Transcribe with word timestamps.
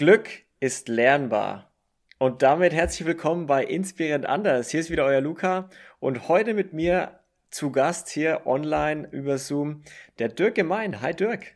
Glück 0.00 0.30
ist 0.60 0.88
lernbar. 0.88 1.70
Und 2.18 2.40
damit 2.40 2.72
herzlich 2.72 3.06
willkommen 3.06 3.44
bei 3.44 3.62
Inspirierend 3.62 4.24
Anders. 4.24 4.70
Hier 4.70 4.80
ist 4.80 4.88
wieder 4.88 5.04
euer 5.04 5.20
Luca 5.20 5.68
und 5.98 6.26
heute 6.26 6.54
mit 6.54 6.72
mir 6.72 7.20
zu 7.50 7.70
Gast 7.70 8.08
hier 8.08 8.46
online 8.46 9.06
über 9.10 9.36
Zoom 9.36 9.82
der 10.18 10.30
Dirk 10.30 10.54
Gemein. 10.54 11.02
Hi 11.02 11.14
Dirk. 11.14 11.54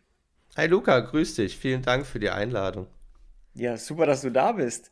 Hi 0.59 0.67
Luca, 0.67 1.01
grüß 1.01 1.37
dich. 1.37 1.57
Vielen 1.57 1.81
Dank 1.81 2.05
für 2.05 2.21
die 2.21 2.29
Einladung. 2.29 2.87
Ja, 3.55 3.79
super, 3.79 4.05
dass 4.05 4.21
du 4.21 4.29
da 4.29 4.53
bist. 4.53 4.91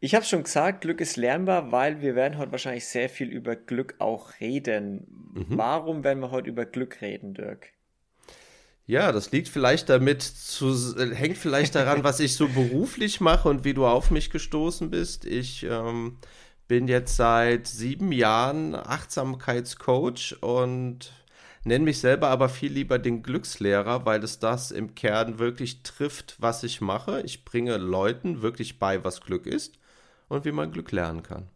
Ich 0.00 0.14
habe 0.14 0.26
schon 0.26 0.42
gesagt, 0.42 0.82
Glück 0.82 1.00
ist 1.00 1.16
lernbar, 1.16 1.72
weil 1.72 2.02
wir 2.02 2.14
werden 2.14 2.36
heute 2.36 2.52
wahrscheinlich 2.52 2.84
sehr 2.86 3.08
viel 3.08 3.30
über 3.30 3.56
Glück 3.56 3.94
auch 3.98 4.40
reden. 4.40 5.32
Mhm. 5.32 5.56
Warum 5.56 6.04
werden 6.04 6.20
wir 6.20 6.30
heute 6.30 6.50
über 6.50 6.66
Glück 6.66 7.00
reden, 7.00 7.32
Dirk? 7.32 7.70
Ja, 8.86 9.12
das 9.12 9.32
liegt 9.32 9.48
vielleicht 9.48 9.88
damit, 9.88 10.22
zu, 10.22 10.94
hängt 11.14 11.38
vielleicht 11.38 11.74
daran, 11.74 12.04
was 12.04 12.20
ich 12.20 12.34
so 12.34 12.48
beruflich 12.48 13.20
mache 13.20 13.48
und 13.48 13.64
wie 13.64 13.72
du 13.72 13.86
auf 13.86 14.10
mich 14.10 14.28
gestoßen 14.30 14.90
bist. 14.90 15.24
Ich 15.24 15.64
ähm, 15.64 16.18
bin 16.68 16.86
jetzt 16.86 17.16
seit 17.16 17.66
sieben 17.66 18.12
Jahren 18.12 18.74
Achtsamkeitscoach 18.74 20.36
und 20.42 21.12
nenne 21.64 21.84
mich 21.84 22.00
selber 22.00 22.28
aber 22.28 22.50
viel 22.50 22.72
lieber 22.72 22.98
den 22.98 23.22
Glückslehrer, 23.22 24.04
weil 24.04 24.22
es 24.22 24.38
das 24.38 24.70
im 24.70 24.94
Kern 24.94 25.38
wirklich 25.38 25.82
trifft, 25.82 26.36
was 26.38 26.62
ich 26.62 26.82
mache. 26.82 27.22
Ich 27.22 27.46
bringe 27.46 27.78
Leuten 27.78 28.42
wirklich 28.42 28.78
bei, 28.78 29.02
was 29.02 29.22
Glück 29.22 29.46
ist 29.46 29.78
und 30.28 30.44
wie 30.44 30.52
man 30.52 30.72
Glück 30.72 30.92
lernen 30.92 31.22
kann. 31.22 31.48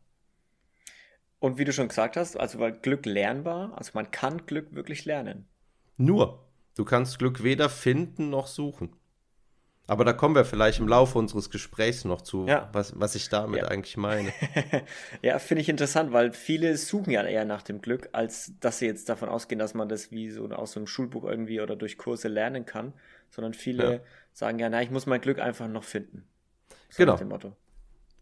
Und 1.41 1.59
wie 1.59 1.65
du 1.65 1.73
schon 1.75 1.89
gesagt 1.89 2.17
hast, 2.17 2.39
also 2.39 2.59
weil 2.59 2.73
Glück 2.73 3.05
lernbar, 3.05 3.73
also 3.77 3.93
man 3.95 4.11
kann 4.11 4.47
Glück 4.47 4.75
wirklich 4.75 5.05
lernen. 5.05 5.47
Nur. 5.99 6.48
Du 6.79 6.85
kannst 6.85 7.19
Glück 7.19 7.43
weder 7.43 7.69
finden 7.69 8.31
noch 8.31 8.47
suchen. 8.47 8.91
Aber 9.89 10.05
da 10.05 10.13
kommen 10.13 10.37
wir 10.37 10.45
vielleicht 10.45 10.79
im 10.79 10.87
Laufe 10.87 11.19
unseres 11.19 11.51
Gesprächs 11.51 12.05
noch 12.05 12.23
zu, 12.23 12.47
ja. 12.47 12.69
was, 12.73 12.93
was 13.01 13.17
ich 13.17 13.29
damit 13.31 13.63
ja. 13.63 13.69
eigentlich 13.69 13.97
meine. 13.97 14.33
ja, 15.23 15.41
finde 15.41 15.63
ich 15.63 15.69
interessant, 15.69 16.13
weil 16.13 16.33
viele 16.33 16.77
suchen 16.77 17.11
ja 17.11 17.25
eher 17.25 17.45
nach 17.45 17.63
dem 17.63 17.81
Glück, 17.81 18.11
als 18.13 18.53
dass 18.61 18.79
sie 18.79 18.87
jetzt 18.87 19.09
davon 19.09 19.29
ausgehen, 19.29 19.59
dass 19.59 19.75
man 19.75 19.89
das 19.89 20.13
wie 20.13 20.31
so 20.31 20.49
aus 20.51 20.71
so 20.71 20.79
einem 20.79 20.87
Schulbuch 20.87 21.25
irgendwie 21.25 21.61
oder 21.61 21.75
durch 21.75 21.99
Kurse 21.99 22.29
lernen 22.29 22.65
kann, 22.65 22.93
sondern 23.31 23.55
viele 23.55 23.93
ja. 23.93 24.01
sagen 24.33 24.61
ja, 24.61 24.69
na, 24.69 24.81
ich 24.81 24.93
muss 24.93 25.07
mein 25.07 25.21
Glück 25.21 25.41
einfach 25.41 25.67
noch 25.67 25.83
finden. 25.83 26.29
So 26.91 27.03
genau. 27.03 27.17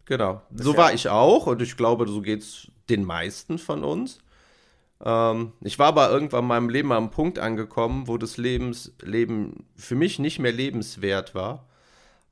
Genau. 0.05 0.41
so 0.51 0.75
war 0.77 0.93
ich 0.93 1.09
auch 1.09 1.45
und 1.45 1.61
ich 1.61 1.77
glaube, 1.77 2.07
so 2.07 2.23
geht 2.23 2.41
es 2.41 2.71
den 2.89 3.03
meisten 3.03 3.59
von 3.59 3.83
uns. 3.83 4.17
Ähm, 5.03 5.53
ich 5.61 5.79
war 5.79 5.87
aber 5.87 6.09
irgendwann 6.09 6.43
in 6.43 6.47
meinem 6.47 6.69
Leben 6.69 6.91
am 6.91 7.11
Punkt 7.11 7.39
angekommen, 7.39 8.07
wo 8.07 8.17
das 8.17 8.37
Lebens, 8.37 8.93
Leben 9.01 9.65
für 9.75 9.95
mich 9.95 10.19
nicht 10.19 10.39
mehr 10.39 10.51
lebenswert 10.51 11.35
war. 11.35 11.67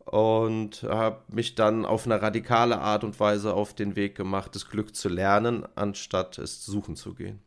Und 0.06 0.84
habe 0.84 1.24
mich 1.30 1.56
dann 1.56 1.84
auf 1.84 2.06
eine 2.06 2.22
radikale 2.22 2.80
Art 2.80 3.04
und 3.04 3.20
Weise 3.20 3.56
auf 3.56 3.74
den 3.74 3.96
Weg 3.96 4.16
gemacht, 4.16 4.54
das 4.54 4.70
Glück 4.70 4.96
zu 4.96 5.10
lernen, 5.10 5.66
anstatt 5.74 6.38
es 6.38 6.64
suchen 6.64 6.96
zu 6.96 7.16
gehen. 7.16 7.42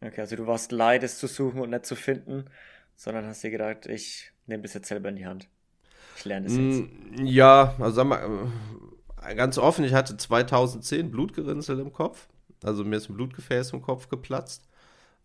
Okay, 0.00 0.20
also 0.20 0.34
du 0.34 0.46
warst 0.46 0.72
leid, 0.72 1.04
es 1.04 1.18
zu 1.18 1.28
suchen 1.28 1.60
und 1.60 1.70
nicht 1.70 1.86
zu 1.86 1.94
finden, 1.94 2.46
sondern 2.96 3.26
hast 3.26 3.44
dir 3.44 3.50
gedacht, 3.50 3.86
ich 3.86 4.32
nehme 4.46 4.64
das 4.64 4.74
jetzt 4.74 4.88
selber 4.88 5.08
in 5.08 5.16
die 5.16 5.26
Hand. 5.26 5.48
Ich 6.16 6.24
lerne 6.24 6.46
das 6.46 6.56
jetzt. 6.56 7.20
Mm, 7.20 7.26
ja, 7.26 7.74
also 7.78 7.90
sag 7.92 8.06
mal, 8.06 8.50
äh, 9.24 9.34
ganz 9.36 9.56
offen, 9.56 9.84
ich 9.84 9.94
hatte 9.94 10.16
2010 10.16 11.10
Blutgerinnsel 11.12 11.78
im 11.78 11.92
Kopf. 11.92 12.28
Also 12.64 12.84
mir 12.84 12.96
ist 12.96 13.08
ein 13.08 13.14
Blutgefäß 13.14 13.72
im 13.72 13.82
Kopf 13.82 14.08
geplatzt. 14.08 14.64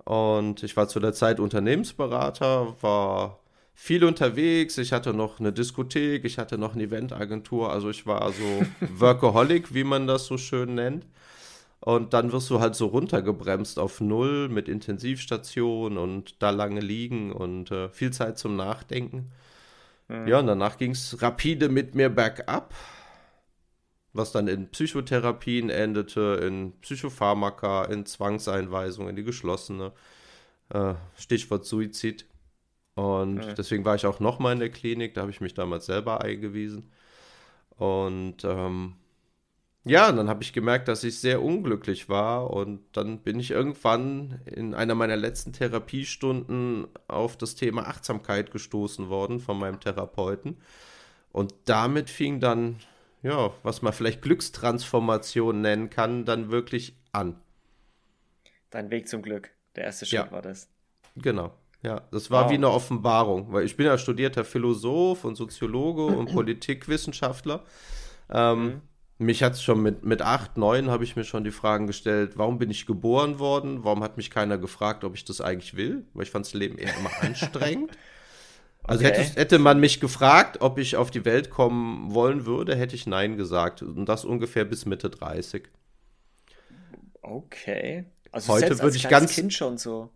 Und 0.05 0.63
ich 0.63 0.75
war 0.75 0.87
zu 0.87 0.99
der 0.99 1.13
Zeit 1.13 1.39
Unternehmensberater, 1.39 2.75
war 2.81 3.39
viel 3.73 4.03
unterwegs. 4.03 4.77
Ich 4.77 4.91
hatte 4.91 5.13
noch 5.13 5.39
eine 5.39 5.53
Diskothek, 5.53 6.25
ich 6.25 6.37
hatte 6.37 6.57
noch 6.57 6.73
eine 6.73 6.83
Eventagentur. 6.83 7.71
Also 7.71 7.89
ich 7.89 8.05
war 8.05 8.31
so 8.31 8.65
Workaholic, 8.99 9.73
wie 9.73 9.83
man 9.83 10.07
das 10.07 10.25
so 10.25 10.37
schön 10.37 10.75
nennt. 10.75 11.05
Und 11.79 12.13
dann 12.13 12.31
wirst 12.31 12.49
du 12.49 12.61
halt 12.61 12.75
so 12.75 12.87
runtergebremst 12.87 13.77
auf 13.77 13.99
Null 13.99 14.47
mit 14.47 14.69
Intensivstation 14.69 15.97
und 15.97 16.41
da 16.41 16.49
lange 16.49 16.79
liegen 16.79 17.33
und 17.33 17.71
äh, 17.71 17.89
viel 17.89 18.11
Zeit 18.11 18.37
zum 18.37 18.55
Nachdenken. 18.55 19.31
Mhm. 20.07 20.27
Ja, 20.27 20.39
und 20.39 20.47
danach 20.47 20.77
ging 20.77 20.91
es 20.91 21.21
rapide 21.21 21.67
mit 21.67 21.93
mir 21.93 22.09
bergab 22.09 22.73
was 24.13 24.31
dann 24.31 24.47
in 24.47 24.69
Psychotherapien 24.69 25.69
endete, 25.69 26.39
in 26.43 26.73
Psychopharmaka, 26.81 27.85
in 27.85 28.05
Zwangseinweisung, 28.05 29.09
in 29.09 29.15
die 29.15 29.23
geschlossene. 29.23 29.91
Äh, 30.69 30.93
Stichwort 31.17 31.65
Suizid. 31.65 32.25
Und 32.95 33.35
mhm. 33.35 33.55
deswegen 33.57 33.85
war 33.85 33.95
ich 33.95 34.05
auch 34.05 34.19
nochmal 34.19 34.53
in 34.53 34.59
der 34.59 34.69
Klinik, 34.69 35.15
da 35.15 35.21
habe 35.21 35.31
ich 35.31 35.41
mich 35.41 35.55
damals 35.55 35.87
selber 35.87 36.21
eingewiesen. 36.21 36.91
Und 37.77 38.43
ähm, 38.43 38.95
ja, 39.85 40.11
dann 40.11 40.29
habe 40.29 40.43
ich 40.43 40.53
gemerkt, 40.53 40.87
dass 40.87 41.03
ich 41.03 41.19
sehr 41.19 41.41
unglücklich 41.41 42.07
war. 42.07 42.51
Und 42.51 42.81
dann 42.93 43.19
bin 43.19 43.39
ich 43.39 43.51
irgendwann 43.51 44.39
in 44.45 44.73
einer 44.73 44.95
meiner 44.95 45.17
letzten 45.17 45.53
Therapiestunden 45.53 46.87
auf 47.07 47.35
das 47.35 47.55
Thema 47.55 47.87
Achtsamkeit 47.87 48.51
gestoßen 48.51 49.09
worden 49.09 49.39
von 49.39 49.57
meinem 49.59 49.79
Therapeuten. 49.79 50.57
Und 51.31 51.53
damit 51.65 52.09
fing 52.09 52.39
dann 52.39 52.77
ja, 53.23 53.51
was 53.63 53.81
man 53.81 53.93
vielleicht 53.93 54.21
Glückstransformation 54.21 55.61
nennen 55.61 55.89
kann, 55.89 56.25
dann 56.25 56.51
wirklich 56.51 56.95
an. 57.11 57.41
Dein 58.69 58.91
Weg 58.91 59.07
zum 59.07 59.21
Glück. 59.21 59.51
Der 59.75 59.85
erste 59.85 60.05
Schritt 60.05 60.25
ja. 60.25 60.31
war 60.31 60.41
das. 60.41 60.69
Genau. 61.15 61.53
Ja, 61.81 62.01
das 62.11 62.31
war 62.31 62.45
wow. 62.45 62.51
wie 62.51 62.55
eine 62.55 62.69
Offenbarung, 62.69 63.51
weil 63.51 63.65
ich 63.65 63.75
bin 63.75 63.85
ja 63.85 63.97
studierter 63.97 64.45
Philosoph 64.45 65.25
und 65.25 65.35
Soziologe 65.35 66.05
und 66.05 66.27
Politikwissenschaftler. 66.33 67.63
Ähm, 68.29 68.63
mhm. 68.63 68.81
Mich 69.19 69.43
hat 69.43 69.53
es 69.53 69.63
schon 69.63 69.81
mit, 69.81 70.03
mit 70.03 70.21
acht, 70.21 70.57
neun 70.57 70.89
habe 70.89 71.03
ich 71.03 71.15
mir 71.15 71.23
schon 71.23 71.43
die 71.43 71.51
Fragen 71.51 71.87
gestellt, 71.87 72.37
warum 72.37 72.57
bin 72.57 72.71
ich 72.71 72.85
geboren 72.85 73.37
worden? 73.39 73.83
Warum 73.83 74.03
hat 74.03 74.17
mich 74.17 74.31
keiner 74.31 74.57
gefragt, 74.57 75.03
ob 75.03 75.15
ich 75.15 75.23
das 75.23 75.39
eigentlich 75.39 75.75
will? 75.75 76.05
Weil 76.13 76.23
ich 76.23 76.31
fand 76.31 76.45
das 76.45 76.53
Leben 76.53 76.77
eher 76.77 76.95
immer 76.97 77.11
anstrengend. 77.21 77.91
Also 78.85 79.05
okay. 79.05 79.13
hätte, 79.13 79.39
hätte 79.39 79.59
man 79.59 79.79
mich 79.79 80.01
gefragt, 80.01 80.57
ob 80.59 80.77
ich 80.77 80.97
auf 80.97 81.09
die 81.09 81.23
Welt 81.23 81.49
kommen 81.49 82.13
wollen 82.13 82.45
würde, 82.45 82.75
hätte 82.75 82.95
ich 82.95 83.07
Nein 83.07 83.37
gesagt. 83.37 83.81
Und 83.81 84.05
das 84.05 84.25
ungefähr 84.25 84.65
bis 84.65 84.85
Mitte 84.85 85.09
30. 85.09 85.69
Okay. 87.21 88.05
Also 88.31 88.51
heute 88.53 88.79
würde 88.79 88.97
ich 88.97 89.07
ganz 89.07 89.33
Kind 89.33 89.53
schon 89.53 89.77
so. 89.77 90.09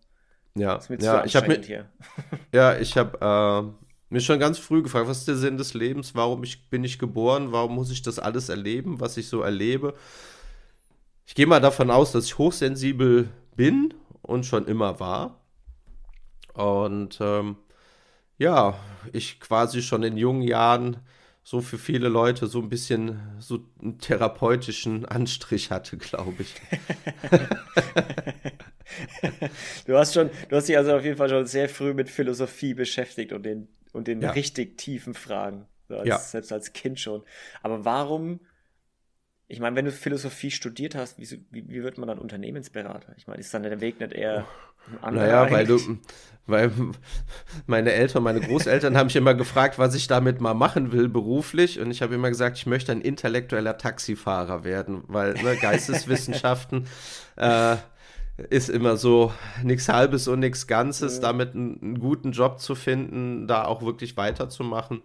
Ja, 0.56 0.80
ja 1.00 1.24
ich 1.24 1.36
habe 1.36 1.48
mir, 1.48 1.62
ja, 2.52 2.78
ich 2.78 2.98
habe 2.98 3.72
äh, 3.72 3.86
mir 4.10 4.22
schon 4.22 4.40
ganz 4.40 4.58
früh 4.58 4.82
gefragt, 4.82 5.08
was 5.08 5.20
ist 5.20 5.28
der 5.28 5.36
Sinn 5.36 5.58
des 5.58 5.74
Lebens? 5.74 6.16
Warum 6.16 6.44
ich, 6.44 6.70
bin 6.70 6.84
ich 6.84 7.00
geboren? 7.00 7.52
Warum 7.52 7.76
muss 7.76 7.92
ich 7.92 8.02
das 8.02 8.20
alles 8.20 8.50
erleben, 8.50 9.00
was 9.00 9.16
ich 9.18 9.30
so 9.30 9.42
erlebe? 9.42 9.94
Ich 11.26 11.36
gehe 11.36 11.46
mal 11.46 11.62
davon 11.62 11.92
aus, 11.92 12.12
dass 12.12 12.26
ich 12.26 12.38
hochsensibel 12.38 13.30
bin 13.56 13.94
und 14.22 14.46
schon 14.46 14.66
immer 14.68 15.00
war. 15.00 15.40
Und 16.54 17.20
ähm, 17.22 17.58
ja, 18.38 18.78
ich 19.14 19.40
quasi 19.40 19.82
schon 19.82 20.04
in 20.04 20.18
jungen 20.18 20.42
Jahren 20.42 20.98
so 21.44 21.62
für 21.62 21.78
viele 21.78 22.10
Leute 22.10 22.48
so 22.48 22.60
ein 22.60 22.70
bisschen 22.70 23.20
so 23.40 23.64
einen 23.82 24.00
therapeutischen 24.00 25.06
Anstrich 25.06 25.72
hatte, 25.72 25.98
glaube 25.98 26.44
ich. 26.44 26.56
du 29.86 29.98
hast 29.98 30.14
schon, 30.14 30.30
du 30.50 30.58
hast 30.58 30.68
dich 30.68 30.78
also 30.78 30.96
auf 30.96 31.06
jeden 31.06 31.16
Fall 31.16 31.30
schon 31.30 31.46
sehr 31.46 31.70
früh 31.70 31.94
mit 31.94 32.10
Philosophie 32.10 32.74
beschäftigt 32.74 33.32
und 33.32 33.44
den, 33.44 33.70
und 33.94 34.08
den 34.08 34.22
ja. 34.22 34.32
richtig 34.32 34.78
tiefen 34.78 35.14
Fragen. 35.14 35.68
So 35.88 35.96
als, 35.96 36.08
ja. 36.08 36.18
Selbst 36.18 36.52
als 36.52 36.74
Kind 36.74 37.00
schon. 37.00 37.24
Aber 37.64 37.86
warum 37.86 38.42
ich 39.50 39.62
meine, 39.62 39.78
wenn 39.78 39.86
du 39.86 39.92
Philosophie 39.92 40.52
studiert 40.52 40.96
hast, 40.96 41.20
wie, 41.20 41.46
wie, 41.52 41.70
wie, 41.70 41.84
wird 41.84 41.98
man 41.98 42.08
dann 42.08 42.20
Unternehmensberater? 42.20 43.14
Ich 43.16 43.28
meine, 43.28 43.40
ist 43.40 43.54
dann 43.54 43.64
der 43.64 43.80
Weg 43.80 44.00
nicht 44.00 44.12
eher 44.12 44.40
ein 44.40 44.46
Naja, 45.12 45.50
weil 45.52 45.66
du, 45.66 45.80
weil 46.46 46.72
meine 47.66 47.92
Eltern, 47.92 48.24
meine 48.24 48.40
Großeltern 48.40 48.98
haben 48.98 49.08
mich 49.08 49.16
immer 49.16 49.34
gefragt, 49.34 49.80
was 49.80 49.96
ich 49.96 50.08
damit 50.08 50.42
mal 50.42 50.54
machen 50.54 50.92
will 50.92 51.10
beruflich. 51.10 51.80
Und 51.80 51.92
ich 51.92 52.02
habe 52.02 52.16
immer 52.16 52.30
gesagt, 52.30 52.58
ich 52.58 52.66
möchte 52.66 52.92
ein 52.92 53.02
intellektueller 53.02 53.78
Taxifahrer 53.78 54.64
werden, 54.64 55.04
weil 55.08 55.34
ne, 55.34 55.58
Geisteswissenschaften 55.58 56.88
äh, 57.36 57.76
ist 58.50 58.70
immer 58.70 58.98
so 58.98 59.34
nichts 59.64 59.90
Halbes 59.90 60.28
und 60.28 60.40
nichts 60.40 60.68
Ganzes, 60.68 61.20
damit 61.20 61.54
einen, 61.54 61.80
einen 61.82 62.00
guten 62.00 62.32
Job 62.32 62.60
zu 62.60 62.76
finden, 62.76 63.48
da 63.48 63.66
auch 63.66 63.82
wirklich 63.82 64.16
weiterzumachen 64.16 65.02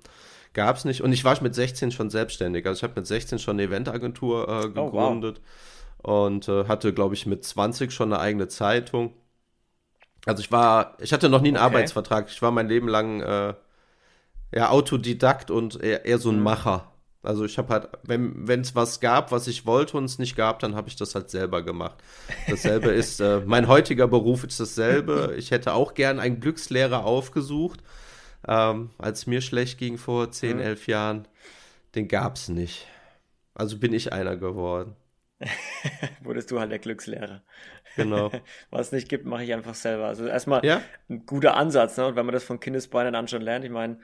gab 0.55 0.77
es 0.77 0.85
nicht. 0.85 1.03
Und 1.03 1.13
ich 1.13 1.25
war 1.25 1.41
mit 1.43 1.55
16 1.55 1.93
schon 1.93 2.11
selbstständig. 2.11 2.67
Also 2.67 2.79
ich 2.79 2.83
habe 2.83 3.01
mit 3.01 3.07
16 3.07 3.39
schon 3.39 3.57
eine 3.57 3.65
Eventagentur 3.65 4.49
äh, 4.49 4.69
gegründet 4.69 5.41
oh, 6.03 6.03
wow. 6.03 6.27
und 6.27 6.49
äh, 6.49 6.65
hatte, 6.67 6.93
glaube 6.93 7.15
ich, 7.15 7.27
mit 7.27 7.45
20 7.45 7.93
schon 7.93 8.13
eine 8.13 8.21
eigene 8.21 8.49
Zeitung. 8.49 9.15
Also 10.27 10.41
ich 10.41 10.53
war, 10.53 10.97
ich 11.01 11.13
hatte 11.13 11.29
noch 11.29 11.41
nie 11.41 11.49
einen 11.49 11.57
okay. 11.57 11.67
Arbeitsvertrag. 11.67 12.29
Ich 12.29 12.41
war 12.43 12.51
mein 12.51 12.69
Leben 12.69 12.89
lang 12.89 13.21
äh, 13.21 13.55
ja, 14.55 14.71
Autodidakt 14.71 15.51
und 15.51 15.83
eher, 15.83 16.05
eher 16.05 16.19
so 16.19 16.31
ein 16.31 16.37
mhm. 16.37 16.45
Macher. 16.45 16.93
Also 17.25 17.45
ich 17.45 17.57
habe 17.57 17.73
halt, 17.73 17.89
wenn 18.03 18.61
es 18.61 18.75
was 18.75 18.99
gab, 18.99 19.31
was 19.31 19.47
ich 19.47 19.65
wollte 19.65 19.97
und 19.97 20.05
es 20.05 20.19
nicht 20.19 20.35
gab, 20.35 20.59
dann 20.59 20.75
habe 20.75 20.89
ich 20.89 20.97
das 20.97 21.15
halt 21.15 21.31
selber 21.31 21.63
gemacht. 21.63 21.97
Dasselbe 22.49 22.91
ist, 22.91 23.21
äh, 23.21 23.41
mein 23.47 23.69
heutiger 23.69 24.09
Beruf 24.09 24.43
ist 24.43 24.59
dasselbe. 24.59 25.35
Ich 25.39 25.53
hätte 25.53 25.75
auch 25.75 25.95
gern 25.95 26.19
einen 26.19 26.41
Glückslehrer 26.41 27.05
aufgesucht 27.05 27.81
ähm, 28.47 28.91
als 28.99 29.27
mir 29.27 29.41
schlecht 29.41 29.79
ging 29.79 29.99
vor 29.99 30.31
10, 30.31 30.57
mhm. 30.57 30.63
11 30.63 30.87
Jahren. 30.87 31.29
Den 31.95 32.09
gab's 32.09 32.49
nicht. 32.49 32.87
Also 33.55 33.79
bin 33.79 33.93
ich 33.93 34.13
einer 34.13 34.37
geworden. 34.37 34.97
Wurdest 36.23 36.51
du 36.51 36.61
halt 36.61 36.71
der 36.71 36.79
Glückslehrer. 36.79 37.43
Genau. 37.97 38.31
Was 38.71 38.87
es 38.87 38.93
nicht 38.93 39.09
gibt, 39.09 39.27
mache 39.27 39.45
ich 39.45 39.53
einfach 39.53 39.75
selber. 39.75 40.07
Also 40.07 40.27
erstmal 40.27 40.65
ja? 40.65 40.81
ein 41.09 41.27
guter 41.27 41.57
Ansatz, 41.57 41.97
ne? 41.97 42.07
Und 42.07 42.17
wenn 42.17 42.27
man 42.27 42.33
das 42.33 42.45
von 42.45 42.61
Kindesbeinen 42.61 43.15
an 43.15 43.29
schon 43.29 43.43
lernt, 43.43 43.65
ich 43.65 43.71
meine, 43.71 43.99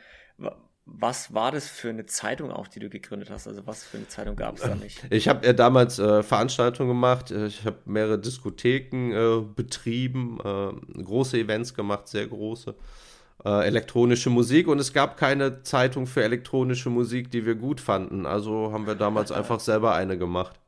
was 0.90 1.34
war 1.34 1.52
das 1.52 1.68
für 1.68 1.90
eine 1.90 2.06
Zeitung 2.06 2.50
auch, 2.50 2.66
die 2.66 2.80
du 2.80 2.88
gegründet 2.88 3.30
hast? 3.30 3.46
Also 3.46 3.66
was 3.66 3.84
für 3.84 3.98
eine 3.98 4.08
Zeitung 4.08 4.36
gab 4.36 4.56
es 4.56 4.62
da 4.62 4.74
nicht? 4.74 5.04
Ich 5.10 5.28
habe 5.28 5.46
ja 5.46 5.52
damals 5.52 5.98
äh, 5.98 6.22
Veranstaltungen 6.22 6.88
gemacht. 6.88 7.30
Ich 7.30 7.64
habe 7.66 7.78
mehrere 7.84 8.18
Diskotheken 8.18 9.12
äh, 9.12 9.42
betrieben, 9.54 10.38
äh, 10.42 11.02
große 11.02 11.38
Events 11.38 11.74
gemacht, 11.74 12.08
sehr 12.08 12.26
große. 12.26 12.74
Äh, 13.44 13.66
elektronische 13.66 14.30
Musik 14.30 14.66
und 14.66 14.80
es 14.80 14.92
gab 14.92 15.16
keine 15.16 15.62
Zeitung 15.62 16.06
für 16.06 16.24
elektronische 16.24 16.90
Musik, 16.90 17.30
die 17.30 17.44
wir 17.44 17.54
gut 17.54 17.80
fanden. 17.80 18.26
Also 18.26 18.72
haben 18.72 18.86
wir 18.86 18.94
damals 18.94 19.30
einfach 19.32 19.60
selber 19.60 19.94
eine 19.94 20.16
gemacht. 20.16 20.58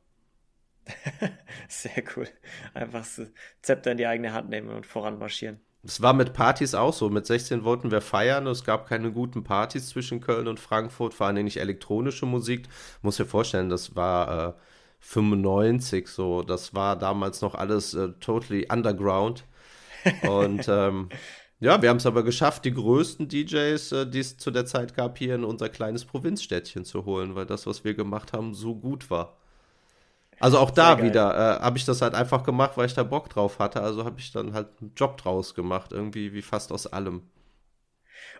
Sehr 1.67 2.03
cool. 2.15 2.27
Einfach 2.73 3.03
so 3.03 3.25
Zepter 3.61 3.91
in 3.91 3.97
die 3.97 4.07
eigene 4.07 4.33
Hand 4.33 4.49
nehmen 4.49 4.69
und 4.69 4.85
voran 4.85 5.19
marschieren. 5.19 5.59
Es 5.83 6.01
war 6.01 6.13
mit 6.13 6.33
Partys 6.33 6.75
auch 6.75 6.93
so. 6.93 7.09
Mit 7.09 7.25
16 7.25 7.63
wollten 7.63 7.91
wir 7.91 8.01
feiern. 8.01 8.45
Es 8.47 8.63
gab 8.63 8.87
keine 8.87 9.11
guten 9.11 9.43
Partys 9.43 9.89
zwischen 9.89 10.21
Köln 10.21 10.47
und 10.47 10.59
Frankfurt, 10.59 11.13
vor 11.13 11.27
allem 11.27 11.43
nicht 11.43 11.57
elektronische 11.57 12.25
Musik. 12.25 12.67
Muss 13.01 13.17
dir 13.17 13.25
vorstellen, 13.25 13.69
das 13.69 13.95
war 13.95 14.49
äh, 14.49 14.53
95 14.99 16.07
so. 16.07 16.43
Das 16.43 16.75
war 16.75 16.97
damals 16.97 17.41
noch 17.41 17.55
alles 17.55 17.93
äh, 17.95 18.09
totally 18.19 18.67
underground. 18.71 19.45
Und 20.27 20.67
ähm, 20.69 21.09
ja, 21.59 21.81
wir 21.81 21.89
haben 21.89 21.97
es 21.97 22.05
aber 22.05 22.23
geschafft, 22.23 22.65
die 22.65 22.73
größten 22.73 23.27
DJs, 23.27 23.91
äh, 23.91 24.07
die 24.07 24.19
es 24.19 24.37
zu 24.37 24.51
der 24.51 24.65
Zeit 24.65 24.95
gab, 24.95 25.17
hier 25.17 25.35
in 25.35 25.43
unser 25.43 25.69
kleines 25.69 26.05
Provinzstädtchen 26.05 26.85
zu 26.85 27.05
holen, 27.05 27.35
weil 27.35 27.45
das, 27.47 27.65
was 27.65 27.83
wir 27.83 27.95
gemacht 27.95 28.33
haben, 28.33 28.53
so 28.53 28.75
gut 28.75 29.09
war. 29.09 29.40
Also 30.41 30.57
auch 30.57 30.71
da 30.71 31.01
wieder 31.01 31.59
äh, 31.59 31.63
habe 31.63 31.77
ich 31.77 31.85
das 31.85 32.01
halt 32.01 32.15
einfach 32.15 32.43
gemacht, 32.43 32.71
weil 32.75 32.87
ich 32.87 32.93
da 32.93 33.03
Bock 33.03 33.29
drauf 33.29 33.59
hatte. 33.59 33.81
Also 33.81 34.05
habe 34.05 34.19
ich 34.19 34.31
dann 34.31 34.53
halt 34.53 34.69
einen 34.81 34.93
Job 34.95 35.17
draus 35.17 35.53
gemacht, 35.55 35.91
irgendwie 35.91 36.33
wie 36.33 36.41
fast 36.41 36.71
aus 36.71 36.87
allem. 36.87 37.23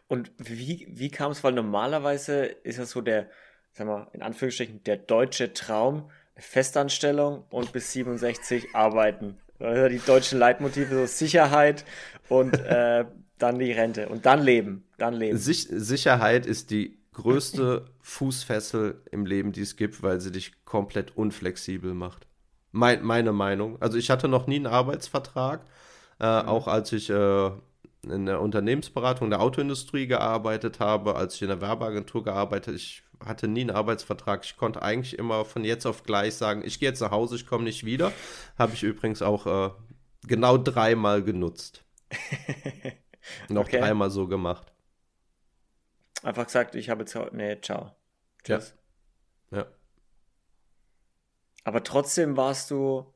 Und 0.08 0.32
wie, 0.38 0.88
wie 0.90 1.10
kam 1.10 1.32
es? 1.32 1.44
Weil 1.44 1.54
normalerweise 1.54 2.44
ist 2.46 2.80
das 2.80 2.92
so 2.92 3.02
der, 3.02 3.30
sag 3.72 3.88
mal, 3.88 4.08
in 4.14 4.22
Anführungsstrichen, 4.22 4.84
der 4.84 4.98
deutsche 4.98 5.54
Traum, 5.54 6.10
Festanstellung 6.36 7.46
und 7.50 7.72
bis 7.72 7.92
67 7.94 8.76
arbeiten. 8.76 9.38
Also 9.60 9.90
die 9.90 10.00
deutschen 10.04 10.40
Leitmotive, 10.40 10.94
so 10.94 11.06
Sicherheit 11.06 11.86
und 12.30 12.58
äh, 12.60 13.06
dann 13.38 13.60
die 13.60 13.72
Rente 13.72 14.10
und 14.10 14.26
dann 14.26 14.42
leben, 14.42 14.86
dann 14.98 15.14
leben. 15.14 15.38
Sich 15.38 15.68
Sicherheit 15.70 16.46
ist 16.46 16.72
die 16.72 17.01
größte 17.14 17.86
Fußfessel 18.02 19.02
im 19.12 19.26
Leben, 19.26 19.52
die 19.52 19.62
es 19.62 19.76
gibt, 19.76 20.02
weil 20.02 20.22
sie 20.22 20.32
dich 20.32 20.66
komplett 20.66 21.16
unflexibel 21.18 21.94
macht. 21.94 22.28
Mein, 22.72 23.04
meine 23.04 23.34
Meinung. 23.34 23.82
Also 23.82 23.98
ich 23.98 24.10
hatte 24.10 24.28
noch 24.28 24.48
nie 24.48 24.56
einen 24.56 24.68
Arbeitsvertrag, 24.68 25.66
äh, 26.20 26.42
mhm. 26.44 26.48
auch 26.48 26.68
als 26.68 26.92
ich 26.94 27.10
äh, 27.10 27.52
in 28.04 28.26
der 28.26 28.42
Unternehmensberatung 28.42 29.30
der 29.30 29.42
Autoindustrie 29.42 30.08
gearbeitet 30.08 30.80
habe, 30.80 31.16
als 31.16 31.36
ich 31.36 31.42
in 31.44 31.50
der 31.50 31.62
Werbeagentur 31.62 32.24
gearbeitet, 32.24 32.76
ich 32.76 33.04
hatte 33.24 33.48
nie 33.48 33.62
einen 33.62 33.72
Arbeitsvertrag. 33.72 34.44
Ich 34.44 34.58
konnte 34.58 34.82
eigentlich 34.82 35.20
immer 35.20 35.46
von 35.46 35.64
jetzt 35.64 35.86
auf 35.86 36.04
gleich 36.04 36.36
sagen, 36.36 36.64
ich 36.66 36.80
gehe 36.80 36.90
jetzt 36.90 37.02
nach 37.02 37.12
Hause, 37.12 37.36
ich 37.36 37.46
komme 37.46 37.64
nicht 37.64 37.86
wieder. 37.86 38.12
Habe 38.58 38.74
ich 38.74 38.84
übrigens 38.84 39.22
auch 39.22 39.46
äh, 39.46 39.70
genau 40.28 40.58
dreimal 40.58 41.22
genutzt. 41.22 41.84
Noch 43.50 43.66
okay. 43.66 43.80
dreimal 43.80 44.10
so 44.10 44.28
gemacht. 44.28 44.71
Einfach 46.24 46.46
gesagt, 46.46 46.76
ich 46.76 46.90
habe 46.90 47.02
jetzt, 47.02 47.18
nee, 47.34 47.60
ciao. 47.62 47.96
Tschüss. 48.44 48.76
Ja. 49.52 49.60
ja. 49.60 49.68
Aber 51.64 51.84
trotzdem 51.84 52.38
warst 52.38 52.72
du, 52.72 53.14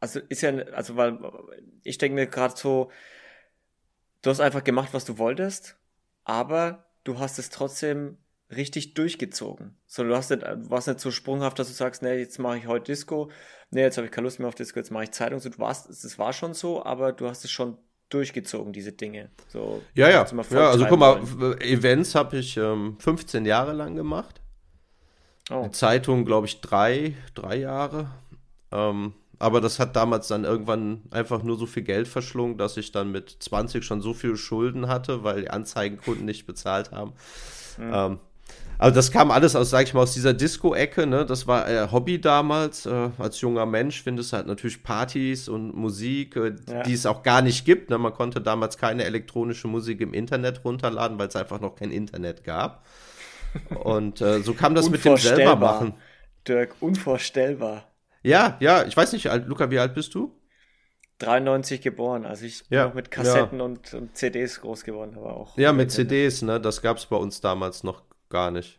also 0.00 0.20
ist 0.20 0.42
ja, 0.42 0.50
also 0.50 0.96
weil 0.96 1.18
ich 1.84 1.98
denke 1.98 2.14
mir 2.14 2.26
gerade 2.26 2.56
so, 2.56 2.90
du 4.22 4.30
hast 4.30 4.40
einfach 4.40 4.64
gemacht, 4.64 4.90
was 4.92 5.04
du 5.04 5.18
wolltest, 5.18 5.76
aber 6.24 6.86
du 7.04 7.18
hast 7.18 7.38
es 7.38 7.50
trotzdem 7.50 8.18
richtig 8.50 8.94
durchgezogen. 8.94 9.76
So, 9.86 10.04
du 10.04 10.16
hast 10.16 10.30
nicht, 10.30 10.42
warst 10.42 10.88
nicht 10.88 11.00
so 11.00 11.10
sprunghaft, 11.10 11.58
dass 11.58 11.68
du 11.68 11.74
sagst, 11.74 12.02
nee, 12.02 12.18
jetzt 12.18 12.38
mache 12.38 12.58
ich 12.58 12.66
heute 12.66 12.92
Disco, 12.92 13.30
nee, 13.70 13.82
jetzt 13.82 13.96
habe 13.96 14.06
ich 14.06 14.12
keine 14.12 14.24
Lust 14.24 14.38
mehr 14.38 14.48
auf 14.48 14.54
Disco, 14.54 14.78
jetzt 14.78 14.90
mache 14.90 15.04
ich 15.04 15.10
Zeitung. 15.10 15.38
So, 15.38 15.50
du 15.50 15.58
warst, 15.58 15.88
es 15.90 16.18
war 16.18 16.32
schon 16.32 16.54
so, 16.54 16.82
aber 16.84 17.12
du 17.12 17.28
hast 17.28 17.44
es 17.44 17.50
schon 17.50 17.78
durchgezogen, 18.08 18.72
diese 18.72 18.92
Dinge. 18.92 19.30
So, 19.48 19.82
ja, 19.94 20.08
ja. 20.08 20.26
ja 20.50 20.70
also 20.70 20.86
guck 20.86 20.98
mal, 20.98 21.20
wollen. 21.38 21.60
Events 21.60 22.14
habe 22.14 22.38
ich 22.38 22.56
ähm, 22.56 22.96
15 22.98 23.44
Jahre 23.44 23.72
lang 23.72 23.96
gemacht. 23.96 24.40
Oh. 25.50 25.64
Die 25.64 25.70
Zeitung, 25.72 26.24
glaube 26.24 26.46
ich, 26.46 26.60
drei, 26.60 27.14
drei 27.34 27.56
Jahre. 27.56 28.10
Ähm, 28.70 29.14
aber 29.38 29.60
das 29.60 29.78
hat 29.78 29.94
damals 29.94 30.28
dann 30.28 30.44
irgendwann 30.44 31.02
einfach 31.10 31.42
nur 31.42 31.56
so 31.56 31.66
viel 31.66 31.84
Geld 31.84 32.08
verschlungen, 32.08 32.58
dass 32.58 32.76
ich 32.76 32.92
dann 32.92 33.12
mit 33.12 33.36
20 33.38 33.84
schon 33.84 34.00
so 34.00 34.12
viele 34.12 34.36
Schulden 34.36 34.88
hatte, 34.88 35.22
weil 35.22 35.42
die 35.42 35.50
Anzeigenkunden 35.50 36.24
nicht 36.24 36.46
bezahlt 36.46 36.90
haben. 36.90 37.12
Mhm. 37.78 37.92
Ähm, 37.94 38.18
also 38.78 38.94
das 38.94 39.10
kam 39.10 39.32
alles 39.32 39.56
aus, 39.56 39.70
sag 39.70 39.84
ich 39.84 39.94
mal, 39.94 40.02
aus 40.02 40.14
dieser 40.14 40.32
Disco-Ecke, 40.32 41.06
ne? 41.06 41.26
Das 41.26 41.48
war 41.48 41.68
äh, 41.68 41.88
Hobby 41.90 42.20
damals. 42.20 42.86
Äh, 42.86 43.10
als 43.18 43.40
junger 43.40 43.66
Mensch 43.66 44.02
findest 44.02 44.32
du 44.32 44.36
halt 44.36 44.46
natürlich 44.46 44.84
Partys 44.84 45.48
und 45.48 45.74
Musik, 45.74 46.36
äh, 46.36 46.54
ja. 46.68 46.82
die 46.84 46.92
es 46.92 47.04
auch 47.04 47.24
gar 47.24 47.42
nicht 47.42 47.64
gibt. 47.64 47.90
Ne? 47.90 47.98
Man 47.98 48.14
konnte 48.14 48.40
damals 48.40 48.78
keine 48.78 49.04
elektronische 49.04 49.66
Musik 49.66 50.00
im 50.00 50.14
Internet 50.14 50.64
runterladen, 50.64 51.18
weil 51.18 51.26
es 51.26 51.36
einfach 51.36 51.60
noch 51.60 51.74
kein 51.74 51.90
Internet 51.90 52.44
gab. 52.44 52.86
Und 53.82 54.20
äh, 54.20 54.42
so 54.42 54.54
kam 54.54 54.74
das 54.74 54.88
mit 54.90 55.04
dem 55.04 55.16
selber 55.16 55.56
machen. 55.56 55.94
Dirk, 56.46 56.76
unvorstellbar. 56.80 57.84
Ja, 58.22 58.56
ja, 58.60 58.84
ich 58.84 58.96
weiß 58.96 59.12
nicht, 59.12 59.28
Luca, 59.46 59.70
wie 59.70 59.78
alt 59.78 59.94
bist 59.94 60.14
du? 60.14 60.34
93 61.18 61.80
geboren, 61.80 62.24
also 62.24 62.44
ich 62.44 62.68
bin 62.68 62.78
ja, 62.78 62.86
auch 62.86 62.94
mit 62.94 63.10
Kassetten 63.10 63.58
ja. 63.58 63.64
und, 63.64 63.92
und, 63.92 64.16
CDs 64.16 64.60
groß 64.60 64.84
geworden, 64.84 65.14
aber 65.16 65.36
auch. 65.36 65.58
Ja, 65.58 65.72
mit 65.72 65.90
CDs, 65.90 66.42
ne? 66.42 66.60
Das 66.60 66.80
gab 66.80 66.98
es 66.98 67.06
bei 67.06 67.16
uns 67.16 67.40
damals 67.40 67.82
noch 67.82 68.07
gar 68.28 68.50
nicht. 68.50 68.78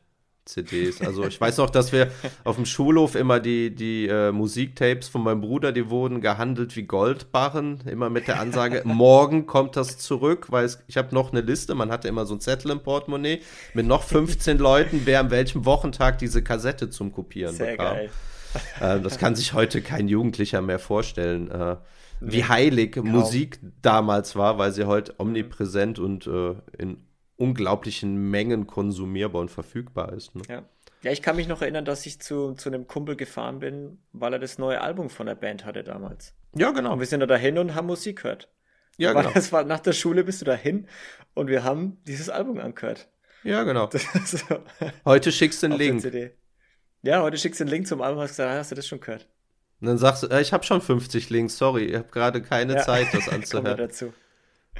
CDs. 0.50 1.01
Also 1.01 1.25
ich 1.25 1.40
weiß 1.40 1.57
noch, 1.57 1.69
dass 1.69 1.92
wir 1.92 2.10
auf 2.44 2.56
dem 2.56 2.66
Schulhof 2.66 3.16
immer 3.16 3.40
die, 3.40 3.74
die 3.74 4.07
äh, 4.07 4.31
Musiktapes 4.31 5.07
von 5.07 5.24
meinem 5.24 5.42
Bruder, 5.42 5.72
die 5.72 5.90
wurden 5.90 6.22
gehandelt 6.22 6.75
wie 6.75 6.84
Goldbarren, 6.84 7.81
immer 7.86 8.10
mit 8.10 8.28
der 8.28 8.40
Ansage, 8.40 8.81
morgen 8.86 9.46
kommt 9.46 9.75
das 9.75 10.00
zurück, 10.00 10.48
weil 10.50 10.66
es, 10.66 10.84
ich 10.88 10.98
habe 10.98 11.13
noch 11.13 11.31
eine 11.31 11.42
Liste, 11.42 11.75
man 11.75 11.92
hatte 11.92 12.07
immer 12.07 12.25
so 12.25 12.34
ein 12.34 12.42
Zettel 12.42 12.72
im 12.72 12.81
Portemonnaie 12.81 13.42
mit 13.75 13.86
noch 13.86 14.04
15 14.04 14.57
Leuten, 14.60 15.01
wer 15.06 15.19
an 15.19 15.30
welchem 15.30 15.66
Wochentag 15.66 16.18
diese 16.18 16.42
Kassette 16.42 16.90
zum 16.90 17.12
Kopieren 17.12 17.56
Sehr 17.56 17.71
bekam. 17.74 17.95
Geil. 17.95 18.09
Äh, 18.80 19.00
das 19.02 19.19
kann 19.19 19.35
sich 19.35 19.54
heute 19.54 19.81
kein 19.81 20.07
Jugendlicher 20.07 20.62
mehr 20.62 20.80
vorstellen. 20.80 21.52
Äh, 21.52 21.76
wie 22.21 22.44
heilig 22.44 22.94
Kaum. 22.94 23.07
Musik 23.07 23.59
damals 23.81 24.35
war, 24.35 24.57
weil 24.57 24.74
sie 24.74 24.85
heute 24.85 25.14
omnipräsent 25.19 26.00
und 26.00 26.28
äh, 26.28 26.56
in 26.78 26.97
unglaublichen 27.40 28.30
Mengen 28.30 28.68
konsumierbar 28.68 29.42
und 29.42 29.50
verfügbar 29.50 30.14
ist. 30.14 30.36
Ne? 30.36 30.44
Ja. 30.50 30.64
ja, 31.02 31.12
ich 31.12 31.22
kann 31.22 31.38
mich 31.38 31.48
noch 31.48 31.62
erinnern, 31.62 31.86
dass 31.86 32.06
ich 32.06 32.19
zu, 32.19 32.54
zu 32.54 32.69
einem 32.69 32.86
Kumpel 32.86 33.16
gefahren 33.16 33.60
bin, 33.60 34.00
weil 34.12 34.34
er 34.34 34.40
das 34.40 34.58
neue 34.58 34.81
Album 34.81 35.10
von 35.10 35.26
der 35.26 35.36
Band 35.36 35.66
hatte 35.66 35.84
damals. 35.84 36.36
Ja, 36.56 36.72
genau. 36.72 36.94
Und 36.94 37.00
wir 37.00 37.06
sind 37.06 37.22
da 37.22 37.26
dahin 37.26 37.58
und 37.58 37.76
haben 37.76 37.88
Musik 37.88 38.24
gehört. 38.24 38.52
Ja, 38.98 39.14
genau. 39.14 39.30
Das 39.34 39.52
war 39.52 39.64
nach 39.64 39.80
der 39.80 39.94
Schule 39.94 40.24
bist 40.24 40.42
du 40.42 40.46
dahin 40.46 40.88
und 41.34 41.48
wir 41.48 41.64
haben 41.64 41.98
dieses 42.06 42.30
Album 42.30 42.60
angehört. 42.60 43.10
Ja, 43.44 43.64
genau. 43.64 43.90
So. 44.26 44.64
Heute 45.06 45.31
schickst 45.31 45.64
du 45.64 45.68
einen 45.68 45.78
Link. 45.78 46.34
Ja, 47.02 47.22
heute 47.22 47.38
schickst 47.38 47.62
du 47.62 47.64
einen 47.64 47.72
Link 47.72 47.88
zum 47.88 48.02
Album 48.02 48.18
und 48.18 48.24
hast 48.24 48.31
gesagt, 48.31 48.52
hast 48.52 48.72
du 48.72 48.76
das 48.76 48.86
schon 48.86 49.00
gehört? 49.00 49.28
Und 49.80 49.88
dann 49.88 49.98
sagst 49.98 50.24
du, 50.24 50.28
äh, 50.28 50.42
ich 50.42 50.52
habe 50.52 50.66
schon 50.66 50.81
50 50.81 51.30
Links, 51.30 51.58
sorry, 51.58 51.86
ich 51.86 51.96
habe 51.96 52.10
gerade 52.10 52.42
keine 52.42 52.74
ja. 52.74 52.81
Zeit, 52.81 53.08
das 53.14 53.30
anzuhören. 53.30 53.78
dazu. 53.78 54.14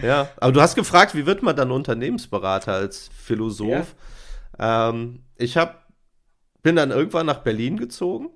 Ja, 0.02 0.30
aber 0.38 0.52
du 0.52 0.62
hast 0.62 0.76
gefragt, 0.76 1.16
wie 1.16 1.26
wird 1.26 1.44
man 1.44 1.56
dann 1.56 1.72
Unternehmensberater 1.72 2.74
als 2.74 3.10
Philosoph? 3.16 3.96
Ja. 4.58 4.90
Ähm, 4.90 5.24
ich 5.38 5.58
hab, 5.58 5.88
bin 6.64 6.76
dann 6.76 6.92
irgendwann 6.92 7.26
nach 7.26 7.40
Berlin 7.40 7.78
gezogen, 7.78 8.30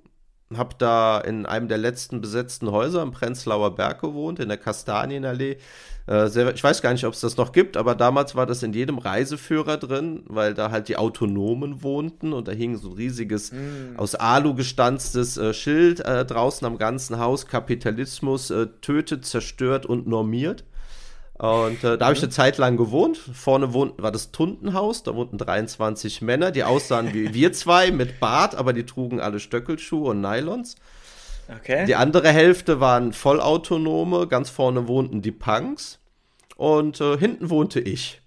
habe 0.56 0.76
da 0.78 1.20
in 1.20 1.46
einem 1.46 1.68
der 1.68 1.78
letzten 1.78 2.22
besetzten 2.22 2.72
Häuser 2.72 3.02
am 3.02 3.12
Prenzlauer 3.12 3.76
Berg 3.76 4.02
gewohnt, 4.02 4.40
in 4.40 4.50
der 4.50 4.58
Kastanienallee. 4.58 5.58
Äh, 6.06 6.28
sehr, 6.28 6.54
ich 6.54 6.64
weiß 6.64 6.82
gar 6.82 6.92
nicht, 6.92 7.06
ob 7.06 7.14
es 7.14 7.22
das 7.22 7.38
noch 7.38 7.54
gibt, 7.54 7.78
aber 7.78 7.96
damals 7.96 8.36
war 8.36 8.46
das 8.46 8.62
in 8.62 8.74
jedem 8.74 8.98
Reiseführer 8.98 9.78
drin, 9.78 10.24
weil 10.28 10.54
da 10.54 10.70
halt 10.70 10.90
die 10.90 10.98
Autonomen 10.98 11.82
wohnten 11.82 12.34
und 12.34 12.50
da 12.50 12.52
hing 12.52 12.76
so 12.76 12.90
ein 12.90 12.96
riesiges, 12.96 13.54
mm. 13.54 13.98
aus 13.98 14.16
Alu 14.16 14.54
gestanztes 14.54 15.38
äh, 15.38 15.54
Schild 15.54 16.02
äh, 16.02 16.26
draußen 16.26 16.68
am 16.68 16.78
ganzen 16.78 17.20
Haus: 17.20 17.48
Kapitalismus 17.48 18.52
äh, 18.52 18.68
tötet, 18.82 19.26
zerstört 19.26 19.86
und 19.86 20.06
normiert. 20.06 20.66
Und 21.38 21.84
äh, 21.84 21.98
da 21.98 22.06
habe 22.06 22.16
ich 22.16 22.22
eine 22.22 22.30
Zeit 22.30 22.58
lang 22.58 22.78
gewohnt. 22.78 23.18
Vorne 23.18 23.74
wohnt, 23.74 24.02
war 24.02 24.12
das 24.12 24.32
Tuntenhaus, 24.32 25.04
da 25.04 25.16
wohnten 25.16 25.38
23 25.38 26.22
Männer, 26.22 26.52
die 26.52 26.64
aussahen 26.64 27.14
wie 27.14 27.34
wir 27.34 27.54
zwei 27.54 27.92
mit 27.92 28.20
Bart, 28.20 28.56
aber 28.56 28.72
die 28.72 28.86
trugen 28.86 29.20
alle 29.20 29.40
Stöckelschuhe 29.40 30.12
und 30.12 30.22
Nylons. 30.22 30.76
Okay. 31.50 31.86
Die 31.86 31.96
andere 31.96 32.30
Hälfte 32.30 32.80
waren 32.80 33.14
vollautonome, 33.14 34.28
ganz 34.28 34.50
vorne 34.50 34.88
wohnten 34.88 35.22
die 35.22 35.32
Punks 35.32 36.00
und 36.56 37.02
äh, 37.02 37.18
hinten 37.18 37.50
wohnte 37.50 37.80
ich. 37.80 38.23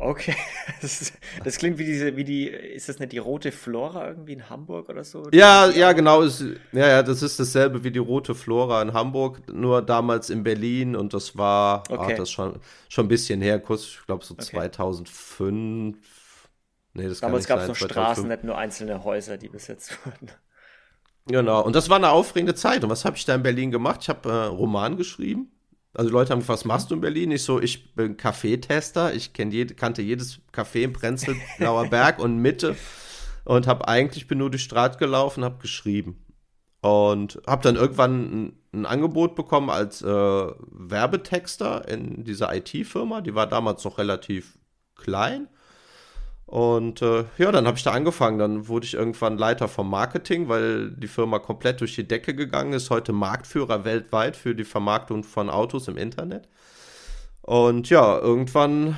Okay, 0.00 0.36
das, 0.80 1.12
das, 1.42 1.58
klingt 1.58 1.78
wie 1.78 1.84
diese, 1.84 2.16
wie 2.16 2.22
die, 2.22 2.46
ist 2.46 2.88
das 2.88 3.00
nicht 3.00 3.10
die 3.10 3.18
rote 3.18 3.50
Flora 3.50 4.06
irgendwie 4.08 4.34
in 4.34 4.48
Hamburg 4.48 4.88
oder 4.88 5.02
so? 5.02 5.28
Ja, 5.32 5.68
ja, 5.70 5.92
genau, 5.92 6.22
ist, 6.22 6.44
ja, 6.72 6.86
ja, 6.86 7.02
das 7.02 7.20
ist 7.22 7.40
dasselbe 7.40 7.82
wie 7.82 7.90
die 7.90 7.98
rote 7.98 8.36
Flora 8.36 8.80
in 8.80 8.92
Hamburg, 8.92 9.40
nur 9.52 9.82
damals 9.82 10.30
in 10.30 10.44
Berlin 10.44 10.94
und 10.94 11.14
das 11.14 11.36
war, 11.36 11.82
okay. 11.90 12.12
ah, 12.12 12.16
das 12.16 12.30
schon, 12.30 12.60
schon 12.88 13.06
ein 13.06 13.08
bisschen 13.08 13.40
her, 13.40 13.58
kurz, 13.58 13.86
ich 13.86 14.06
glaube 14.06 14.24
so 14.24 14.34
okay. 14.34 14.44
2005. 14.44 15.96
Nee, 16.94 17.08
das 17.08 17.20
damals 17.20 17.48
gab 17.48 17.60
es 17.60 17.68
noch 17.68 17.76
2005. 17.76 17.90
Straßen, 17.90 18.28
nicht 18.28 18.44
nur 18.44 18.56
einzelne 18.56 19.02
Häuser, 19.02 19.36
die 19.36 19.48
besetzt 19.48 19.98
wurden. 20.04 20.30
Genau, 21.26 21.62
und 21.62 21.74
das 21.74 21.90
war 21.90 21.96
eine 21.96 22.10
aufregende 22.10 22.54
Zeit. 22.54 22.84
Und 22.84 22.90
was 22.90 23.04
habe 23.04 23.16
ich 23.16 23.24
da 23.24 23.34
in 23.34 23.42
Berlin 23.42 23.70
gemacht? 23.72 24.00
Ich 24.02 24.08
habe 24.08 24.30
äh, 24.30 24.44
Roman 24.44 24.96
geschrieben 24.96 25.50
also 25.98 26.12
Leute 26.12 26.30
haben 26.30 26.38
gefragt, 26.38 26.60
was 26.60 26.64
machst 26.64 26.90
du 26.90 26.94
in 26.94 27.00
Berlin? 27.00 27.32
Ich 27.32 27.42
so, 27.42 27.60
ich 27.60 27.92
bin 27.96 28.16
Kaffeetester. 28.16 29.14
Ich 29.14 29.32
jed 29.36 29.76
kannte 29.76 30.00
jedes 30.00 30.38
Café 30.52 30.82
in 30.82 30.92
Prenzlauer 30.92 31.86
Berg 31.90 32.20
und 32.20 32.38
Mitte 32.38 32.76
und 33.44 33.66
habe 33.66 33.88
eigentlich 33.88 34.28
bin 34.28 34.38
nur 34.38 34.48
die 34.48 34.60
Straße 34.60 34.96
gelaufen, 34.96 35.42
habe 35.42 35.58
geschrieben 35.60 36.24
und 36.82 37.42
habe 37.48 37.64
dann 37.64 37.74
irgendwann 37.74 38.12
ein, 38.12 38.52
ein, 38.72 38.86
Angebot 38.86 39.34
bekommen 39.34 39.70
als 39.70 40.00
äh, 40.00 40.06
Werbetexter 40.06 41.88
in 41.88 42.22
dieser 42.22 42.54
IT-Firma. 42.54 43.20
Die 43.20 43.34
war 43.34 43.48
damals 43.48 43.82
noch 43.82 43.98
relativ 43.98 44.56
klein 44.94 45.48
und 46.48 47.02
äh, 47.02 47.26
ja, 47.36 47.52
dann 47.52 47.66
habe 47.66 47.76
ich 47.76 47.84
da 47.84 47.90
angefangen. 47.92 48.38
Dann 48.38 48.68
wurde 48.68 48.86
ich 48.86 48.94
irgendwann 48.94 49.36
Leiter 49.36 49.68
vom 49.68 49.90
Marketing, 49.90 50.48
weil 50.48 50.90
die 50.92 51.06
Firma 51.06 51.40
komplett 51.40 51.82
durch 51.82 51.94
die 51.94 52.08
Decke 52.08 52.34
gegangen 52.34 52.72
ist. 52.72 52.88
Heute 52.88 53.12
Marktführer 53.12 53.84
weltweit 53.84 54.34
für 54.34 54.54
die 54.54 54.64
Vermarktung 54.64 55.24
von 55.24 55.50
Autos 55.50 55.88
im 55.88 55.98
Internet. 55.98 56.48
Und 57.42 57.90
ja, 57.90 58.18
irgendwann 58.18 58.96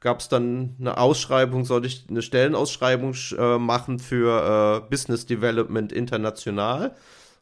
gab 0.00 0.20
es 0.20 0.28
dann 0.28 0.76
eine 0.78 0.98
Ausschreibung, 0.98 1.64
sollte 1.64 1.86
ich 1.86 2.04
eine 2.10 2.20
Stellenausschreibung 2.20 3.14
äh, 3.38 3.56
machen 3.56 3.98
für 3.98 4.82
äh, 4.84 4.90
Business 4.90 5.24
Development 5.24 5.92
international. 5.92 6.94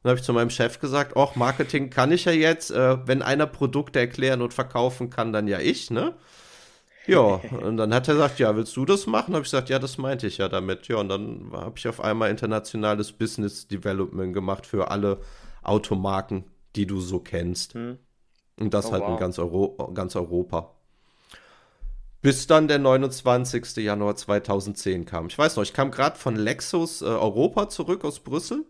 Dann 0.05 0.11
habe 0.11 0.21
ich 0.21 0.25
zu 0.25 0.33
meinem 0.33 0.50
Chef 0.50 0.79
gesagt, 0.79 1.17
ach, 1.17 1.35
Marketing 1.35 1.91
kann 1.91 2.12
ich 2.12 2.27
ja 2.27 2.33
jetzt. 2.33 2.71
Äh, 2.71 3.09
wenn 3.09 3.23
einer 3.23 3.47
Produkte 3.47 3.99
erklären 3.99 4.41
und 4.41 4.55
verkaufen 4.55 5.11
kann, 5.11 5.33
dann 5.33 5.49
ja 5.49 5.59
ich, 5.59 5.91
ne? 5.91 6.15
Ja, 7.09 7.21
und 7.62 7.79
dann 7.79 7.93
hat 7.95 8.07
er 8.07 8.15
gesagt, 8.15 8.38
ja, 8.38 8.55
willst 8.55 8.77
du 8.77 8.85
das 8.85 9.07
machen? 9.07 9.35
Habe 9.35 9.43
ich 9.43 9.50
gesagt, 9.50 9.71
ja, 9.71 9.79
das 9.79 9.99
meinte 9.99 10.27
ich 10.27 10.38
ja 10.38 10.49
damit. 10.49 10.87
Ja, 10.88 10.97
und 10.97 11.09
dann 11.09 11.50
habe 11.53 11.75
ich 11.77 11.88
auf 11.88 12.00
einmal 12.00 12.31
internationales 12.31 13.12
Business 13.12 13.67
Development 13.67 14.35
gemacht 14.35 14.67
für 14.67 14.91
alle 14.91 15.19
Automarken, 15.62 16.45
die 16.77 16.87
du 16.87 17.00
so 17.00 17.19
kennst. 17.19 17.75
Hm. 17.75 17.99
Und 18.61 18.75
das 18.75 18.87
oh, 18.87 18.93
halt 18.93 19.03
wow. 19.03 19.11
in 19.11 19.17
ganz, 19.17 19.38
Euro 19.38 19.91
ganz 19.95 20.17
Europa. 20.17 20.75
Bis 22.21 22.47
dann 22.47 22.69
der 22.69 22.79
29. 22.79 23.77
Januar 23.77 24.17
2010 24.17 25.07
kam. 25.07 25.29
Ich 25.29 25.38
weiß 25.38 25.57
noch, 25.57 25.62
ich 25.62 25.73
kam 25.73 25.91
gerade 25.91 26.19
von 26.19 26.37
Lexus 26.37 27.00
äh, 27.00 27.07
Europa 27.07 27.69
zurück 27.69 28.05
aus 28.05 28.21
Brüssel. 28.21 28.67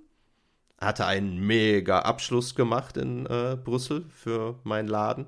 Hatte 0.81 1.07
einen 1.07 1.39
mega 1.39 2.01
Abschluss 2.01 2.55
gemacht 2.55 2.97
in 2.97 3.27
äh, 3.27 3.57
Brüssel 3.57 4.05
für 4.11 4.57
meinen 4.63 4.87
Laden. 4.87 5.27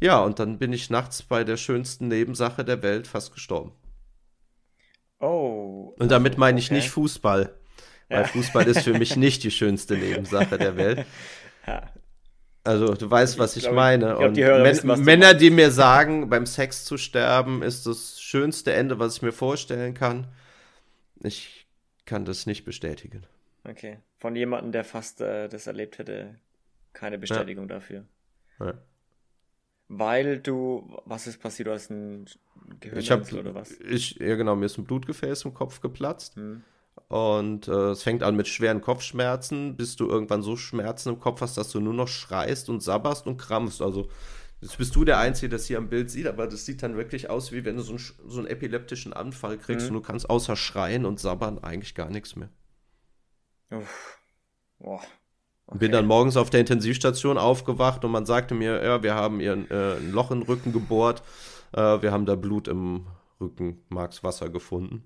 Ja, 0.00 0.20
und 0.20 0.38
dann 0.38 0.58
bin 0.58 0.72
ich 0.72 0.90
nachts 0.90 1.22
bei 1.22 1.44
der 1.44 1.56
schönsten 1.56 2.08
Nebensache 2.08 2.64
der 2.64 2.82
Welt 2.82 3.06
fast 3.06 3.32
gestorben. 3.32 3.72
Oh. 5.20 5.94
Und 5.98 6.10
damit 6.10 6.36
meine 6.36 6.58
ich 6.58 6.66
okay. 6.66 6.74
nicht 6.74 6.90
Fußball. 6.90 7.54
Weil 8.08 8.20
ja. 8.20 8.26
Fußball 8.26 8.66
ist 8.66 8.82
für 8.82 8.96
mich 8.98 9.16
nicht 9.16 9.42
die 9.42 9.50
schönste 9.50 9.96
Nebensache 9.96 10.58
der 10.58 10.76
Welt. 10.76 11.06
Ja. 11.66 11.90
Also 12.62 12.94
du 12.94 13.08
weißt, 13.08 13.38
was 13.38 13.56
ich, 13.56 13.66
ich 13.66 13.72
meine. 13.72 14.12
Ich 14.12 14.18
glaub, 14.18 14.34
die 14.34 14.44
Hörer 14.44 14.64
wissen, 14.64 14.88
was 14.88 15.00
Männer, 15.00 15.34
die 15.34 15.50
mir 15.50 15.70
sagen, 15.70 16.28
beim 16.28 16.46
Sex 16.46 16.84
zu 16.84 16.98
sterben, 16.98 17.62
ist 17.62 17.86
das 17.86 18.20
schönste 18.20 18.72
Ende, 18.72 18.98
was 18.98 19.16
ich 19.16 19.22
mir 19.22 19.32
vorstellen 19.32 19.94
kann. 19.94 20.26
Ich 21.22 21.66
kann 22.04 22.24
das 22.24 22.46
nicht 22.46 22.64
bestätigen. 22.64 23.24
Okay. 23.64 23.98
Von 24.18 24.34
jemandem, 24.34 24.72
der 24.72 24.84
fast 24.84 25.20
äh, 25.20 25.48
das 25.48 25.66
erlebt 25.66 25.98
hätte, 25.98 26.34
keine 26.92 27.18
Bestätigung 27.18 27.68
ja. 27.68 27.74
dafür. 27.74 28.04
Ja. 28.58 28.74
Weil 29.88 30.40
du, 30.40 30.98
was 31.04 31.26
ist 31.26 31.40
passiert? 31.40 31.68
Du 31.68 31.72
hast 31.72 31.90
ein 31.90 32.26
Gehirnwechsel 32.80 33.38
oder 33.38 33.54
was? 33.54 33.72
Ich, 33.80 34.16
ja 34.16 34.34
genau, 34.34 34.56
mir 34.56 34.66
ist 34.66 34.78
ein 34.78 34.84
Blutgefäß 34.84 35.44
im 35.44 35.54
Kopf 35.54 35.80
geplatzt. 35.80 36.36
Hm. 36.36 36.62
Und 37.08 37.68
äh, 37.68 37.90
es 37.90 38.02
fängt 38.02 38.22
an 38.22 38.34
mit 38.34 38.48
schweren 38.48 38.80
Kopfschmerzen, 38.80 39.76
bis 39.76 39.94
du 39.94 40.08
irgendwann 40.08 40.42
so 40.42 40.56
Schmerzen 40.56 41.10
im 41.10 41.20
Kopf 41.20 41.40
hast, 41.40 41.56
dass 41.56 41.70
du 41.70 41.78
nur 41.78 41.94
noch 41.94 42.08
schreist 42.08 42.68
und 42.68 42.82
sabberst 42.82 43.26
und 43.26 43.36
krampfst. 43.36 43.80
Also 43.80 44.08
jetzt 44.60 44.76
bist 44.76 44.96
du 44.96 45.04
der 45.04 45.18
Einzige, 45.18 45.50
der 45.50 45.58
das 45.58 45.66
hier 45.66 45.78
am 45.78 45.88
Bild 45.88 46.10
sieht, 46.10 46.26
aber 46.26 46.48
das 46.48 46.64
sieht 46.64 46.82
dann 46.82 46.96
wirklich 46.96 47.30
aus, 47.30 47.52
wie 47.52 47.64
wenn 47.64 47.76
du 47.76 47.82
so, 47.82 47.92
ein, 47.92 48.00
so 48.26 48.38
einen 48.38 48.48
epileptischen 48.48 49.12
Anfall 49.12 49.56
kriegst 49.56 49.88
mhm. 49.88 49.96
und 49.96 50.02
du 50.02 50.06
kannst 50.08 50.28
außer 50.28 50.56
schreien 50.56 51.04
und 51.04 51.20
sabbern 51.20 51.62
eigentlich 51.62 51.94
gar 51.94 52.10
nichts 52.10 52.34
mehr. 52.34 52.48
Uff. 53.70 54.18
Boah. 54.78 55.02
Okay. 55.68 55.78
Bin 55.78 55.92
dann 55.92 56.06
morgens 56.06 56.36
auf 56.36 56.50
der 56.50 56.60
Intensivstation 56.60 57.38
aufgewacht 57.38 58.04
und 58.04 58.12
man 58.12 58.24
sagte 58.24 58.54
mir, 58.54 58.84
ja, 58.84 59.02
wir 59.02 59.14
haben 59.14 59.40
ihr 59.40 59.52
äh, 59.70 59.96
ein 59.96 60.12
Loch 60.12 60.30
im 60.30 60.42
Rücken 60.42 60.72
gebohrt, 60.72 61.22
äh, 61.72 61.80
wir 62.02 62.12
haben 62.12 62.26
da 62.26 62.36
Blut 62.36 62.68
im 62.68 63.06
Rückenmarkswasser 63.40 64.48
gefunden. 64.48 65.02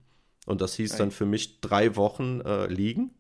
Und 0.47 0.61
das 0.61 0.75
hieß 0.75 0.97
dann 0.97 1.11
für 1.11 1.27
mich 1.27 1.61
drei 1.61 1.97
Wochen 1.97 2.41
äh, 2.41 2.67
liegen. 2.67 3.15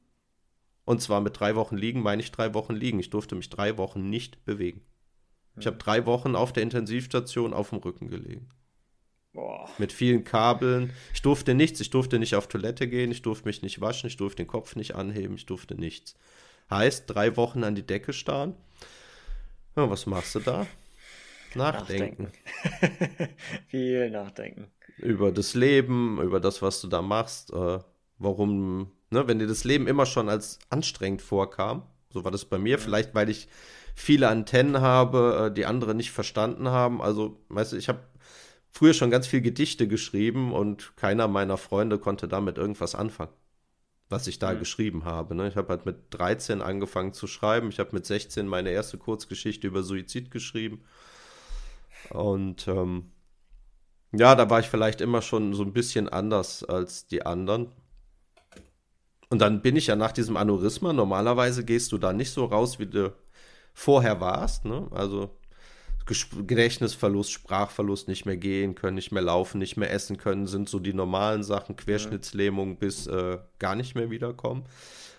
Und 0.84 1.00
zwar 1.00 1.20
mit 1.20 1.38
drei 1.38 1.54
Wochen 1.54 1.76
liegen 1.76 2.02
meine 2.02 2.22
ich 2.22 2.32
drei 2.32 2.54
Wochen 2.54 2.74
liegen. 2.74 2.98
Ich 2.98 3.10
durfte 3.10 3.34
mich 3.36 3.50
drei 3.50 3.76
Wochen 3.76 4.10
nicht 4.10 4.44
bewegen. 4.44 4.82
Ich 5.56 5.66
habe 5.66 5.76
drei 5.76 6.06
Wochen 6.06 6.34
auf 6.34 6.52
der 6.52 6.62
Intensivstation 6.62 7.52
auf 7.52 7.70
dem 7.70 7.78
Rücken 7.78 8.08
gelegen. 8.08 8.48
Boah. 9.32 9.68
Mit 9.78 9.92
vielen 9.92 10.24
Kabeln. 10.24 10.90
Ich 11.14 11.22
durfte 11.22 11.54
nichts. 11.54 11.80
Ich 11.80 11.90
durfte 11.90 12.18
nicht 12.18 12.34
auf 12.34 12.48
Toilette 12.48 12.88
gehen. 12.88 13.12
Ich 13.12 13.22
durfte 13.22 13.46
mich 13.46 13.62
nicht 13.62 13.80
waschen. 13.80 14.08
Ich 14.08 14.16
durfte 14.16 14.42
den 14.42 14.48
Kopf 14.48 14.74
nicht 14.74 14.96
anheben. 14.96 15.36
Ich 15.36 15.46
durfte 15.46 15.74
nichts. 15.74 16.14
Heißt, 16.70 17.04
drei 17.08 17.36
Wochen 17.36 17.64
an 17.64 17.74
die 17.74 17.86
Decke 17.86 18.12
starren. 18.12 18.54
Ja, 19.76 19.90
was 19.90 20.06
machst 20.06 20.34
du 20.36 20.40
da? 20.40 20.66
Nachdenken. 21.54 22.30
nachdenken. 22.30 23.34
Viel 23.66 24.10
nachdenken. 24.10 24.70
Über 24.98 25.32
das 25.32 25.54
Leben, 25.54 26.20
über 26.22 26.38
das, 26.38 26.62
was 26.62 26.80
du 26.80 26.86
da 26.86 27.02
machst. 27.02 27.52
Äh, 27.52 27.78
warum, 28.18 28.92
ne, 29.10 29.26
wenn 29.26 29.40
dir 29.40 29.48
das 29.48 29.64
Leben 29.64 29.88
immer 29.88 30.06
schon 30.06 30.28
als 30.28 30.60
anstrengend 30.68 31.22
vorkam, 31.22 31.82
so 32.10 32.24
war 32.24 32.30
das 32.30 32.44
bei 32.44 32.58
mir, 32.58 32.78
vielleicht 32.78 33.14
weil 33.14 33.30
ich 33.30 33.48
viele 33.94 34.28
Antennen 34.28 34.80
habe, 34.80 35.48
äh, 35.50 35.54
die 35.54 35.66
andere 35.66 35.94
nicht 35.94 36.12
verstanden 36.12 36.68
haben. 36.68 37.02
Also, 37.02 37.40
weißt 37.48 37.72
du, 37.72 37.76
ich 37.76 37.88
habe 37.88 38.00
früher 38.68 38.94
schon 38.94 39.10
ganz 39.10 39.26
viel 39.26 39.40
Gedichte 39.40 39.88
geschrieben 39.88 40.52
und 40.52 40.96
keiner 40.96 41.26
meiner 41.26 41.56
Freunde 41.56 41.98
konnte 41.98 42.28
damit 42.28 42.58
irgendwas 42.58 42.94
anfangen 42.94 43.32
was 44.10 44.26
ich 44.26 44.38
da 44.38 44.52
mhm. 44.52 44.58
geschrieben 44.58 45.04
habe. 45.04 45.34
Ne? 45.34 45.48
Ich 45.48 45.56
habe 45.56 45.68
halt 45.68 45.86
mit 45.86 45.96
13 46.10 46.60
angefangen 46.60 47.12
zu 47.12 47.26
schreiben. 47.26 47.68
Ich 47.70 47.78
habe 47.78 47.90
mit 47.92 48.04
16 48.04 48.46
meine 48.46 48.70
erste 48.70 48.98
Kurzgeschichte 48.98 49.66
über 49.66 49.82
Suizid 49.82 50.30
geschrieben. 50.30 50.82
Und 52.10 52.66
ähm, 52.68 53.12
ja, 54.12 54.34
da 54.34 54.50
war 54.50 54.60
ich 54.60 54.66
vielleicht 54.66 55.00
immer 55.00 55.22
schon 55.22 55.54
so 55.54 55.62
ein 55.62 55.72
bisschen 55.72 56.08
anders 56.08 56.64
als 56.64 57.06
die 57.06 57.24
anderen. 57.24 57.72
Und 59.28 59.40
dann 59.40 59.62
bin 59.62 59.76
ich 59.76 59.86
ja 59.86 59.94
nach 59.94 60.12
diesem 60.12 60.36
Aneurysma, 60.36 60.92
normalerweise 60.92 61.64
gehst 61.64 61.92
du 61.92 61.98
da 61.98 62.12
nicht 62.12 62.32
so 62.32 62.46
raus, 62.46 62.80
wie 62.80 62.86
du 62.86 63.14
vorher 63.72 64.20
warst. 64.20 64.64
Ne? 64.64 64.88
Also 64.90 65.38
Gedächtnisverlust, 66.46 67.32
Sprachverlust, 67.32 68.08
nicht 68.08 68.26
mehr 68.26 68.36
gehen 68.36 68.74
können, 68.74 68.94
nicht 68.94 69.12
mehr 69.12 69.22
laufen, 69.22 69.58
nicht 69.58 69.76
mehr 69.76 69.92
essen 69.92 70.16
können, 70.16 70.46
sind 70.46 70.68
so 70.68 70.78
die 70.78 70.94
normalen 70.94 71.42
Sachen, 71.42 71.76
Querschnittslähmung 71.76 72.76
bis 72.76 73.06
äh, 73.06 73.38
gar 73.58 73.76
nicht 73.76 73.94
mehr 73.94 74.10
wiederkommen. 74.10 74.64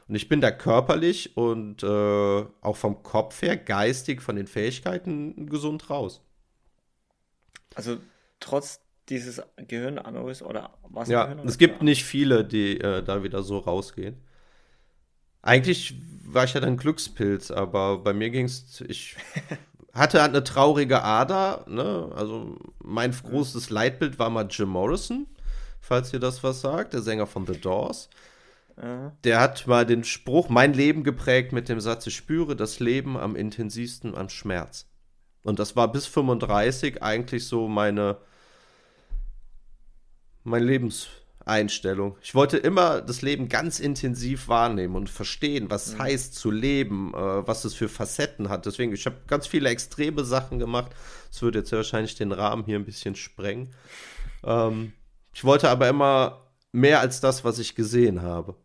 Und 0.07 0.15
ich 0.15 0.27
bin 0.27 0.41
da 0.41 0.51
körperlich 0.51 1.37
und 1.37 1.83
äh, 1.83 1.87
auch 1.87 2.75
vom 2.75 3.01
Kopf 3.03 3.41
her, 3.41 3.55
geistig, 3.55 4.21
von 4.21 4.35
den 4.35 4.47
Fähigkeiten 4.47 5.47
gesund 5.47 5.89
raus. 5.89 6.21
Also 7.75 7.97
trotz 8.39 8.81
dieses 9.07 9.41
Gehirnaneurysma 9.55 10.47
oder 10.47 10.73
was? 10.89 11.07
Ja, 11.09 11.33
es 11.45 11.57
gibt 11.57 11.81
nicht 11.81 12.03
viele, 12.03 12.43
die 12.43 12.79
äh, 12.79 13.03
da 13.03 13.23
wieder 13.23 13.43
so 13.43 13.59
rausgehen. 13.59 14.17
Eigentlich 15.41 15.95
war 16.25 16.43
ich 16.43 16.53
ja 16.53 16.59
dann 16.59 16.77
Glückspilz, 16.77 17.51
aber 17.51 17.97
bei 17.99 18.13
mir 18.13 18.29
ging 18.29 18.45
es, 18.45 18.81
ich 18.81 19.15
hatte 19.93 20.21
halt 20.21 20.31
eine 20.31 20.43
traurige 20.43 21.03
Ader. 21.03 21.65
Ne? 21.67 22.09
Also 22.15 22.55
mein 22.83 23.11
großes 23.11 23.69
Leitbild 23.69 24.19
war 24.19 24.29
mal 24.29 24.47
Jim 24.49 24.69
Morrison, 24.69 25.27
falls 25.79 26.13
ihr 26.13 26.19
das 26.19 26.43
was 26.43 26.61
sagt, 26.61 26.93
der 26.93 27.01
Sänger 27.01 27.27
von 27.27 27.45
The 27.45 27.59
Doors. 27.59 28.09
Der 29.23 29.39
hat 29.39 29.67
mal 29.67 29.85
den 29.85 30.03
Spruch, 30.03 30.49
mein 30.49 30.73
Leben 30.73 31.03
geprägt 31.03 31.51
mit 31.51 31.69
dem 31.69 31.79
Satz, 31.79 32.07
ich 32.07 32.15
spüre 32.15 32.55
das 32.55 32.79
Leben 32.79 33.17
am 33.17 33.35
intensivsten 33.35 34.15
am 34.15 34.29
Schmerz. 34.29 34.87
Und 35.43 35.59
das 35.59 35.75
war 35.75 35.91
bis 35.91 36.07
35 36.07 37.03
eigentlich 37.03 37.47
so 37.47 37.67
meine, 37.67 38.17
mein 40.43 40.63
Lebens, 40.63 41.09
Einstellung. 41.51 42.17
Ich 42.23 42.33
wollte 42.33 42.57
immer 42.57 43.01
das 43.01 43.21
Leben 43.21 43.49
ganz 43.49 43.79
intensiv 43.79 44.47
wahrnehmen 44.47 44.95
und 44.95 45.09
verstehen, 45.09 45.69
was 45.69 45.87
es 45.87 45.93
mhm. 45.95 45.99
heißt 45.99 46.35
zu 46.35 46.49
leben, 46.49 47.13
äh, 47.13 47.47
was 47.47 47.65
es 47.65 47.73
für 47.73 47.89
Facetten 47.89 48.49
hat. 48.49 48.65
Deswegen, 48.65 48.93
ich 48.93 49.05
habe 49.05 49.17
ganz 49.27 49.47
viele 49.47 49.69
extreme 49.69 50.23
Sachen 50.23 50.59
gemacht. 50.59 50.91
Das 51.29 51.41
würde 51.41 51.59
jetzt 51.59 51.71
wahrscheinlich 51.71 52.15
den 52.15 52.31
Rahmen 52.31 52.65
hier 52.65 52.77
ein 52.77 52.85
bisschen 52.85 53.15
sprengen. 53.15 53.69
Ähm, 54.43 54.93
ich 55.33 55.43
wollte 55.43 55.69
aber 55.69 55.87
immer 55.89 56.47
mehr 56.71 56.99
als 57.01 57.21
das, 57.21 57.43
was 57.43 57.59
ich 57.59 57.75
gesehen 57.75 58.21
habe. 58.21 58.55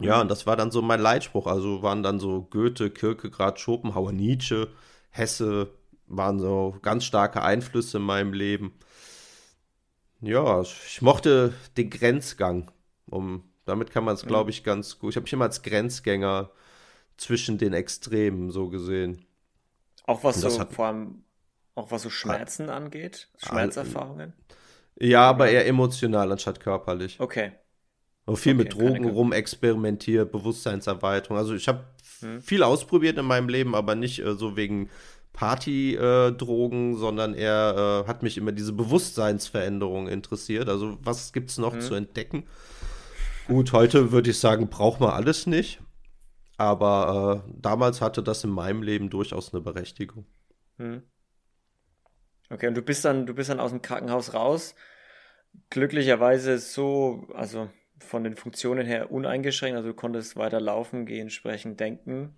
Ja, 0.00 0.16
mhm. 0.16 0.22
und 0.22 0.30
das 0.30 0.46
war 0.46 0.56
dann 0.56 0.70
so 0.70 0.82
mein 0.82 1.00
Leitspruch. 1.00 1.46
Also 1.46 1.82
waren 1.82 2.02
dann 2.02 2.20
so 2.20 2.42
Goethe, 2.42 2.90
Kierkegaard, 2.90 3.58
Schopenhauer, 3.58 4.12
Nietzsche, 4.12 4.68
Hesse, 5.10 5.70
waren 6.06 6.38
so 6.38 6.76
ganz 6.82 7.04
starke 7.04 7.42
Einflüsse 7.42 7.96
in 7.98 8.04
meinem 8.04 8.32
Leben. 8.32 8.72
Ja, 10.20 10.62
ich 10.62 11.02
mochte 11.02 11.54
den 11.76 11.90
Grenzgang. 11.90 12.70
Um, 13.08 13.44
damit 13.64 13.90
kann 13.90 14.04
man 14.04 14.14
es, 14.14 14.24
glaube 14.24 14.50
ich, 14.50 14.64
ganz 14.64 14.98
gut. 14.98 15.10
Ich 15.10 15.16
habe 15.16 15.24
mich 15.24 15.32
immer 15.32 15.44
als 15.44 15.62
Grenzgänger 15.62 16.50
zwischen 17.16 17.58
den 17.58 17.72
Extremen 17.72 18.50
so 18.50 18.68
gesehen. 18.68 19.24
Auch 20.04 20.22
was 20.24 20.40
so 20.40 20.58
hat, 20.58 20.72
vor 20.72 20.86
allem, 20.86 21.24
auch 21.74 21.90
was 21.90 22.02
so 22.02 22.10
Schmerzen 22.10 22.70
ah, 22.70 22.76
angeht, 22.76 23.28
Schmerzerfahrungen. 23.38 24.32
Ja, 24.98 25.28
aber 25.28 25.50
eher 25.50 25.66
emotional 25.66 26.30
anstatt 26.32 26.60
körperlich. 26.60 27.20
Okay. 27.20 27.52
Und 28.24 28.36
viel 28.36 28.54
okay, 28.54 28.64
mit 28.64 28.74
Drogen 28.74 29.08
rumexperimentiert, 29.08 30.32
Bewusstseinserweiterung. 30.32 31.36
Also 31.36 31.54
ich 31.54 31.68
habe 31.68 31.84
hm. 32.20 32.40
viel 32.40 32.62
ausprobiert 32.62 33.18
in 33.18 33.26
meinem 33.26 33.48
Leben, 33.48 33.74
aber 33.74 33.94
nicht 33.94 34.20
äh, 34.20 34.34
so 34.34 34.56
wegen 34.56 34.90
Partydrogen, 35.36 36.94
äh, 36.94 36.96
sondern 36.96 37.34
eher 37.34 38.04
äh, 38.04 38.08
hat 38.08 38.22
mich 38.22 38.38
immer 38.38 38.52
diese 38.52 38.72
Bewusstseinsveränderung 38.72 40.08
interessiert. 40.08 40.68
Also 40.68 40.98
was 41.02 41.32
gibt 41.32 41.50
es 41.50 41.58
noch 41.58 41.74
hm. 41.74 41.80
zu 41.80 41.94
entdecken? 41.94 42.44
Gut, 43.46 43.72
heute 43.72 44.10
würde 44.10 44.30
ich 44.30 44.40
sagen, 44.40 44.68
braucht 44.68 44.98
man 45.00 45.10
alles 45.10 45.46
nicht. 45.46 45.80
Aber 46.56 47.44
äh, 47.46 47.52
damals 47.60 48.00
hatte 48.00 48.22
das 48.22 48.42
in 48.44 48.50
meinem 48.50 48.82
Leben 48.82 49.10
durchaus 49.10 49.52
eine 49.52 49.62
Berechtigung. 49.62 50.24
Hm. 50.78 51.02
Okay, 52.48 52.68
und 52.68 52.74
du 52.74 52.82
bist 52.82 53.04
dann, 53.04 53.26
du 53.26 53.34
bist 53.34 53.50
dann 53.50 53.60
aus 53.60 53.70
dem 53.70 53.82
Krankenhaus 53.82 54.32
raus. 54.32 54.74
Glücklicherweise 55.68 56.58
so, 56.58 57.26
also 57.34 57.68
von 57.98 58.24
den 58.24 58.36
Funktionen 58.36 58.86
her 58.86 59.10
uneingeschränkt, 59.10 59.76
also 59.76 59.90
du 59.90 59.94
konntest 59.94 60.36
weiter 60.36 60.60
laufen, 60.60 61.04
gehen, 61.04 61.28
sprechen, 61.28 61.76
denken. 61.76 62.36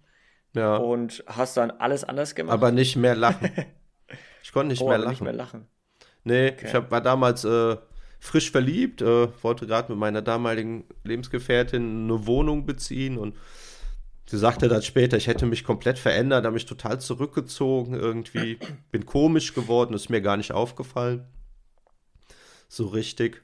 Ja. 0.55 0.77
Und 0.77 1.23
hast 1.27 1.57
dann 1.57 1.71
alles 1.71 2.05
anders 2.05 2.35
gemacht. 2.35 2.55
Aber 2.55 2.73
nicht 2.73 2.97
mehr 2.97 3.15
lachen. 3.15 3.51
Ich 4.41 4.53
konnte 4.53 4.69
nicht, 4.69 4.81
oh, 4.81 4.89
mehr, 4.89 4.97
lachen. 4.97 5.11
nicht 5.11 5.21
mehr 5.21 5.33
lachen. 5.35 5.67
Nee, 6.25 6.53
okay. 6.53 6.67
ich 6.69 6.75
hab, 6.75 6.91
war 6.91 7.03
damals 7.03 7.45
äh, 7.45 7.77
frisch 8.19 8.51
verliebt, 8.51 9.03
äh, 9.03 9.29
wollte 9.43 9.67
gerade 9.67 9.93
mit 9.93 9.99
meiner 9.99 10.23
damaligen 10.23 10.85
Lebensgefährtin 11.05 12.05
eine 12.05 12.27
Wohnung 12.27 12.65
beziehen 12.65 13.19
und 13.19 13.37
sie 14.27 14.39
sagte 14.39 14.69
dann 14.69 14.83
später, 14.83 15.19
ich 15.19 15.27
hätte 15.27 15.45
mich 15.45 15.65
komplett 15.65 15.99
verändert, 15.99 16.45
habe 16.45 16.55
mich 16.55 16.65
total 16.65 16.99
zurückgezogen 16.99 17.95
irgendwie, 17.95 18.59
bin 18.91 19.05
komisch 19.07 19.53
geworden, 19.53 19.93
ist 19.93 20.09
mir 20.09 20.23
gar 20.23 20.39
nicht 20.39 20.53
aufgefallen. 20.53 21.27
So 22.69 22.87
richtig. 22.87 23.43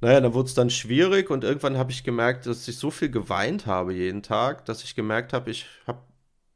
Naja, 0.00 0.20
dann 0.20 0.34
wurde 0.34 0.48
es 0.48 0.54
dann 0.54 0.68
schwierig 0.68 1.30
und 1.30 1.42
irgendwann 1.42 1.78
habe 1.78 1.90
ich 1.90 2.04
gemerkt, 2.04 2.46
dass 2.46 2.68
ich 2.68 2.76
so 2.76 2.90
viel 2.90 3.10
geweint 3.10 3.66
habe 3.66 3.94
jeden 3.94 4.22
Tag, 4.22 4.66
dass 4.66 4.84
ich 4.84 4.94
gemerkt 4.94 5.32
habe, 5.32 5.50
ich 5.50 5.66
habe 5.86 6.00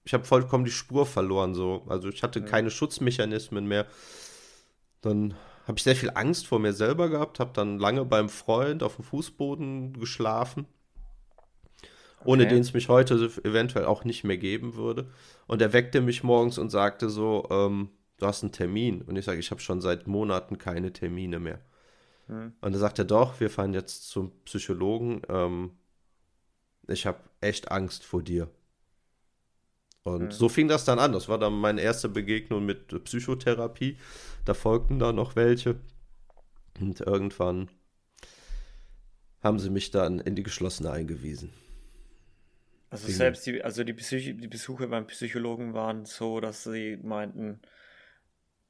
ich 0.04 0.14
hab 0.14 0.26
vollkommen 0.26 0.64
die 0.64 0.70
Spur 0.70 1.06
verloren. 1.06 1.54
So. 1.54 1.84
Also 1.88 2.08
ich 2.08 2.22
hatte 2.22 2.40
ja. 2.40 2.46
keine 2.46 2.70
Schutzmechanismen 2.70 3.66
mehr. 3.66 3.86
Dann 5.00 5.34
habe 5.66 5.78
ich 5.78 5.84
sehr 5.84 5.96
viel 5.96 6.10
Angst 6.14 6.46
vor 6.46 6.58
mir 6.58 6.72
selber 6.72 7.08
gehabt, 7.08 7.40
habe 7.40 7.52
dann 7.54 7.78
lange 7.78 8.04
beim 8.04 8.28
Freund 8.28 8.82
auf 8.82 8.96
dem 8.96 9.04
Fußboden 9.04 9.98
geschlafen, 9.98 10.66
ohne 12.24 12.42
okay. 12.42 12.54
den 12.54 12.62
es 12.62 12.74
mich 12.74 12.88
heute 12.88 13.30
eventuell 13.44 13.84
auch 13.84 14.04
nicht 14.04 14.24
mehr 14.24 14.36
geben 14.36 14.74
würde. 14.74 15.10
Und 15.46 15.62
er 15.62 15.72
weckte 15.72 16.00
mich 16.00 16.22
morgens 16.22 16.58
und 16.58 16.70
sagte 16.70 17.08
so, 17.08 17.46
ähm, 17.50 17.90
du 18.18 18.26
hast 18.26 18.42
einen 18.42 18.52
Termin. 18.52 19.02
Und 19.02 19.16
ich 19.16 19.24
sage, 19.24 19.38
ich 19.38 19.50
habe 19.50 19.60
schon 19.60 19.80
seit 19.80 20.06
Monaten 20.06 20.58
keine 20.58 20.92
Termine 20.92 21.38
mehr. 21.38 21.60
Mhm. 22.30 22.52
Und 22.60 22.72
er 22.72 22.78
sagte, 22.78 23.04
doch, 23.04 23.40
wir 23.40 23.50
fahren 23.50 23.74
jetzt 23.74 24.08
zum 24.08 24.32
Psychologen. 24.44 25.22
Ähm, 25.28 25.72
ich 26.88 27.06
habe 27.06 27.18
echt 27.40 27.70
Angst 27.70 28.04
vor 28.04 28.22
dir. 28.22 28.48
Und 30.02 30.24
mhm. 30.24 30.30
so 30.30 30.48
fing 30.48 30.68
das 30.68 30.84
dann 30.84 30.98
an. 30.98 31.12
Das 31.12 31.28
war 31.28 31.38
dann 31.38 31.52
meine 31.52 31.80
erste 31.80 32.08
Begegnung 32.08 32.64
mit 32.64 33.04
Psychotherapie. 33.04 33.98
Da 34.44 34.54
folgten 34.54 34.98
da 34.98 35.12
noch 35.12 35.36
welche. 35.36 35.76
Und 36.80 37.00
irgendwann 37.00 37.68
haben 39.42 39.58
sie 39.58 39.70
mich 39.70 39.90
dann 39.90 40.20
in 40.20 40.36
die 40.36 40.42
geschlossene 40.42 40.90
eingewiesen. 40.90 41.52
Also 42.90 43.08
selbst 43.08 43.46
die, 43.46 43.62
also 43.62 43.84
die, 43.84 43.92
Psych 43.92 44.36
die 44.36 44.48
Besuche 44.48 44.88
beim 44.88 45.06
Psychologen 45.06 45.74
waren 45.74 46.06
so, 46.06 46.40
dass 46.40 46.64
sie 46.64 46.98
meinten, 47.02 47.60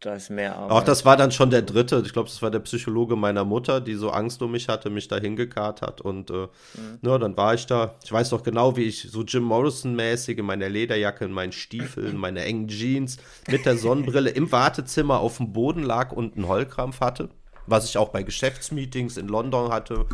da 0.01 0.15
ist 0.15 0.31
mehr 0.31 0.57
Arbeit. 0.57 0.71
Auch 0.71 0.83
das 0.83 1.05
war 1.05 1.17
dann 1.17 1.31
schon 1.31 1.51
der 1.51 1.63
dritte. 1.63 2.03
Ich 2.05 2.13
glaube, 2.13 2.29
das 2.29 2.41
war 2.41 2.51
der 2.51 2.61
Psychologe 2.61 3.17
meiner 3.17 3.45
Mutter, 3.45 3.81
die 3.81 3.95
so 3.95 4.11
Angst 4.11 4.41
um 4.41 4.53
mich 4.53 4.69
hatte, 4.69 4.89
mich 4.89 5.09
da 5.09 5.19
hingekarrt 5.19 5.83
hat. 5.83 6.01
Und 6.01 6.31
äh, 6.31 6.49
mhm. 6.75 6.99
ja, 7.03 7.19
dann 7.19 7.37
war 7.37 7.55
ich 7.55 7.67
da. 7.67 7.95
Ich 8.03 8.11
weiß 8.11 8.31
noch 8.31 8.43
genau, 8.43 8.77
wie 8.77 8.85
ich 8.85 9.11
so 9.11 9.23
Jim 9.23 9.45
Morrison-mäßig 9.45 10.39
in 10.39 10.47
meiner 10.47 10.69
Lederjacke, 10.69 11.27
in 11.27 11.33
meinen 11.33 11.53
Stiefeln, 11.53 12.17
meine 12.17 12.43
engen 12.45 12.69
Jeans 12.69 13.19
mit 13.49 13.67
der 13.67 13.77
Sonnenbrille 13.77 14.31
im 14.31 14.51
Wartezimmer 14.51 15.21
auf 15.21 15.37
dem 15.37 15.53
Boden 15.53 15.83
lag 15.83 16.13
und 16.13 16.37
einen 16.37 16.49
Heulkrampf 16.49 17.01
hatte. 17.01 17.29
Was 17.67 17.85
ich 17.85 17.99
auch 17.99 18.09
bei 18.09 18.23
Geschäftsmeetings 18.23 19.19
in 19.19 19.29
London 19.29 19.71
hatte, 19.71 20.07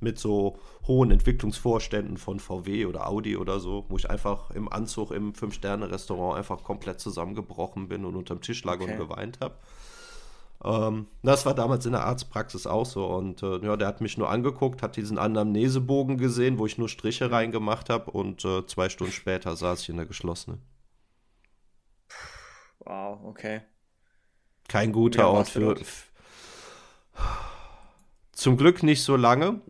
mit 0.00 0.18
so 0.18 0.58
hohen 0.86 1.10
Entwicklungsvorständen 1.10 2.16
von 2.16 2.40
VW 2.40 2.86
oder 2.86 3.08
Audi 3.08 3.36
oder 3.36 3.60
so, 3.60 3.84
wo 3.88 3.96
ich 3.96 4.10
einfach 4.10 4.50
im 4.50 4.72
Anzug 4.72 5.10
im 5.10 5.34
Fünf-Sterne-Restaurant 5.34 6.38
einfach 6.38 6.62
komplett 6.62 7.00
zusammengebrochen 7.00 7.88
bin 7.88 8.04
und 8.04 8.16
unterm 8.16 8.40
Tisch 8.40 8.64
lag 8.64 8.80
okay. 8.80 8.92
und 8.92 8.98
geweint 8.98 9.40
habe. 9.40 9.56
Ähm, 10.64 11.06
das 11.22 11.44
war 11.46 11.54
damals 11.54 11.84
in 11.86 11.92
der 11.92 12.04
Arztpraxis 12.04 12.66
auch 12.66 12.86
so. 12.86 13.06
Und 13.06 13.42
äh, 13.42 13.58
ja, 13.58 13.76
der 13.76 13.88
hat 13.88 14.00
mich 14.00 14.18
nur 14.18 14.30
angeguckt, 14.30 14.82
hat 14.82 14.96
diesen 14.96 15.18
Anamnesebogen 15.18 16.18
gesehen, 16.18 16.58
wo 16.58 16.66
ich 16.66 16.78
nur 16.78 16.88
Striche 16.88 17.30
reingemacht 17.30 17.90
habe 17.90 18.10
und 18.10 18.44
äh, 18.44 18.66
zwei 18.66 18.88
Stunden 18.88 19.12
später 19.12 19.54
saß 19.56 19.82
ich 19.82 19.88
in 19.90 19.96
der 19.96 20.06
geschlossenen. 20.06 20.62
Wow, 22.80 23.20
okay. 23.24 23.62
Kein 24.68 24.92
guter 24.92 25.28
Ort 25.28 25.48
für. 25.48 25.76
Zum 28.32 28.56
Glück 28.56 28.82
nicht 28.82 29.02
so 29.02 29.16
lange 29.16 29.60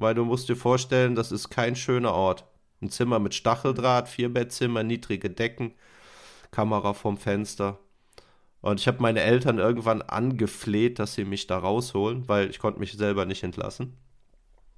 weil 0.00 0.14
du 0.14 0.24
musst 0.24 0.48
dir 0.48 0.56
vorstellen, 0.56 1.14
das 1.14 1.32
ist 1.32 1.50
kein 1.50 1.76
schöner 1.76 2.12
Ort. 2.12 2.44
Ein 2.82 2.90
Zimmer 2.90 3.18
mit 3.18 3.34
Stacheldraht, 3.34 4.08
Vierbettzimmer, 4.08 4.82
niedrige 4.82 5.30
Decken, 5.30 5.74
Kamera 6.50 6.94
vom 6.94 7.18
Fenster. 7.18 7.78
Und 8.62 8.80
ich 8.80 8.88
habe 8.88 9.00
meine 9.00 9.20
Eltern 9.20 9.58
irgendwann 9.58 10.02
angefleht, 10.02 10.98
dass 10.98 11.14
sie 11.14 11.24
mich 11.24 11.46
da 11.46 11.58
rausholen, 11.58 12.28
weil 12.28 12.50
ich 12.50 12.58
konnte 12.58 12.80
mich 12.80 12.92
selber 12.92 13.24
nicht 13.24 13.42
entlassen. 13.42 13.96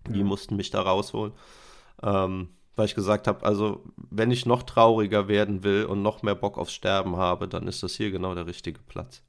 Die 0.09 0.21
ja. 0.21 0.25
mussten 0.25 0.57
mich 0.57 0.71
da 0.71 0.83
rausholen. 0.83 1.33
Ähm, 2.03 2.49
weil 2.75 2.87
ich 2.87 2.95
gesagt 2.95 3.27
habe, 3.27 3.45
also 3.45 3.85
wenn 3.97 4.31
ich 4.31 4.47
noch 4.47 4.63
trauriger 4.63 5.29
werden 5.29 5.63
will 5.63 5.85
und 5.85 6.03
noch 6.03 6.23
mehr 6.23 6.35
Bock 6.35 6.59
aufs 6.59 6.73
Sterben 6.73 7.17
habe, 7.17 7.49
dann 7.49 7.69
ist 7.69 7.83
das 7.83 7.95
hier 7.95 8.11
genau 8.11 8.35
der 8.35 8.47
richtige 8.47 8.81
Platz. 8.81 9.23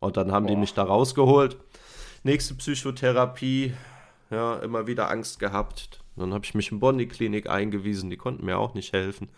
Und 0.00 0.16
dann 0.16 0.32
haben 0.32 0.46
Boah. 0.46 0.52
die 0.52 0.56
mich 0.56 0.74
da 0.74 0.84
rausgeholt. 0.84 1.58
Nächste 2.22 2.54
Psychotherapie, 2.54 3.74
ja, 4.30 4.56
immer 4.58 4.86
wieder 4.86 5.10
Angst 5.10 5.38
gehabt. 5.38 6.00
Dann 6.16 6.34
habe 6.34 6.44
ich 6.44 6.54
mich 6.54 6.72
in 6.72 6.80
Bonn 6.80 6.98
die 6.98 7.08
Klinik 7.08 7.48
eingewiesen, 7.48 8.10
die 8.10 8.16
konnten 8.16 8.44
mir 8.44 8.58
auch 8.58 8.74
nicht 8.74 8.92
helfen. 8.92 9.28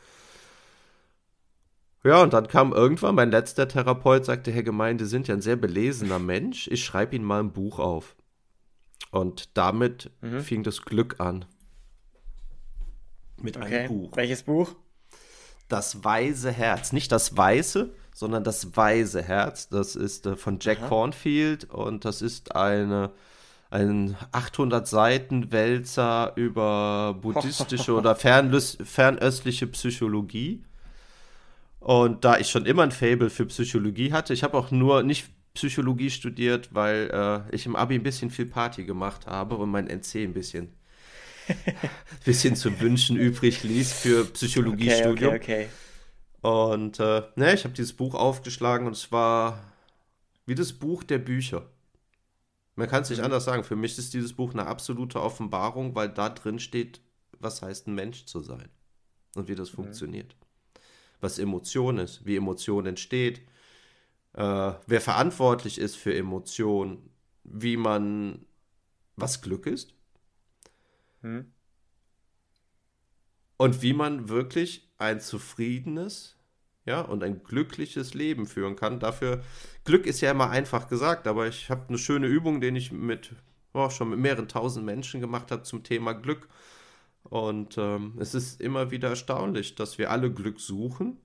Ja, 2.02 2.22
und 2.22 2.32
dann 2.32 2.48
kam 2.48 2.72
irgendwann 2.72 3.14
mein 3.14 3.30
letzter 3.30 3.68
Therapeut, 3.68 4.24
sagte, 4.24 4.50
Herr 4.50 4.62
Gemeinde, 4.62 5.04
Sie 5.04 5.10
sind 5.10 5.28
ja 5.28 5.34
ein 5.34 5.42
sehr 5.42 5.56
belesener 5.56 6.18
Mensch, 6.18 6.66
ich 6.68 6.84
schreibe 6.84 7.14
Ihnen 7.14 7.26
mal 7.26 7.40
ein 7.40 7.52
Buch 7.52 7.78
auf. 7.78 8.16
Und 9.10 9.56
damit 9.56 10.10
mhm. 10.22 10.40
fing 10.40 10.62
das 10.62 10.82
Glück 10.82 11.20
an. 11.20 11.44
Mit 13.36 13.56
okay. 13.56 13.80
einem 13.80 13.88
Buch. 13.88 14.16
Welches 14.16 14.42
Buch? 14.44 14.74
Das 15.68 16.04
Weise 16.04 16.50
Herz. 16.50 16.92
Nicht 16.92 17.12
das 17.12 17.36
Weiße, 17.36 17.90
sondern 18.14 18.44
das 18.44 18.76
Weise 18.76 19.22
Herz. 19.22 19.68
Das 19.68 19.96
ist 19.96 20.26
äh, 20.26 20.36
von 20.36 20.58
Jack 20.60 20.80
Aha. 20.80 20.88
Cornfield 20.88 21.64
und 21.64 22.04
das 22.04 22.22
ist 22.22 22.54
eine 22.54 23.12
ein 23.70 24.16
800 24.32 24.86
Seiten 24.86 25.52
Wälzer 25.52 26.32
über 26.34 27.16
buddhistische 27.20 27.94
oder 27.94 28.16
fernöstliche 28.16 29.66
Psychologie. 29.68 30.64
Und 31.78 32.24
da 32.24 32.38
ich 32.38 32.50
schon 32.50 32.66
immer 32.66 32.82
ein 32.82 32.90
Fable 32.90 33.30
für 33.30 33.46
Psychologie 33.46 34.12
hatte, 34.12 34.34
ich 34.34 34.42
habe 34.42 34.58
auch 34.58 34.70
nur 34.70 35.02
nicht 35.02 35.28
Psychologie 35.54 36.10
studiert, 36.10 36.74
weil 36.74 37.10
äh, 37.12 37.54
ich 37.54 37.64
im 37.66 37.76
Abi 37.76 37.94
ein 37.94 38.02
bisschen 38.02 38.30
viel 38.30 38.46
Party 38.46 38.84
gemacht 38.84 39.26
habe 39.26 39.56
und 39.56 39.70
mein 39.70 39.86
NC 39.86 40.16
ein 40.16 40.34
bisschen, 40.34 40.72
bisschen 42.24 42.56
zu 42.56 42.80
wünschen 42.80 43.16
übrig 43.16 43.62
ließ 43.62 43.92
für 43.92 44.24
Psychologiestudium. 44.26 45.34
Okay, 45.34 45.36
okay, 45.36 45.68
okay. 46.42 46.48
Und 46.48 47.00
äh, 47.00 47.22
ne, 47.36 47.54
ich 47.54 47.64
habe 47.64 47.74
dieses 47.74 47.92
Buch 47.92 48.14
aufgeschlagen 48.14 48.86
und 48.86 48.94
es 48.94 49.10
war 49.12 49.58
wie 50.46 50.54
das 50.54 50.72
Buch 50.72 51.02
der 51.02 51.18
Bücher. 51.18 51.66
Man 52.80 52.88
kann 52.88 53.02
es 53.02 53.10
nicht 53.10 53.18
mhm. 53.18 53.26
anders 53.26 53.44
sagen. 53.44 53.62
Für 53.62 53.76
mich 53.76 53.98
ist 53.98 54.14
dieses 54.14 54.32
Buch 54.32 54.54
eine 54.54 54.66
absolute 54.66 55.20
Offenbarung, 55.20 55.94
weil 55.94 56.08
da 56.08 56.30
drin 56.30 56.58
steht, 56.58 57.02
was 57.38 57.60
heißt 57.60 57.86
ein 57.86 57.94
Mensch 57.94 58.24
zu 58.24 58.40
sein 58.40 58.70
und 59.34 59.48
wie 59.48 59.54
das 59.54 59.72
mhm. 59.72 59.76
funktioniert. 59.76 60.34
Was 61.20 61.38
Emotion 61.38 61.98
ist, 61.98 62.24
wie 62.24 62.36
Emotion 62.36 62.86
entsteht, 62.86 63.42
äh, 64.32 64.72
wer 64.86 65.00
verantwortlich 65.02 65.76
ist 65.76 65.96
für 65.96 66.14
Emotionen, 66.14 67.10
wie 67.44 67.76
man, 67.76 68.46
was 69.14 69.42
Glück 69.42 69.66
ist. 69.66 69.92
Hm. 71.20 71.52
Und 73.58 73.82
wie 73.82 73.92
man 73.92 74.30
wirklich 74.30 74.88
ein 74.96 75.20
zufriedenes, 75.20 76.38
ja, 76.86 77.00
und 77.00 77.22
ein 77.22 77.42
glückliches 77.42 78.14
Leben 78.14 78.46
führen 78.46 78.76
kann. 78.76 79.00
Dafür, 79.00 79.42
Glück 79.84 80.06
ist 80.06 80.20
ja 80.20 80.30
immer 80.30 80.50
einfach 80.50 80.88
gesagt, 80.88 81.26
aber 81.26 81.46
ich 81.46 81.70
habe 81.70 81.88
eine 81.88 81.98
schöne 81.98 82.26
Übung, 82.26 82.60
den 82.60 82.76
ich 82.76 82.92
mit, 82.92 83.32
oh, 83.74 83.90
schon 83.90 84.10
mit 84.10 84.18
mehreren 84.18 84.48
tausend 84.48 84.86
Menschen 84.86 85.20
gemacht 85.20 85.50
habe 85.50 85.62
zum 85.62 85.82
Thema 85.82 86.12
Glück. 86.14 86.48
Und 87.24 87.76
ähm, 87.78 88.16
es 88.18 88.34
ist 88.34 88.60
immer 88.60 88.90
wieder 88.90 89.10
erstaunlich, 89.10 89.74
dass 89.74 89.98
wir 89.98 90.10
alle 90.10 90.32
Glück 90.32 90.58
suchen, 90.58 91.18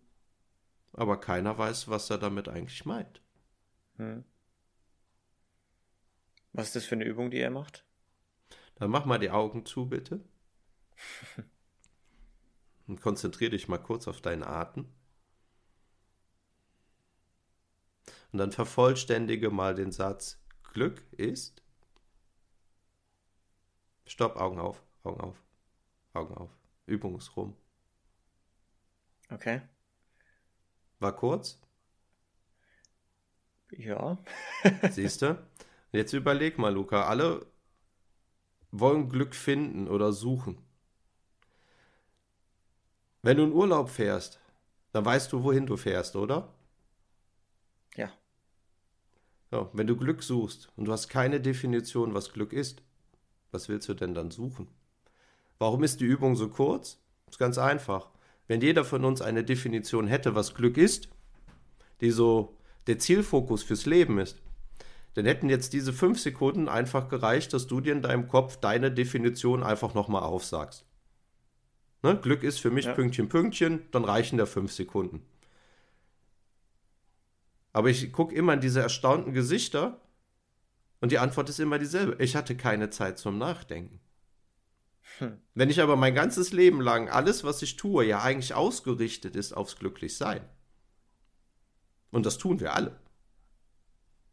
aber 0.94 1.20
keiner 1.20 1.58
weiß, 1.58 1.88
was 1.88 2.10
er 2.10 2.18
damit 2.18 2.50
eigentlich 2.50 2.86
meint. 2.86 3.22
Hm. 3.98 4.24
Was 6.54 6.68
ist 6.68 6.76
das 6.76 6.86
für 6.86 6.96
eine 6.96 7.06
Übung, 7.06 7.32
die 7.32 7.40
er 7.40 7.50
macht? 7.50 7.86
Dann 8.76 8.92
mach 8.92 9.06
mal 9.06 9.20
die 9.20 9.32
Augen 9.32 9.66
zu, 9.66 9.88
bitte. 9.88 10.24
Und 12.88 13.02
konzentriere 13.02 13.52
dich 13.52 13.68
mal 13.68 13.78
kurz 13.78 14.08
auf 14.08 14.22
deinen 14.22 14.44
Atem. 14.44 14.88
Und 18.36 18.40
dann 18.40 18.52
vervollständige 18.52 19.50
mal 19.50 19.76
den 19.76 19.94
Satz, 19.94 20.38
Glück 20.74 21.02
ist. 21.14 21.64
Stopp, 24.06 24.36
Augen 24.36 24.60
auf, 24.60 24.84
Augen 25.06 25.22
auf, 25.22 25.42
Augen 26.12 26.36
auf. 26.36 26.50
Übung 26.86 27.16
ist 27.16 27.38
rum. 27.38 27.56
Okay. 29.30 29.62
War 31.00 31.16
kurz? 31.16 31.62
Ja. 33.72 34.18
Siehst 34.92 35.22
du? 35.22 35.42
Jetzt 35.94 36.12
überleg 36.12 36.58
mal, 36.58 36.74
Luca. 36.74 37.08
Alle 37.08 37.46
wollen 38.72 39.08
Glück 39.08 39.34
finden 39.34 39.88
oder 39.88 40.12
suchen. 40.12 40.58
Wenn 43.22 43.38
du 43.38 43.46
in 43.46 43.54
Urlaub 43.54 43.90
fährst, 43.90 44.42
dann 44.92 45.06
weißt 45.06 45.32
du, 45.32 45.42
wohin 45.42 45.66
du 45.66 45.78
fährst, 45.78 46.18
oder? 46.18 46.54
Ja. 47.96 48.12
Ja. 49.56 49.70
Wenn 49.74 49.88
du 49.88 49.96
Glück 49.96 50.24
suchst 50.24 50.70
und 50.76 50.86
du 50.86 50.92
hast 50.92 51.10
keine 51.10 51.40
Definition, 51.40 52.14
was 52.14 52.34
Glück 52.34 52.54
ist, 52.54 52.82
was 53.52 53.70
willst 53.70 53.88
du 53.90 53.94
denn 53.94 54.14
dann 54.14 54.32
suchen? 54.32 54.68
Warum 55.60 55.84
ist 55.84 56.02
die 56.02 56.06
Übung 56.06 56.36
so 56.36 56.50
kurz? 56.50 57.00
Ist 57.30 57.40
ganz 57.40 57.58
einfach. 57.58 58.10
Wenn 58.48 58.62
jeder 58.62 58.86
von 58.86 59.06
uns 59.06 59.22
eine 59.22 59.44
Definition 59.44 60.08
hätte, 60.08 60.36
was 60.36 60.54
Glück 60.54 60.78
ist, 60.78 61.10
die 62.02 62.12
so 62.12 62.58
der 62.88 63.00
Zielfokus 63.00 63.64
fürs 63.64 63.86
Leben 63.86 64.20
ist, 64.20 64.42
dann 65.16 65.26
hätten 65.26 65.50
jetzt 65.50 65.74
diese 65.74 65.94
fünf 65.94 66.20
Sekunden 66.20 66.68
einfach 66.68 67.08
gereicht, 67.08 67.54
dass 67.54 67.68
du 67.68 67.80
dir 67.80 67.94
in 67.94 68.02
deinem 68.02 68.28
Kopf 68.28 68.58
deine 68.58 68.92
Definition 68.92 69.64
einfach 69.64 69.94
nochmal 69.94 70.24
aufsagst. 70.24 70.86
Ne? 72.04 72.20
Glück 72.22 72.44
ist 72.44 72.60
für 72.60 72.70
mich 72.70 72.86
ja. 72.86 72.94
Pünktchen, 72.94 73.30
Pünktchen, 73.30 73.82
dann 73.92 74.04
reichen 74.04 74.38
da 74.38 74.46
fünf 74.46 74.74
Sekunden. 74.74 75.26
Aber 77.76 77.90
ich 77.90 78.14
gucke 78.14 78.34
immer 78.34 78.54
in 78.54 78.62
diese 78.62 78.80
erstaunten 78.80 79.34
Gesichter 79.34 80.00
und 81.02 81.12
die 81.12 81.20
Antwort 81.20 81.50
ist 81.50 81.60
immer 81.60 81.78
dieselbe. 81.78 82.24
Ich 82.24 82.38
hatte 82.38 82.56
keine 82.56 82.90
Zeit 82.90 83.20
zum 83.20 83.38
Nachdenken. 83.38 84.00
Hm. 85.18 85.42
Wenn 85.56 85.70
ich 85.70 85.82
aber 85.82 85.98
mein 85.98 86.16
ganzes 86.16 86.54
Leben 86.54 86.80
lang 86.80 87.10
alles, 87.10 87.44
was 87.44 87.62
ich 87.62 87.76
tue, 87.76 88.06
ja 88.06 88.22
eigentlich 88.22 88.54
ausgerichtet 88.54 89.36
ist 89.36 89.52
aufs 89.52 89.76
Glücklichsein. 89.76 90.48
Und 92.12 92.26
das 92.26 92.38
tun 92.38 92.62
wir 92.62 92.74
alle. 92.74 92.98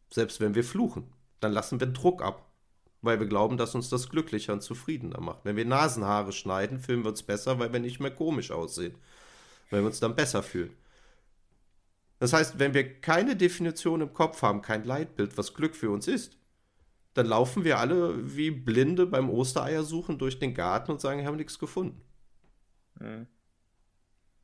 Selbst 0.09 0.39
wenn 0.39 0.55
wir 0.55 0.63
fluchen, 0.63 1.11
dann 1.41 1.51
lassen 1.51 1.81
wir 1.81 1.87
Druck 1.87 2.21
ab 2.21 2.49
weil 3.05 3.19
wir 3.19 3.27
glauben, 3.27 3.57
dass 3.57 3.75
uns 3.75 3.89
das 3.89 4.09
glücklicher 4.09 4.53
und 4.53 4.61
zufriedener 4.61 5.19
macht. 5.19 5.43
Wenn 5.43 5.57
wir 5.57 5.65
Nasenhaare 5.65 6.31
schneiden, 6.31 6.79
fühlen 6.79 7.03
wir 7.03 7.09
uns 7.09 7.21
besser, 7.21 7.59
weil 7.59 7.73
wir 7.73 7.81
nicht 7.81 7.99
mehr 7.99 8.11
komisch 8.11 8.49
aussehen, 8.49 8.95
weil 9.69 9.81
wir 9.81 9.87
uns 9.87 9.99
dann 9.99 10.15
besser 10.15 10.41
fühlen. 10.41 10.73
Das 12.19 12.33
heißt, 12.33 12.59
wenn 12.59 12.73
wir 12.73 13.01
keine 13.01 13.35
Definition 13.35 14.01
im 14.01 14.13
Kopf 14.13 14.41
haben, 14.41 14.61
kein 14.61 14.83
Leitbild, 14.83 15.37
was 15.37 15.53
Glück 15.53 15.75
für 15.75 15.89
uns 15.89 16.07
ist, 16.07 16.37
dann 17.13 17.27
laufen 17.27 17.63
wir 17.63 17.79
alle 17.79 18.35
wie 18.35 18.51
Blinde 18.51 19.05
beim 19.05 19.29
Ostereiersuchen 19.29 20.17
durch 20.17 20.39
den 20.39 20.53
Garten 20.53 20.91
und 20.91 21.01
sagen, 21.01 21.19
wir 21.19 21.27
haben 21.27 21.37
nichts 21.37 21.59
gefunden. 21.59 22.01
Mhm. 22.99 23.27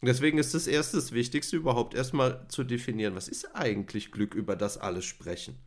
Deswegen 0.02 0.38
ist 0.38 0.54
das 0.54 0.68
erste, 0.68 0.98
das 0.98 1.12
Wichtigste 1.12 1.58
überhaupt 1.58 1.94
erstmal 1.94 2.48
zu 2.48 2.64
definieren, 2.64 3.16
was 3.16 3.28
ist 3.28 3.56
eigentlich 3.56 4.12
Glück, 4.12 4.34
über 4.34 4.56
das 4.56 4.78
alle 4.78 5.02
sprechen. 5.02 5.58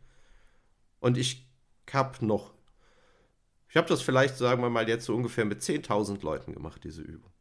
Und 0.99 1.17
ich 1.17 1.47
habe 1.91 2.25
noch 2.25 2.53
ich 3.73 3.77
habe 3.77 3.87
das 3.87 4.03
vielleicht, 4.03 4.37
sagen 4.37 4.61
wir 4.61 4.69
mal, 4.69 4.87
jetzt 4.87 5.05
so 5.05 5.15
ungefähr 5.15 5.45
mit 5.45 5.63
10.000 5.63 6.23
Leuten 6.23 6.53
gemacht, 6.53 6.83
diese 6.83 7.01
Übung. 7.01 7.32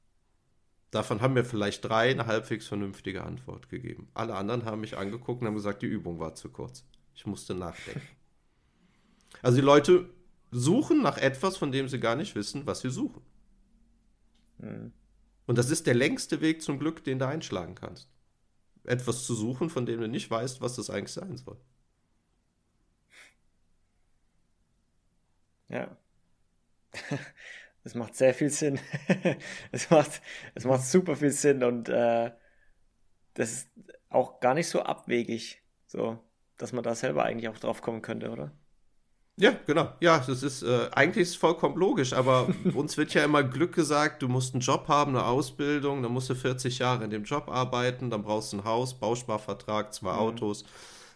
Davon 0.92 1.22
haben 1.22 1.32
mir 1.32 1.44
vielleicht 1.44 1.86
drei 1.86 2.10
eine 2.10 2.26
halbwegs 2.26 2.68
vernünftige 2.68 3.24
Antwort 3.24 3.70
gegeben. 3.70 4.08
Alle 4.12 4.34
anderen 4.34 4.66
haben 4.66 4.82
mich 4.82 4.98
angeguckt 4.98 5.40
und 5.40 5.46
haben 5.46 5.54
gesagt, 5.54 5.80
die 5.80 5.86
Übung 5.86 6.18
war 6.20 6.34
zu 6.34 6.50
kurz. 6.50 6.84
Ich 7.14 7.24
musste 7.24 7.54
nachdenken. 7.54 8.06
Also 9.40 9.56
die 9.56 9.64
Leute 9.64 10.10
suchen 10.50 11.00
nach 11.00 11.16
etwas, 11.16 11.56
von 11.56 11.72
dem 11.72 11.88
sie 11.88 11.98
gar 11.98 12.14
nicht 12.14 12.34
wissen, 12.34 12.66
was 12.66 12.80
sie 12.80 12.90
suchen. 12.90 13.22
Mhm. 14.58 14.92
Und 15.46 15.56
das 15.56 15.70
ist 15.70 15.86
der 15.86 15.94
längste 15.94 16.42
Weg 16.42 16.60
zum 16.60 16.78
Glück, 16.78 17.02
den 17.04 17.18
du 17.18 17.26
einschlagen 17.26 17.74
kannst. 17.74 18.10
Etwas 18.84 19.24
zu 19.24 19.34
suchen, 19.34 19.70
von 19.70 19.86
dem 19.86 19.98
du 19.98 20.08
nicht 20.08 20.30
weißt, 20.30 20.60
was 20.60 20.76
das 20.76 20.90
eigentlich 20.90 21.12
sein 21.12 21.38
soll. 21.38 21.56
Ja. 25.70 25.96
Es 27.84 27.94
macht 27.94 28.14
sehr 28.14 28.32
viel 28.34 28.50
Sinn. 28.50 28.78
es, 29.72 29.90
macht, 29.90 30.22
es 30.54 30.64
macht 30.64 30.84
super 30.84 31.16
viel 31.16 31.30
Sinn 31.30 31.64
und 31.64 31.88
äh, 31.88 32.30
das 33.34 33.52
ist 33.52 33.70
auch 34.08 34.40
gar 34.40 34.54
nicht 34.54 34.68
so 34.68 34.82
abwegig, 34.82 35.62
so, 35.86 36.18
dass 36.58 36.72
man 36.72 36.84
da 36.84 36.94
selber 36.94 37.24
eigentlich 37.24 37.48
auch 37.48 37.58
drauf 37.58 37.82
kommen 37.82 38.02
könnte, 38.02 38.30
oder? 38.30 38.52
Ja, 39.36 39.54
genau. 39.66 39.92
Ja, 40.00 40.18
das 40.18 40.42
ist 40.42 40.62
äh, 40.62 40.90
eigentlich 40.92 41.22
ist 41.22 41.36
vollkommen 41.36 41.76
logisch, 41.76 42.12
aber 42.12 42.48
uns 42.74 42.96
wird 42.96 43.14
ja 43.14 43.24
immer 43.24 43.42
Glück 43.42 43.74
gesagt, 43.74 44.22
du 44.22 44.28
musst 44.28 44.54
einen 44.54 44.60
Job 44.60 44.88
haben, 44.88 45.16
eine 45.16 45.24
Ausbildung, 45.24 46.02
dann 46.02 46.12
musst 46.12 46.28
du 46.28 46.34
40 46.34 46.78
Jahre 46.78 47.04
in 47.04 47.10
dem 47.10 47.24
Job 47.24 47.48
arbeiten, 47.48 48.10
dann 48.10 48.22
brauchst 48.22 48.52
du 48.52 48.58
ein 48.58 48.64
Haus, 48.64 48.98
Bausparvertrag, 48.98 49.94
zwei 49.94 50.12
mhm. 50.12 50.18
Autos, 50.18 50.64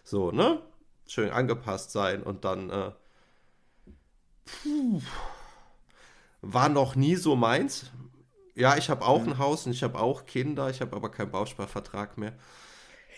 so, 0.03 0.31
ne? 0.31 0.61
Schön 1.07 1.29
angepasst 1.29 1.91
sein 1.91 2.23
und 2.23 2.43
dann 2.43 2.69
äh, 2.69 2.91
puh, 4.45 5.01
war 6.53 6.69
noch 6.69 6.95
nie 6.95 7.15
so 7.15 7.35
meins. 7.35 7.91
Ja, 8.55 8.77
ich 8.77 8.89
habe 8.89 9.05
auch 9.05 9.21
mhm. 9.21 9.33
ein 9.33 9.37
Haus 9.37 9.65
und 9.65 9.73
ich 9.73 9.83
habe 9.83 9.99
auch 9.99 10.25
Kinder, 10.25 10.69
ich 10.69 10.81
habe 10.81 10.95
aber 10.95 11.11
keinen 11.11 11.31
Bausparvertrag 11.31 12.17
mehr. 12.17 12.33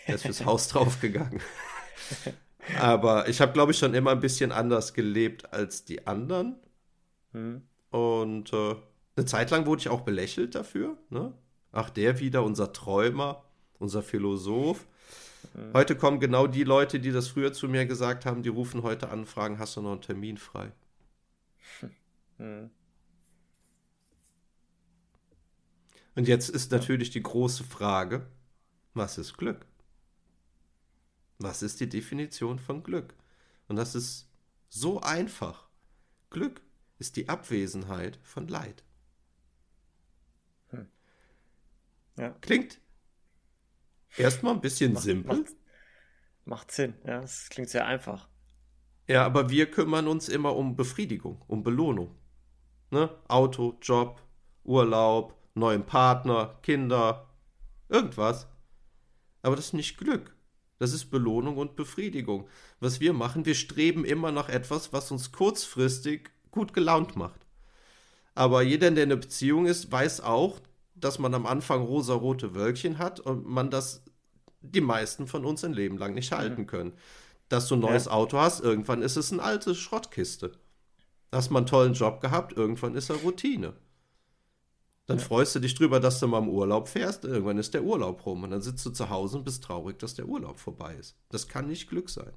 Der 0.08 0.16
ist 0.16 0.24
fürs 0.24 0.46
Haus 0.46 0.68
draufgegangen. 0.70 1.40
aber 2.80 3.30
ich 3.30 3.40
habe, 3.40 3.54
glaube 3.54 3.72
ich, 3.72 3.78
schon 3.78 3.94
immer 3.94 4.12
ein 4.12 4.20
bisschen 4.20 4.52
anders 4.52 4.94
gelebt 4.94 5.54
als 5.54 5.86
die 5.86 6.08
anderen. 6.08 6.58
Mhm. 7.32 7.62
Und 7.92 8.52
äh, 8.52 8.76
eine 9.16 9.26
Zeit 9.26 9.52
lang 9.52 9.66
wurde 9.66 9.82
ich 9.82 9.90
auch 9.90 10.02
belächelt 10.02 10.56
dafür. 10.56 10.98
Ne? 11.10 11.34
Ach, 11.72 11.90
der 11.90 12.20
wieder, 12.20 12.44
unser 12.44 12.74
Träumer, 12.74 13.44
unser 13.78 14.02
Philosoph. 14.02 14.88
Mhm. 15.54 15.74
Heute 15.74 15.96
kommen 15.96 16.20
genau 16.20 16.48
die 16.48 16.64
Leute, 16.64 17.00
die 17.00 17.12
das 17.12 17.28
früher 17.28 17.54
zu 17.54 17.68
mir 17.70 17.86
gesagt 17.86 18.26
haben, 18.26 18.44
die 18.44 18.50
rufen 18.50 18.84
heute 18.84 19.10
an 19.10 19.20
und 19.20 19.26
fragen, 19.28 19.60
hast 19.60 19.78
du 19.78 19.82
noch 19.82 19.92
einen 19.92 20.02
Termin 20.02 20.38
frei? 20.38 20.72
Mhm. 22.40 22.72
Und 26.20 26.28
jetzt 26.28 26.50
ist 26.50 26.70
natürlich 26.74 27.12
die 27.12 27.24
große 27.24 27.64
Frage, 27.64 28.28
was 28.94 29.18
ist 29.18 29.38
Glück? 29.38 29.66
Was 31.38 31.62
ist 31.62 31.80
die 31.80 31.88
Definition 31.88 32.60
von 32.60 32.84
Glück? 32.84 33.16
Und 33.70 33.78
das 33.78 33.96
ist 33.96 34.30
so 34.68 35.00
einfach. 35.00 35.70
Glück 36.30 36.62
ist 36.98 37.16
die 37.16 37.30
Abwesenheit 37.30 38.20
von 38.22 38.50
Leid. 38.50 38.84
Hm. 40.72 40.90
Ja. 42.18 42.32
Klingt 42.42 42.82
erstmal 44.18 44.56
ein 44.56 44.62
bisschen 44.62 44.92
macht, 44.92 45.04
simpel. 45.04 45.38
Macht, 45.38 45.56
macht 46.44 46.72
Sinn, 46.72 46.96
ja, 47.06 47.22
es 47.22 47.48
klingt 47.48 47.70
sehr 47.70 47.86
einfach. 47.86 48.28
Ja, 49.08 49.26
aber 49.26 49.50
wir 49.50 49.72
kümmern 49.72 50.10
uns 50.10 50.28
immer 50.28 50.54
um 50.58 50.76
Befriedigung, 50.76 51.46
um 51.48 51.64
Belohnung. 51.64 52.14
Ne? 52.92 53.10
Auto, 53.30 53.78
Job, 53.82 54.22
Urlaub, 54.66 55.39
neuen 55.60 55.86
Partner, 55.86 56.58
Kinder, 56.64 57.28
irgendwas. 57.90 58.48
Aber 59.42 59.56
das 59.56 59.66
ist 59.68 59.74
nicht 59.74 59.98
Glück. 59.98 60.36
Das 60.80 60.94
ist 60.94 61.12
Belohnung 61.12 61.58
und 61.58 61.76
Befriedigung. 61.76 62.48
Was 62.80 63.00
wir 63.00 63.14
machen, 63.14 63.46
wir 63.46 63.56
streben 63.56 64.06
immer 64.06 64.32
nach 64.32 64.50
etwas, 64.50 64.94
was 64.94 65.12
uns 65.12 65.32
kurzfristig 65.32 66.32
gut 66.52 66.74
gelaunt 66.74 67.16
macht. 67.16 67.46
Aber 68.34 68.62
jeder, 68.62 68.90
der 68.92 69.04
in 69.04 69.12
einer 69.12 69.20
Beziehung 69.20 69.66
ist, 69.66 69.92
weiß 69.92 70.22
auch, 70.22 70.60
dass 70.96 71.20
man 71.20 71.34
am 71.34 71.46
Anfang 71.46 71.82
rosa-rote 71.82 72.56
Wölkchen 72.56 72.98
hat 72.98 73.20
und 73.20 73.46
man 73.46 73.70
das 73.70 74.04
die 74.62 74.82
meisten 74.82 75.28
von 75.28 75.46
uns 75.46 75.64
ein 75.64 75.74
Leben 75.74 75.98
lang 75.98 76.14
nicht 76.14 76.32
halten 76.32 76.62
mhm. 76.62 76.68
können. 76.68 76.94
dass 77.50 77.68
du 77.68 77.76
ein 77.76 77.80
neues 77.80 78.06
ja. 78.06 78.12
Auto 78.12 78.38
hast, 78.38 78.62
irgendwann 78.62 79.02
ist 79.02 79.18
es 79.18 79.32
eine 79.32 79.42
alte 79.42 79.74
Schrottkiste. 79.74 80.52
Hast 81.32 81.50
mal 81.50 81.60
einen 81.60 81.66
tollen 81.66 81.94
Job 81.94 82.22
gehabt, 82.22 82.54
irgendwann 82.54 82.94
ist 82.96 83.10
er 83.10 83.16
Routine. 83.18 83.74
Dann 85.10 85.18
ja. 85.18 85.24
freust 85.24 85.56
du 85.56 85.60
dich 85.60 85.74
drüber, 85.74 86.00
dass 86.00 86.20
du 86.20 86.28
mal 86.28 86.38
im 86.38 86.50
Urlaub 86.50 86.88
fährst, 86.88 87.26
irgendwann 87.26 87.58
ist 87.58 87.74
der 87.74 87.84
Urlaub 87.84 88.24
rum 88.28 88.44
und 88.44 88.52
dann 88.52 88.62
sitzt 88.62 88.86
du 88.86 88.92
zu 88.92 89.10
Hause 89.10 89.40
und 89.40 89.44
bist 89.44 89.64
traurig, 89.64 89.98
dass 89.98 90.14
der 90.14 90.28
Urlaub 90.28 90.60
vorbei 90.60 90.94
ist. 90.94 91.18
Das 91.30 91.48
kann 91.48 91.66
nicht 91.66 91.90
Glück 91.90 92.12
sein. 92.12 92.32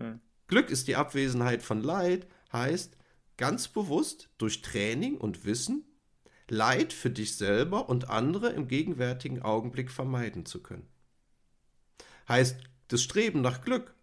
Ja. 0.00 0.20
Glück 0.46 0.70
ist 0.70 0.86
die 0.86 0.94
Abwesenheit 0.94 1.62
von 1.64 1.82
Leid, 1.82 2.28
heißt 2.52 2.96
ganz 3.36 3.66
bewusst 3.66 4.30
durch 4.38 4.62
Training 4.62 5.16
und 5.16 5.44
Wissen 5.44 5.84
Leid 6.48 6.92
für 6.92 7.10
dich 7.10 7.36
selber 7.36 7.88
und 7.88 8.08
andere 8.08 8.50
im 8.50 8.68
gegenwärtigen 8.68 9.42
Augenblick 9.42 9.90
vermeiden 9.90 10.46
zu 10.46 10.62
können. 10.62 10.86
Heißt, 12.28 12.56
das 12.86 13.02
Streben 13.02 13.40
nach 13.40 13.62
Glück, 13.62 13.96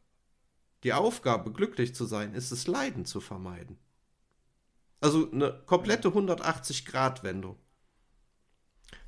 die 0.84 0.92
Aufgabe, 0.92 1.54
glücklich 1.54 1.96
zu 1.96 2.04
sein, 2.04 2.34
ist 2.34 2.52
es, 2.52 2.68
Leiden 2.68 3.06
zu 3.06 3.22
vermeiden. 3.22 3.78
Also 5.00 5.32
eine 5.32 5.62
komplette 5.66 6.10
180-Grad-Wendung. 6.10 7.58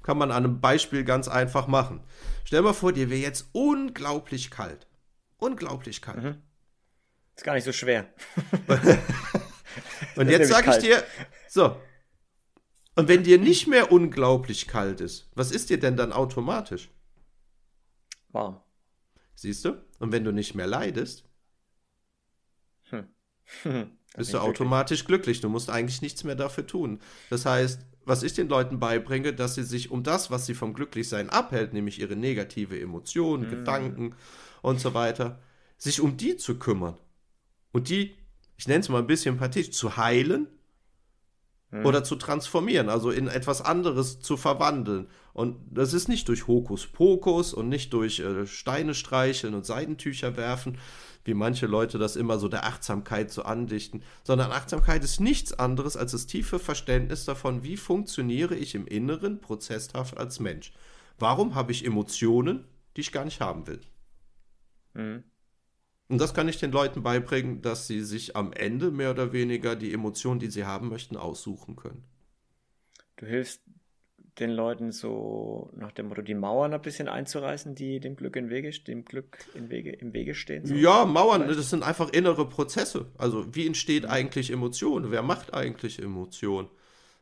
Kann 0.04 0.17
man 0.17 0.32
an 0.32 0.45
einem 0.45 0.62
Beispiel 0.62 1.04
ganz 1.04 1.28
einfach 1.28 1.67
machen. 1.67 2.04
Stell 2.45 2.62
mal 2.62 2.73
vor, 2.73 2.93
dir 2.93 3.10
wäre 3.10 3.21
jetzt 3.21 3.49
unglaublich 3.54 4.52
kalt. 4.52 4.88
Unglaublich 5.38 6.02
kalt. 6.02 6.23
Mhm. 6.23 6.41
Ist 7.36 7.43
gar 7.43 7.54
nicht 7.54 7.63
so 7.63 7.71
schwer. 7.71 8.13
und 10.15 10.30
jetzt 10.30 10.49
sage 10.49 10.71
ich 10.71 10.78
dir, 10.78 11.04
so, 11.47 11.75
und 12.95 13.08
wenn 13.08 13.23
dir 13.23 13.38
nicht 13.38 13.65
mehr 13.67 13.93
unglaublich 13.93 14.67
kalt 14.67 14.99
ist, 14.99 15.30
was 15.34 15.52
ist 15.52 15.69
dir 15.69 15.80
denn 15.80 15.95
dann 15.95 16.12
automatisch? 16.12 16.89
Warm. 18.30 18.62
Siehst 19.36 19.63
du? 19.63 19.82
Und 19.99 20.12
wenn 20.12 20.25
du 20.25 20.34
nicht 20.34 20.54
mehr 20.54 20.67
leidest, 20.67 21.23
hm. 22.89 23.08
bist 24.19 24.34
du 24.34 24.39
automatisch 24.39 25.05
glücklich. 25.05 25.41
Du 25.41 25.49
musst 25.49 25.69
eigentlich 25.69 26.01
nichts 26.01 26.23
mehr 26.23 26.36
dafür 26.36 26.67
tun. 26.67 26.99
Das 27.29 27.45
heißt, 27.45 27.82
was 28.05 28.23
ich 28.23 28.34
den 28.34 28.49
Leuten 28.49 28.79
beibringe, 28.79 29.34
dass 29.34 29.55
sie 29.55 29.63
sich 29.63 29.91
um 29.91 30.03
das, 30.03 30.29
was 30.29 30.45
sie 30.45 30.53
vom 30.53 30.73
Glücklichsein 30.73 31.29
abhält, 31.29 31.73
nämlich 31.73 31.99
ihre 31.99 32.15
negative 32.15 32.79
Emotionen, 32.79 33.43
hm. 33.43 33.49
Gedanken 33.49 34.15
und 34.62 34.79
so 34.79 34.93
weiter, 34.93 35.39
sich 35.77 36.01
um 36.01 36.17
die 36.17 36.38
zu 36.38 36.60
kümmern. 36.60 36.97
Und 37.71 37.89
die, 37.89 38.15
ich 38.58 38.67
nenne 38.67 38.82
es 38.82 38.89
mal 38.89 38.99
ein 38.99 39.08
bisschen 39.08 39.38
pathetisch, 39.38 39.71
zu 39.71 39.97
heilen 39.97 40.47
hm. 41.71 41.86
oder 41.86 42.03
zu 42.03 42.15
transformieren, 42.15 42.89
also 42.89 43.12
in 43.12 43.27
etwas 43.27 43.62
anderes 43.62 44.19
zu 44.19 44.38
verwandeln. 44.38 45.08
Und 45.34 45.58
das 45.69 45.93
ist 45.93 46.10
nicht 46.10 46.27
durch 46.27 46.47
Hokuspokus 46.47 47.53
und 47.53 47.69
nicht 47.69 47.93
durch 47.93 48.19
äh, 48.19 48.45
Steine 48.47 48.93
streicheln 48.93 49.53
und 49.53 49.65
Seidentücher 49.65 50.36
werfen, 50.36 50.77
wie 51.23 51.34
manche 51.34 51.67
Leute 51.67 51.97
das 51.97 52.15
immer 52.15 52.39
so 52.39 52.47
der 52.47 52.65
Achtsamkeit 52.65 53.32
so 53.32 53.43
andichten, 53.43 54.01
sondern 54.23 54.51
Achtsamkeit 54.51 55.03
ist 55.03 55.19
nichts 55.19 55.53
anderes 55.53 55.95
als 55.95 56.12
das 56.13 56.25
tiefe 56.25 56.60
Verständnis 56.60 57.25
davon, 57.25 57.63
wie 57.63 57.77
funktioniere 57.77 58.55
ich 58.55 58.73
im 58.73 58.88
Inneren 58.88 59.39
prozesshaft 59.39 60.17
als 60.17 60.39
Mensch. 60.39 60.73
Warum 61.19 61.55
habe 61.55 61.71
ich 61.71 61.86
Emotionen, 61.86 62.65
die 62.95 63.01
ich 63.01 63.12
gar 63.12 63.25
nicht 63.25 63.41
haben 63.41 63.67
will? 63.67 63.82
Mhm. 64.93 65.23
Und 66.09 66.19
das 66.19 66.33
kann 66.33 66.49
ich 66.49 66.57
den 66.57 66.71
Leuten 66.71 67.03
beibringen, 67.03 67.61
dass 67.61 67.85
sie 67.85 68.01
sich 68.01 68.35
am 68.35 68.51
Ende 68.51 68.89
mehr 68.89 69.11
oder 69.11 69.31
weniger 69.31 69.75
die 69.75 69.93
Emotionen, 69.93 70.39
die 70.39 70.49
sie 70.49 70.65
haben 70.65 70.89
möchten, 70.89 71.15
aussuchen 71.15 71.75
können. 71.75 72.03
Du 73.17 73.27
hilfst 73.27 73.61
den 74.39 74.49
Leuten 74.49 74.91
so 74.91 75.69
nach 75.75 75.91
dem 75.91 76.07
Motto, 76.07 76.21
die 76.21 76.33
Mauern 76.33 76.73
ein 76.73 76.81
bisschen 76.81 77.07
einzureißen, 77.07 77.75
die 77.75 77.99
dem 77.99 78.15
Glück 78.15 78.35
im 78.35 78.49
Wege, 78.49 78.71
dem 78.71 79.05
Glück 79.05 79.37
im 79.53 79.69
Wege, 79.69 79.91
im 79.91 80.13
Wege 80.13 80.33
stehen? 80.33 80.65
So 80.65 80.73
ja, 80.73 81.05
Mauern, 81.05 81.43
vielleicht? 81.43 81.59
das 81.59 81.69
sind 81.69 81.83
einfach 81.83 82.09
innere 82.09 82.47
Prozesse. 82.47 83.07
Also 83.17 83.53
wie 83.53 83.67
entsteht 83.67 84.03
mhm. 84.03 84.09
eigentlich 84.09 84.51
Emotion? 84.51 85.11
Wer 85.11 85.21
macht 85.21 85.53
eigentlich 85.53 86.01
Emotion? 86.01 86.69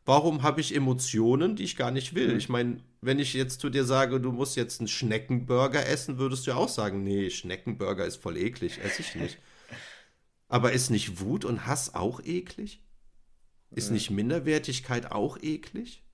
Warum 0.07 0.41
habe 0.41 0.61
ich 0.61 0.73
Emotionen, 0.73 1.57
die 1.57 1.65
ich 1.65 1.75
gar 1.75 1.91
nicht 1.91 2.15
will? 2.15 2.29
Mhm. 2.29 2.37
Ich 2.37 2.47
meine, 2.47 2.81
wenn 3.01 3.19
ich 3.19 3.33
jetzt 3.33 3.59
zu 3.59 3.69
dir 3.69 3.83
sage, 3.83 4.21
du 4.21 4.31
musst 4.31 4.55
jetzt 4.55 4.79
einen 4.79 4.87
Schneckenburger 4.87 5.85
essen, 5.85 6.17
würdest 6.17 6.47
du 6.47 6.51
ja 6.51 6.57
auch 6.57 6.69
sagen, 6.69 7.03
nee, 7.03 7.29
Schneckenburger 7.29 8.05
ist 8.05 8.15
voll 8.15 8.37
eklig, 8.37 8.79
esse 8.81 9.01
ich 9.01 9.15
nicht. 9.15 9.37
Aber 10.47 10.71
ist 10.71 10.91
nicht 10.91 11.19
Wut 11.19 11.43
und 11.43 11.65
Hass 11.65 11.93
auch 11.93 12.21
eklig? 12.23 12.81
Ist 13.71 13.91
nicht 13.91 14.09
Minderwertigkeit 14.09 15.11
auch 15.11 15.37
eklig? 15.41 16.05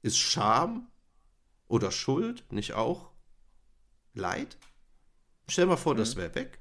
Ist 0.00 0.16
Scham 0.16 0.88
oder 1.68 1.90
Schuld 1.90 2.50
nicht 2.50 2.72
auch 2.72 3.10
Leid? 4.14 4.56
Stell 5.48 5.66
mal 5.66 5.76
vor, 5.76 5.92
mhm. 5.92 5.98
das 5.98 6.16
wäre 6.16 6.34
weg. 6.34 6.60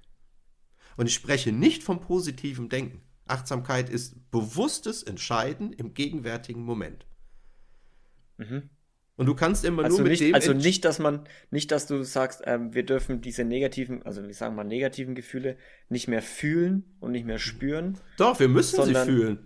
Und 0.97 1.07
ich 1.07 1.13
spreche 1.13 1.53
nicht 1.53 1.81
vom 1.81 2.01
positiven 2.01 2.67
Denken. 2.67 3.04
Achtsamkeit 3.27 3.89
ist 3.89 4.31
bewusstes 4.31 5.03
Entscheiden 5.03 5.73
im 5.73 5.93
gegenwärtigen 5.93 6.63
Moment. 6.63 7.05
Mhm. 8.37 8.69
Und 9.17 9.27
du 9.27 9.35
kannst 9.35 9.63
immer 9.63 9.83
also 9.85 9.97
nur 9.97 10.03
mit 10.03 10.11
nicht, 10.11 10.21
dem. 10.21 10.35
Also 10.35 10.53
nicht, 10.53 10.83
dass 10.83 10.99
man, 10.99 11.25
nicht, 11.49 11.71
dass 11.71 11.87
du 11.87 12.03
sagst, 12.03 12.41
ähm, 12.45 12.73
wir 12.73 12.83
dürfen 12.83 13.21
diese 13.21 13.45
negativen, 13.45 14.03
also 14.03 14.27
wie 14.27 14.33
sagen 14.33 14.55
wir 14.55 14.65
negativen 14.65 15.15
Gefühle 15.15 15.57
nicht 15.87 16.07
mehr 16.07 16.21
fühlen 16.21 16.83
und 16.99 17.13
nicht 17.13 17.25
mehr 17.25 17.39
spüren. 17.39 17.97
Doch, 18.17 18.39
wir 18.39 18.49
müssen 18.49 18.75
sondern, 18.75 19.05
sie 19.05 19.11
fühlen. 19.11 19.45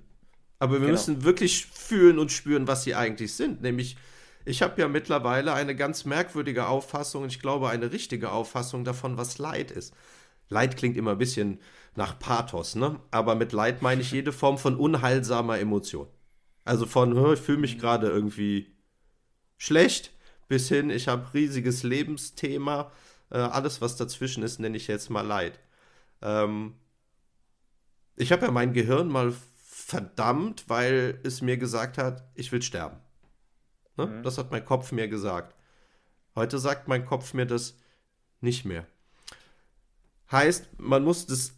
Aber 0.57 0.73
wir 0.73 0.79
genau. 0.79 0.91
müssen 0.91 1.23
wirklich 1.23 1.67
fühlen 1.67 2.17
und 2.17 2.31
spüren, 2.31 2.67
was 2.67 2.83
sie 2.83 2.95
eigentlich 2.95 3.33
sind. 3.33 3.61
Nämlich, 3.61 3.95
ich 4.43 4.63
habe 4.63 4.81
ja 4.81 4.87
mittlerweile 4.87 5.53
eine 5.53 5.75
ganz 5.75 6.03
merkwürdige 6.03 6.67
Auffassung, 6.67 7.25
ich 7.27 7.39
glaube 7.39 7.69
eine 7.69 7.91
richtige 7.91 8.31
Auffassung 8.31 8.83
davon, 8.83 9.17
was 9.17 9.37
Leid 9.37 9.69
ist. 9.69 9.93
Leid 10.49 10.77
klingt 10.77 10.97
immer 10.97 11.11
ein 11.11 11.17
bisschen 11.19 11.59
nach 11.95 12.19
Pathos, 12.19 12.75
ne? 12.75 12.99
Aber 13.11 13.35
mit 13.35 13.51
Leid 13.51 13.81
meine 13.81 14.01
ich 14.01 14.11
jede 14.11 14.31
Form 14.31 14.57
von 14.57 14.75
unheilsamer 14.75 15.59
Emotion. 15.59 16.07
Also 16.63 16.85
von, 16.85 17.33
ich 17.33 17.39
fühle 17.39 17.57
mich 17.57 17.79
gerade 17.79 18.07
irgendwie 18.07 18.75
schlecht, 19.57 20.11
bis 20.47 20.67
hin, 20.67 20.89
ich 20.89 21.07
habe 21.07 21.33
riesiges 21.33 21.83
Lebensthema. 21.83 22.91
Äh, 23.31 23.37
alles, 23.37 23.81
was 23.81 23.95
dazwischen 23.95 24.43
ist, 24.43 24.59
nenne 24.59 24.77
ich 24.77 24.87
jetzt 24.87 25.09
mal 25.09 25.25
Leid. 25.25 25.59
Ähm, 26.21 26.75
ich 28.15 28.31
habe 28.31 28.45
ja 28.45 28.51
mein 28.51 28.73
Gehirn 28.73 29.07
mal 29.07 29.33
verdammt, 29.65 30.65
weil 30.67 31.19
es 31.23 31.41
mir 31.41 31.57
gesagt 31.57 31.97
hat, 31.97 32.23
ich 32.35 32.51
will 32.51 32.61
sterben. 32.61 32.97
Ne? 33.97 34.07
Mhm. 34.07 34.23
Das 34.23 34.37
hat 34.37 34.51
mein 34.51 34.65
Kopf 34.65 34.91
mir 34.91 35.07
gesagt. 35.07 35.55
Heute 36.35 36.59
sagt 36.59 36.87
mein 36.87 37.05
Kopf 37.05 37.33
mir 37.33 37.45
das 37.45 37.77
nicht 38.41 38.65
mehr. 38.65 38.85
Heißt, 40.31 40.69
man 40.77 41.03
muss 41.03 41.25
das, 41.25 41.53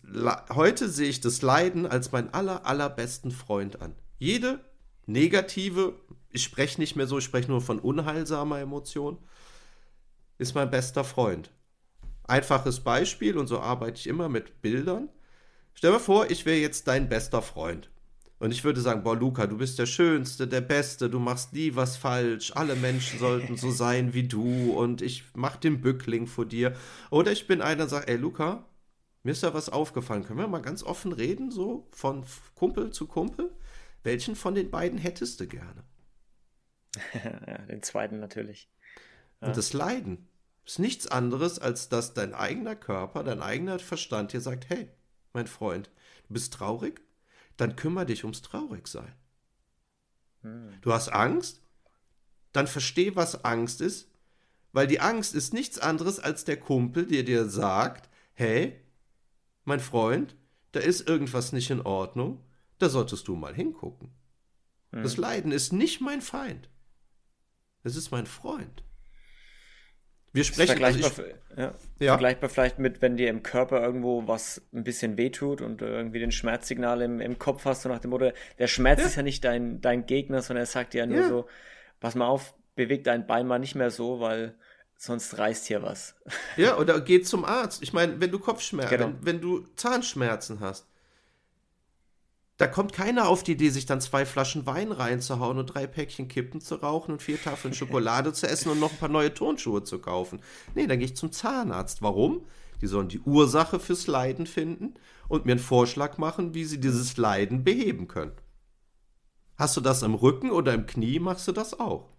heute 0.53 0.89
sehe 0.89 1.09
ich 1.09 1.19
das 1.19 1.41
Leiden 1.41 1.85
als 1.85 2.11
meinen 2.13 2.33
aller, 2.33 2.65
allerbesten 2.65 3.31
Freund 3.31 3.81
an. 3.81 3.95
Jede 4.17 4.63
negative, 5.05 5.99
ich 6.29 6.43
spreche 6.43 6.79
nicht 6.79 6.95
mehr 6.95 7.07
so, 7.07 7.17
ich 7.17 7.25
spreche 7.25 7.51
nur 7.51 7.61
von 7.61 7.79
unheilsamer 7.79 8.59
Emotion, 8.59 9.17
ist 10.37 10.55
mein 10.55 10.71
bester 10.71 11.03
Freund. 11.03 11.51
Einfaches 12.23 12.79
Beispiel, 12.79 13.37
und 13.37 13.47
so 13.47 13.59
arbeite 13.59 13.99
ich 13.99 14.07
immer 14.07 14.29
mit 14.29 14.61
Bildern. 14.61 15.09
Stell 15.73 15.91
dir 15.91 15.99
vor, 15.99 16.31
ich 16.31 16.45
wäre 16.45 16.59
jetzt 16.59 16.87
dein 16.87 17.09
bester 17.09 17.41
Freund. 17.41 17.90
Und 18.41 18.49
ich 18.49 18.63
würde 18.63 18.81
sagen, 18.81 19.03
boah, 19.03 19.15
Luca, 19.15 19.45
du 19.45 19.59
bist 19.59 19.77
der 19.77 19.85
Schönste, 19.85 20.47
der 20.47 20.61
Beste, 20.61 21.11
du 21.11 21.19
machst 21.19 21.53
nie 21.53 21.75
was 21.75 21.95
falsch, 21.95 22.51
alle 22.55 22.75
Menschen 22.75 23.19
sollten 23.19 23.55
so 23.55 23.69
sein 23.69 24.15
wie 24.15 24.27
du 24.27 24.71
und 24.71 25.03
ich 25.03 25.25
mach 25.35 25.57
den 25.57 25.79
Bückling 25.79 26.25
vor 26.25 26.47
dir. 26.47 26.75
Oder 27.11 27.31
ich 27.31 27.45
bin 27.45 27.61
einer, 27.61 27.83
der 27.83 27.89
sagt, 27.89 28.09
ey, 28.09 28.15
Luca, 28.15 28.65
mir 29.21 29.33
ist 29.33 29.43
da 29.43 29.53
was 29.53 29.69
aufgefallen. 29.69 30.23
Können 30.23 30.39
wir 30.39 30.47
mal 30.47 30.63
ganz 30.63 30.81
offen 30.81 31.11
reden, 31.11 31.51
so 31.51 31.87
von 31.91 32.25
Kumpel 32.55 32.89
zu 32.89 33.05
Kumpel? 33.05 33.51
Welchen 34.01 34.35
von 34.35 34.55
den 34.55 34.71
beiden 34.71 34.97
hättest 34.97 35.39
du 35.39 35.45
gerne? 35.45 35.83
ja, 37.13 37.59
den 37.59 37.83
zweiten 37.83 38.19
natürlich. 38.19 38.71
Ja. 39.39 39.49
Und 39.49 39.57
das 39.57 39.71
Leiden 39.73 40.27
ist 40.65 40.79
nichts 40.79 41.05
anderes, 41.05 41.59
als 41.59 41.89
dass 41.89 42.15
dein 42.15 42.33
eigener 42.33 42.75
Körper, 42.75 43.23
dein 43.23 43.43
eigener 43.43 43.77
Verstand 43.77 44.33
dir 44.33 44.41
sagt, 44.41 44.67
hey, 44.69 44.89
mein 45.31 45.45
Freund, 45.45 45.91
du 46.27 46.33
bist 46.33 46.55
traurig? 46.55 47.01
Dann 47.57 47.75
kümmere 47.75 48.05
dich 48.05 48.23
ums 48.23 48.41
Traurigsein. 48.41 49.13
Hm. 50.41 50.73
Du 50.81 50.93
hast 50.93 51.09
Angst? 51.09 51.61
Dann 52.51 52.67
versteh, 52.67 53.15
was 53.15 53.45
Angst 53.45 53.81
ist, 53.81 54.09
weil 54.73 54.87
die 54.87 54.99
Angst 54.99 55.35
ist 55.35 55.53
nichts 55.53 55.79
anderes 55.79 56.19
als 56.19 56.43
der 56.45 56.57
Kumpel, 56.57 57.05
der 57.05 57.23
dir 57.23 57.47
sagt, 57.47 58.09
hey, 58.33 58.79
mein 59.63 59.79
Freund, 59.79 60.35
da 60.71 60.79
ist 60.79 61.07
irgendwas 61.07 61.51
nicht 61.51 61.69
in 61.69 61.81
Ordnung, 61.81 62.43
da 62.77 62.89
solltest 62.89 63.27
du 63.27 63.35
mal 63.35 63.53
hingucken. 63.53 64.11
Hm. 64.91 65.03
Das 65.03 65.17
Leiden 65.17 65.51
ist 65.51 65.71
nicht 65.71 66.01
mein 66.01 66.21
Feind. 66.21 66.69
Es 67.83 67.95
ist 67.95 68.11
mein 68.11 68.25
Freund. 68.25 68.83
Wir 70.33 70.43
sprechen 70.45 70.77
vergleichbar, 70.77 71.09
also 71.09 71.23
ich, 71.23 71.57
ja, 71.57 71.73
ja. 71.99 72.11
vergleichbar 72.13 72.49
vielleicht 72.49 72.79
mit, 72.79 73.01
wenn 73.01 73.17
dir 73.17 73.29
im 73.29 73.43
Körper 73.43 73.81
irgendwo 73.81 74.27
was 74.27 74.61
ein 74.73 74.83
bisschen 74.83 75.17
wehtut 75.17 75.61
und 75.61 75.81
du 75.81 75.85
irgendwie 75.85 76.19
den 76.19 76.31
Schmerzsignal 76.31 77.01
im, 77.01 77.19
im 77.19 77.37
Kopf 77.37 77.65
hast, 77.65 77.81
so 77.81 77.89
nach 77.89 77.99
dem 77.99 78.11
Motto, 78.11 78.31
der 78.57 78.67
Schmerz 78.67 79.01
ja. 79.01 79.07
ist 79.07 79.15
ja 79.15 79.23
nicht 79.23 79.43
dein, 79.43 79.81
dein 79.81 80.05
Gegner, 80.05 80.41
sondern 80.41 80.63
er 80.63 80.67
sagt 80.67 80.93
dir 80.93 80.99
ja 80.99 81.05
nur 81.05 81.27
so, 81.27 81.47
pass 81.99 82.15
mal 82.15 82.27
auf, 82.27 82.53
beweg 82.75 83.03
dein 83.03 83.27
Bein 83.27 83.45
mal 83.45 83.59
nicht 83.59 83.75
mehr 83.75 83.91
so, 83.91 84.21
weil 84.21 84.55
sonst 84.95 85.37
reißt 85.37 85.65
hier 85.65 85.81
was. 85.81 86.15
Ja, 86.57 86.77
oder 86.77 87.01
geh 87.01 87.21
zum 87.21 87.43
Arzt. 87.43 87.81
Ich 87.83 87.91
meine, 87.91 88.21
wenn 88.21 88.31
du 88.31 88.39
Kopfschmerzen, 88.39 88.89
genau. 88.89 89.05
wenn, 89.07 89.25
wenn 89.25 89.41
du 89.41 89.65
Zahnschmerzen 89.75 90.59
hast, 90.59 90.87
da 92.61 92.67
kommt 92.67 92.93
keiner 92.93 93.27
auf 93.27 93.41
die 93.41 93.53
Idee, 93.53 93.71
sich 93.71 93.87
dann 93.87 94.01
zwei 94.01 94.23
Flaschen 94.23 94.67
Wein 94.67 94.91
reinzuhauen 94.91 95.57
und 95.57 95.65
drei 95.65 95.87
Päckchen 95.87 96.27
Kippen 96.27 96.61
zu 96.61 96.75
rauchen 96.75 97.13
und 97.13 97.23
vier 97.23 97.41
Tafeln 97.41 97.73
Schokolade 97.73 98.33
zu 98.33 98.47
essen 98.47 98.69
und 98.69 98.79
noch 98.79 98.91
ein 98.91 98.97
paar 98.99 99.09
neue 99.09 99.33
Turnschuhe 99.33 99.83
zu 99.83 99.97
kaufen. 99.97 100.41
Nee, 100.75 100.85
dann 100.85 100.99
gehe 100.99 101.07
ich 101.07 101.15
zum 101.15 101.31
Zahnarzt. 101.31 102.03
Warum? 102.03 102.45
Die 102.79 102.85
sollen 102.85 103.07
die 103.07 103.19
Ursache 103.19 103.79
fürs 103.79 104.05
Leiden 104.05 104.45
finden 104.45 104.93
und 105.27 105.45
mir 105.45 105.53
einen 105.53 105.59
Vorschlag 105.59 106.19
machen, 106.19 106.53
wie 106.53 106.63
sie 106.65 106.79
dieses 106.79 107.17
Leiden 107.17 107.63
beheben 107.63 108.07
können. 108.07 108.33
Hast 109.55 109.75
du 109.75 109.81
das 109.81 110.03
im 110.03 110.13
Rücken 110.13 110.51
oder 110.51 110.75
im 110.75 110.85
Knie, 110.85 111.17
machst 111.17 111.47
du 111.47 111.53
das 111.53 111.79
auch. 111.79 112.09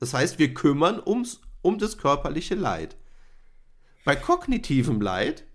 Das 0.00 0.12
heißt, 0.12 0.38
wir 0.38 0.52
kümmern 0.52 1.00
ums, 1.02 1.40
um 1.62 1.78
das 1.78 1.96
körperliche 1.96 2.56
Leid. 2.56 2.98
Bei 4.04 4.16
kognitivem 4.16 5.00
Leid 5.00 5.47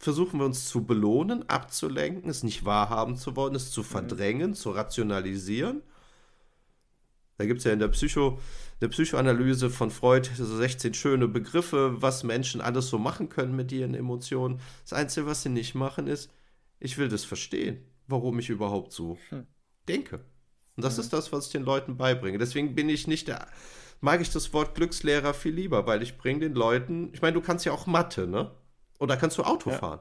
versuchen 0.00 0.40
wir 0.40 0.46
uns 0.46 0.66
zu 0.66 0.84
belohnen, 0.84 1.48
abzulenken, 1.48 2.30
es 2.30 2.42
nicht 2.42 2.64
wahrhaben 2.64 3.16
zu 3.16 3.36
wollen, 3.36 3.54
es 3.54 3.70
zu 3.70 3.82
verdrängen, 3.82 4.50
mhm. 4.50 4.54
zu 4.54 4.70
rationalisieren. 4.70 5.82
Da 7.36 7.44
gibt 7.44 7.58
es 7.58 7.64
ja 7.64 7.72
in 7.72 7.78
der, 7.78 7.88
Psycho, 7.88 8.40
der 8.80 8.88
Psychoanalyse 8.88 9.70
von 9.70 9.90
Freud 9.90 10.28
so 10.34 10.56
16 10.56 10.94
schöne 10.94 11.28
Begriffe, 11.28 12.00
was 12.00 12.24
Menschen 12.24 12.62
alles 12.62 12.88
so 12.88 12.98
machen 12.98 13.28
können 13.28 13.54
mit 13.54 13.72
ihren 13.72 13.94
Emotionen. 13.94 14.60
Das 14.84 14.94
Einzige, 14.94 15.26
was 15.26 15.42
sie 15.42 15.50
nicht 15.50 15.74
machen, 15.74 16.06
ist, 16.06 16.30
ich 16.80 16.96
will 16.96 17.08
das 17.08 17.24
verstehen, 17.24 17.84
warum 18.08 18.38
ich 18.38 18.48
überhaupt 18.48 18.92
so 18.92 19.18
hm. 19.28 19.46
denke. 19.86 20.24
Und 20.76 20.84
das 20.84 20.96
mhm. 20.96 21.02
ist 21.02 21.12
das, 21.12 21.30
was 21.30 21.46
ich 21.46 21.52
den 21.52 21.64
Leuten 21.64 21.98
beibringe. 21.98 22.38
Deswegen 22.38 22.74
bin 22.74 22.88
ich 22.88 23.06
nicht 23.06 23.28
der, 23.28 23.48
mag 24.00 24.22
ich 24.22 24.30
das 24.30 24.54
Wort 24.54 24.74
Glückslehrer 24.74 25.34
viel 25.34 25.52
lieber, 25.52 25.86
weil 25.86 26.02
ich 26.02 26.16
bringe 26.16 26.40
den 26.40 26.54
Leuten, 26.54 27.10
ich 27.12 27.20
meine, 27.20 27.34
du 27.34 27.42
kannst 27.42 27.66
ja 27.66 27.72
auch 27.72 27.86
Mathe, 27.86 28.26
ne? 28.26 28.50
Oder 29.00 29.16
kannst 29.16 29.36
du 29.38 29.42
Auto 29.42 29.70
ja. 29.70 29.78
fahren? 29.78 30.00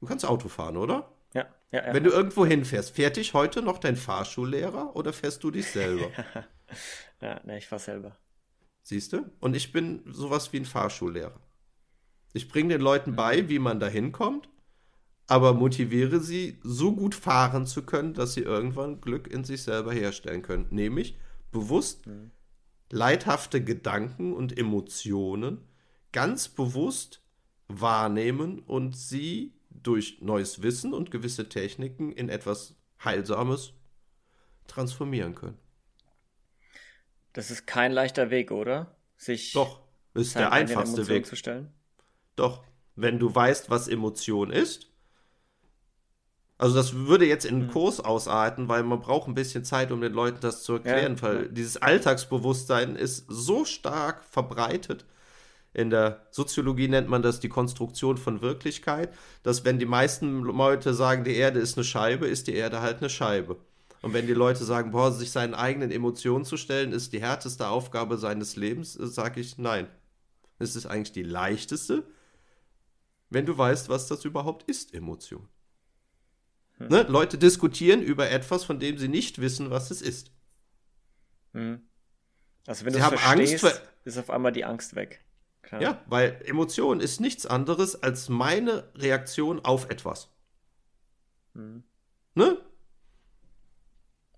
Du 0.00 0.06
kannst 0.06 0.26
Auto 0.26 0.48
fahren, 0.48 0.76
oder? 0.76 1.10
Ja. 1.32 1.46
ja, 1.70 1.86
ja. 1.86 1.94
Wenn 1.94 2.04
du 2.04 2.10
irgendwo 2.10 2.44
hinfährst, 2.44 2.94
fährt 2.94 3.16
dich 3.16 3.32
heute 3.32 3.62
noch 3.62 3.78
dein 3.78 3.96
Fahrschullehrer 3.96 4.94
oder 4.94 5.14
fährst 5.14 5.42
du 5.42 5.50
dich 5.50 5.70
selber? 5.70 6.10
ja, 7.22 7.40
ne, 7.44 7.56
ich 7.56 7.66
fahr 7.66 7.78
selber. 7.78 8.18
Siehst 8.82 9.14
du? 9.14 9.30
Und 9.40 9.56
ich 9.56 9.72
bin 9.72 10.02
sowas 10.06 10.52
wie 10.52 10.58
ein 10.58 10.66
Fahrschullehrer. 10.66 11.40
Ich 12.34 12.48
bringe 12.48 12.74
den 12.74 12.82
Leuten 12.82 13.16
bei, 13.16 13.48
wie 13.48 13.58
man 13.58 13.80
da 13.80 13.86
hinkommt 13.86 14.48
aber 15.32 15.54
motiviere 15.54 16.20
sie, 16.20 16.58
so 16.62 16.94
gut 16.94 17.14
fahren 17.14 17.66
zu 17.66 17.86
können, 17.86 18.12
dass 18.12 18.34
sie 18.34 18.42
irgendwann 18.42 19.00
Glück 19.00 19.28
in 19.28 19.44
sich 19.44 19.62
selber 19.62 19.92
herstellen 19.92 20.42
können. 20.42 20.66
Nämlich 20.68 21.16
bewusst 21.50 22.06
mhm. 22.06 22.30
leidhafte 22.90 23.64
Gedanken 23.64 24.34
und 24.34 24.58
Emotionen 24.58 25.62
ganz 26.12 26.48
bewusst 26.48 27.21
wahrnehmen 27.68 28.60
und 28.60 28.96
sie 28.96 29.54
durch 29.70 30.18
neues 30.20 30.62
Wissen 30.62 30.92
und 30.92 31.10
gewisse 31.10 31.48
Techniken 31.48 32.12
in 32.12 32.28
etwas 32.28 32.76
Heilsames 33.02 33.72
transformieren 34.66 35.34
können. 35.34 35.58
Das 37.32 37.50
ist 37.50 37.66
kein 37.66 37.92
leichter 37.92 38.30
Weg, 38.30 38.50
oder? 38.50 38.96
Sich 39.16 39.52
Doch, 39.52 39.80
ist 40.14 40.34
der 40.36 40.52
einfachste 40.52 41.08
Weg 41.08 41.26
zu 41.26 41.36
stellen. 41.36 41.72
Doch, 42.36 42.64
wenn 42.94 43.18
du 43.18 43.34
weißt, 43.34 43.70
was 43.70 43.88
Emotion 43.88 44.50
ist 44.50 44.92
also 46.62 46.76
das 46.76 46.94
würde 46.94 47.26
jetzt 47.26 47.44
in 47.44 47.56
einen 47.56 47.66
mhm. 47.66 47.72
Kurs 47.72 47.98
ausarten, 47.98 48.68
weil 48.68 48.84
man 48.84 49.00
braucht 49.00 49.26
ein 49.26 49.34
bisschen 49.34 49.64
Zeit, 49.64 49.90
um 49.90 50.00
den 50.00 50.12
Leuten 50.12 50.38
das 50.40 50.62
zu 50.62 50.74
erklären, 50.74 51.16
ja. 51.16 51.22
weil 51.22 51.48
dieses 51.48 51.76
Alltagsbewusstsein 51.76 52.94
ist 52.94 53.24
so 53.26 53.64
stark 53.64 54.24
verbreitet. 54.24 55.04
In 55.74 55.90
der 55.90 56.26
Soziologie 56.30 56.88
nennt 56.88 57.08
man 57.08 57.22
das 57.22 57.40
die 57.40 57.48
Konstruktion 57.48 58.18
von 58.18 58.42
Wirklichkeit, 58.42 59.14
dass 59.42 59.64
wenn 59.64 59.78
die 59.78 59.86
meisten 59.86 60.42
Leute 60.42 60.92
sagen, 60.92 61.24
die 61.24 61.34
Erde 61.34 61.60
ist 61.60 61.78
eine 61.78 61.84
Scheibe, 61.84 62.26
ist 62.26 62.46
die 62.46 62.54
Erde 62.54 62.82
halt 62.82 62.98
eine 62.98 63.08
Scheibe. 63.08 63.56
Und 64.02 64.12
wenn 64.12 64.26
die 64.26 64.34
Leute 64.34 64.64
sagen, 64.64 64.90
boah, 64.90 65.12
sich 65.12 65.30
seinen 65.30 65.54
eigenen 65.54 65.90
Emotionen 65.90 66.44
zu 66.44 66.56
stellen, 66.56 66.92
ist 66.92 67.12
die 67.12 67.20
härteste 67.20 67.68
Aufgabe 67.68 68.18
seines 68.18 68.56
Lebens, 68.56 68.92
sage 68.94 69.40
ich 69.40 69.58
nein. 69.58 69.88
Es 70.58 70.76
ist 70.76 70.86
eigentlich 70.86 71.12
die 71.12 71.22
leichteste, 71.22 72.04
wenn 73.30 73.46
du 73.46 73.56
weißt, 73.56 73.88
was 73.88 74.08
das 74.08 74.24
überhaupt 74.24 74.68
ist, 74.68 74.92
Emotion. 74.92 75.48
Hm. 76.78 76.88
Ne? 76.88 77.02
Leute 77.08 77.38
diskutieren 77.38 78.02
über 78.02 78.30
etwas, 78.30 78.64
von 78.64 78.78
dem 78.78 78.98
sie 78.98 79.08
nicht 79.08 79.40
wissen, 79.40 79.70
was 79.70 79.90
es 79.90 80.02
ist. 80.02 80.32
Hm. 81.52 81.80
Also 82.66 82.84
wenn 82.84 82.92
du 82.92 83.00
haben 83.00 83.16
Angst 83.18 83.60
vor, 83.60 83.72
ist 84.04 84.18
auf 84.18 84.30
einmal 84.30 84.52
die 84.52 84.64
Angst 84.64 84.94
weg. 84.94 85.24
Ja, 85.80 86.02
weil 86.06 86.40
Emotion 86.44 87.00
ist 87.00 87.20
nichts 87.20 87.46
anderes 87.46 88.02
als 88.02 88.28
meine 88.28 88.90
Reaktion 88.94 89.64
auf 89.64 89.88
etwas. 89.90 90.28
Hm. 91.54 91.82
Ne? 92.34 92.58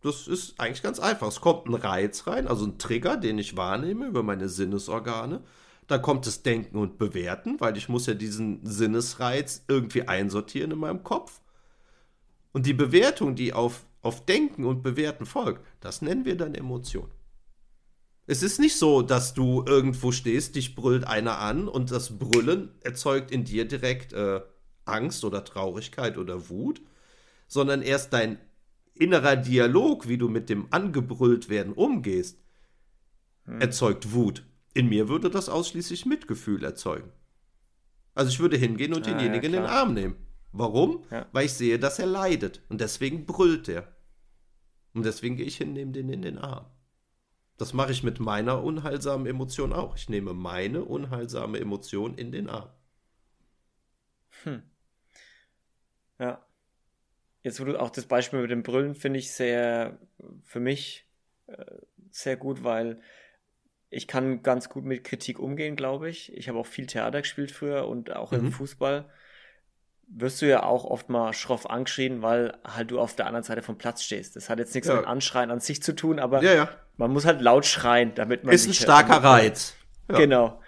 Das 0.01 0.29
ist 0.29 0.61
eigentlich 0.61 0.83
ganz 0.83 1.01
einfach. 1.01 1.29
Es 1.29 1.40
kommt 1.40 1.66
ein 1.66 1.75
Reiz 1.75 2.27
rein, 2.27 2.47
also 2.47 2.66
ein 2.66 2.79
Trigger, 2.79 3.16
den 3.16 3.38
ich 3.38 3.57
wahrnehme 3.57 4.07
über 4.07 4.23
meine 4.23 4.49
Sinnesorgane. 4.49 5.42
Da 5.87 5.99
kommt 5.99 6.27
das 6.27 6.42
Denken 6.42 6.79
und 6.79 6.99
Bewerten, 6.99 7.61
weil 7.61 7.77
ich 7.77 7.88
muss 7.88 8.07
ja 8.07 8.14
diesen 8.14 8.64
Sinnesreiz 8.64 9.64
irgendwie 9.66 10.07
einsortieren 10.07 10.70
in 10.73 10.79
meinem 10.79 11.05
Kopf. 11.05 11.40
Und 12.53 12.66
die 12.66 12.75
Bewertung, 12.75 13.35
die 13.35 13.53
auf, 13.53 13.87
auf 14.03 14.25
Denken 14.25 14.64
und 14.64 14.83
Bewerten 14.83 15.27
folgt, 15.27 15.64
das 15.81 16.03
nennen 16.03 16.25
wir 16.25 16.37
dann 16.37 16.55
Emotion. 16.55 17.11
Es 18.26 18.42
ist 18.42 18.58
nicht 18.58 18.76
so, 18.76 19.02
dass 19.02 19.34
du 19.34 19.64
irgendwo 19.66 20.10
stehst, 20.10 20.54
dich 20.54 20.74
brüllt 20.74 21.06
einer 21.06 21.38
an 21.38 21.68
und 21.68 21.90
das 21.90 22.18
Brüllen 22.18 22.70
erzeugt 22.80 23.30
in 23.30 23.44
dir 23.44 23.66
direkt 23.66 24.12
äh, 24.14 24.40
Angst 24.87 25.24
oder 25.24 25.44
Traurigkeit 25.44 26.16
oder 26.16 26.48
Wut, 26.48 26.80
sondern 27.46 27.82
erst 27.82 28.12
dein 28.12 28.38
innerer 28.94 29.37
Dialog, 29.37 30.08
wie 30.08 30.18
du 30.18 30.28
mit 30.28 30.48
dem 30.48 30.66
angebrüllt 30.70 31.48
werden 31.48 31.74
umgehst, 31.74 32.38
hm. 33.44 33.60
erzeugt 33.60 34.12
Wut. 34.12 34.44
In 34.72 34.88
mir 34.88 35.08
würde 35.08 35.30
das 35.30 35.48
ausschließlich 35.48 36.06
Mitgefühl 36.06 36.64
erzeugen. 36.64 37.12
Also 38.14 38.30
ich 38.30 38.40
würde 38.40 38.56
hingehen 38.56 38.94
und 38.94 39.06
ah, 39.06 39.10
denjenigen 39.10 39.52
ja, 39.52 39.58
in 39.58 39.64
den 39.64 39.70
Arm 39.70 39.94
nehmen. 39.94 40.16
Warum? 40.52 41.04
Ja. 41.10 41.26
Weil 41.32 41.46
ich 41.46 41.52
sehe, 41.52 41.78
dass 41.78 41.98
er 41.98 42.06
leidet. 42.06 42.62
Und 42.68 42.80
deswegen 42.80 43.26
brüllt 43.26 43.68
er. 43.68 43.88
Und 44.94 45.04
deswegen 45.04 45.37
gehe 45.37 45.46
ich 45.46 45.56
hin, 45.56 45.72
nehme 45.72 45.92
den 45.92 46.08
in 46.08 46.22
den 46.22 46.38
Arm. 46.38 46.66
Das 47.64 47.72
mache 47.72 47.92
ich 47.92 48.03
mit 48.03 48.20
meiner 48.20 48.62
unheilsamen 48.62 49.27
Emotion 49.27 49.72
auch. 49.72 49.96
Ich 49.96 50.11
nehme 50.11 50.35
meine 50.35 50.85
unheilsame 50.85 51.59
Emotion 51.59 52.12
in 52.12 52.31
den 52.31 52.50
Arm. 52.50 52.68
Hm. 54.42 54.62
Ja. 56.18 56.44
Jetzt 57.42 57.61
wurde 57.61 57.81
auch 57.81 57.88
das 57.88 58.05
Beispiel 58.05 58.42
mit 58.42 58.50
dem 58.50 58.62
Brüllen, 58.62 58.94
finde 58.94 59.18
ich 59.18 59.33
sehr, 59.33 59.98
für 60.42 60.61
mich 60.61 61.09
äh, 61.46 61.64
sehr 62.11 62.37
gut, 62.37 62.64
weil 62.64 63.00
ich 63.88 64.09
kann 64.09 64.42
ganz 64.42 64.68
gut 64.68 64.85
mit 64.85 65.03
Kritik 65.03 65.38
umgehen, 65.38 65.74
glaube 65.74 66.11
ich. 66.11 66.35
Ich 66.35 66.50
habe 66.50 66.59
auch 66.59 66.66
viel 66.66 66.87
Theater 66.87 67.22
gespielt 67.22 67.50
früher 67.50 67.88
und 67.88 68.14
auch 68.14 68.33
mhm. 68.33 68.40
im 68.40 68.53
Fußball 68.53 69.11
wirst 70.07 70.42
du 70.42 70.46
ja 70.46 70.64
auch 70.64 70.85
oft 70.85 71.09
mal 71.09 71.33
schroff 71.33 71.70
angeschrien, 71.70 72.20
weil 72.20 72.59
halt 72.62 72.90
du 72.90 73.00
auf 73.00 73.16
der 73.16 73.27
anderen 73.27 73.44
Seite 73.44 73.62
vom 73.62 73.79
Platz 73.79 74.03
stehst. 74.03 74.37
Das 74.37 74.50
hat 74.50 74.59
jetzt 74.59 74.74
nichts 74.74 74.88
ja. 74.88 74.96
mit 74.96 75.07
Anschreien 75.07 75.50
an 75.50 75.61
sich 75.61 75.83
zu 75.83 75.94
tun, 75.94 76.18
aber 76.18 76.42
ja, 76.42 76.53
ja. 76.53 76.84
Man 76.96 77.12
muss 77.12 77.24
halt 77.24 77.40
laut 77.40 77.66
schreien, 77.66 78.14
damit 78.14 78.44
man. 78.44 78.54
Ist 78.54 78.66
ein 78.66 78.74
starker 78.74 79.22
Reiz. 79.22 79.74
Genau. 80.09 80.61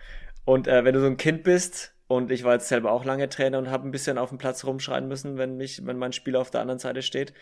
Und 0.45 0.69
äh, 0.69 0.85
wenn 0.85 0.95
du 0.95 1.01
so 1.01 1.07
ein 1.07 1.17
Kind 1.17 1.43
bist, 1.43 1.93
und 2.09 2.31
ich 2.31 2.45
war 2.45 2.55
jetzt 2.55 2.69
selber 2.69 2.93
auch 2.93 3.05
lange 3.05 3.29
Trainer 3.29 3.59
und 3.59 3.71
habe 3.71 3.87
ein 3.87 3.91
bisschen 3.91 4.17
auf 4.19 4.29
dem 4.29 4.39
Platz 4.39 4.65
rumschreien 4.65 5.09
müssen, 5.09 5.39
wenn 5.39 5.57
mich, 5.57 5.85
wenn 5.85 5.99
mein 5.99 6.13
Spieler 6.13 6.41
auf 6.41 6.51
der 6.51 6.61
anderen 6.61 6.79
Seite 6.79 7.03
steht, 7.03 7.33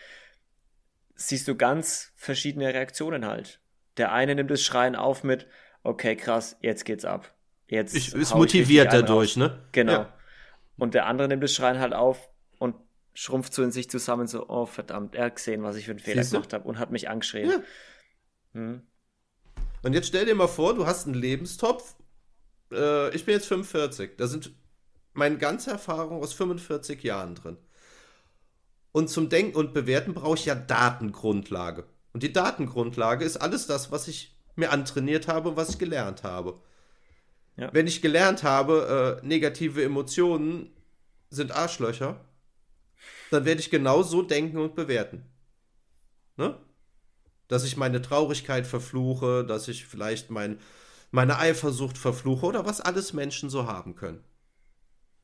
siehst 1.15 1.47
du 1.47 1.55
ganz 1.55 2.13
verschiedene 2.17 2.73
Reaktionen 2.73 3.27
halt. 3.27 3.61
Der 3.97 4.13
eine 4.13 4.35
nimmt 4.35 4.51
das 4.51 4.63
Schreien 4.63 4.97
auf 4.97 5.23
mit, 5.23 5.47
okay, 5.83 6.17
krass, 6.17 6.57
jetzt 6.61 6.85
geht's 6.85 7.05
ab. 7.05 7.33
Jetzt 7.69 7.95
ich, 7.95 8.15
ist 8.15 8.35
motiviert 8.35 8.93
dadurch, 8.93 9.37
ne? 9.37 9.61
Genau. 9.73 9.93
Ja. 9.93 10.13
Und 10.77 10.95
der 10.95 11.07
andere 11.07 11.29
nimmt 11.29 11.43
das 11.43 11.55
Schreien 11.55 11.79
halt 11.79 11.93
auf 11.93 12.29
und 12.59 12.75
schrumpft 13.13 13.55
so 13.55 13.63
in 13.63 13.71
sich 13.71 13.89
zusammen, 13.89 14.27
so, 14.27 14.49
oh 14.49 14.67
verdammt, 14.67 15.15
er 15.15 15.27
hat 15.27 15.37
gesehen, 15.37 15.63
was 15.63 15.77
ich 15.77 15.85
für 15.85 15.93
einen 15.93 16.01
Fehler 16.01 16.23
Siehste? 16.23 16.37
gemacht 16.37 16.53
habe 16.53 16.67
und 16.67 16.79
hat 16.79 16.91
mich 16.91 17.09
angeschrien. 17.09 17.51
Ja. 17.51 17.57
Hm. 18.55 18.83
Und 19.83 19.93
jetzt 19.93 20.09
stell 20.09 20.25
dir 20.25 20.35
mal 20.35 20.49
vor, 20.49 20.75
du 20.75 20.87
hast 20.87 21.07
einen 21.07 21.15
Lebenstopf. 21.15 21.95
Äh, 22.73 23.15
ich 23.15 23.27
bin 23.27 23.35
jetzt 23.35 23.47
45. 23.47 24.17
Da 24.17 24.27
sind 24.27 24.53
meine 25.13 25.39
ganze 25.39 25.71
Erfahrung 25.71 26.23
aus 26.23 26.33
45 26.33 27.03
Jahren 27.03 27.35
drin. 27.35 27.59
Und 28.93 29.11
zum 29.11 29.29
Denken 29.29 29.57
und 29.57 29.75
Bewerten 29.75 30.15
brauche 30.15 30.37
ich 30.37 30.47
ja 30.47 30.55
Datengrundlage. 30.55 31.85
Und 32.13 32.23
die 32.23 32.33
Datengrundlage 32.33 33.25
ist 33.25 33.37
alles 33.37 33.67
das, 33.67 33.91
was 33.91 34.09
ich 34.09 34.37
mir 34.57 34.71
antrainiert 34.71 35.29
habe 35.29 35.51
und 35.51 35.57
was 35.57 35.71
ich 35.71 35.79
gelernt 35.79 36.23
habe. 36.23 36.61
Ja. 37.57 37.73
Wenn 37.73 37.87
ich 37.87 38.03
gelernt 38.03 38.43
habe, 38.43 39.21
äh, 39.23 39.27
negative 39.27 39.83
Emotionen 39.83 40.71
sind 41.31 41.53
Arschlöcher, 41.53 42.25
dann 43.31 43.45
werde 43.45 43.61
ich 43.61 43.71
genau 43.71 44.03
so 44.03 44.23
denken 44.23 44.59
und 44.59 44.75
bewerten. 44.75 45.27
Ne? 46.37 46.57
Dass 47.55 47.63
ich 47.63 47.77
meine 47.77 48.03
Traurigkeit 48.03 48.67
verfluche, 48.67 49.45
dass 49.45 49.69
ich 49.69 49.87
vielleicht 49.87 50.29
mein, 50.29 50.59
meine 51.13 51.39
Eifersucht 51.39 51.97
verfluche 51.97 52.47
oder 52.47 52.67
was 52.67 52.81
alles 52.81 53.13
Menschen 53.13 53.49
so 53.49 53.69
haben 53.69 53.95
können. 53.95 54.25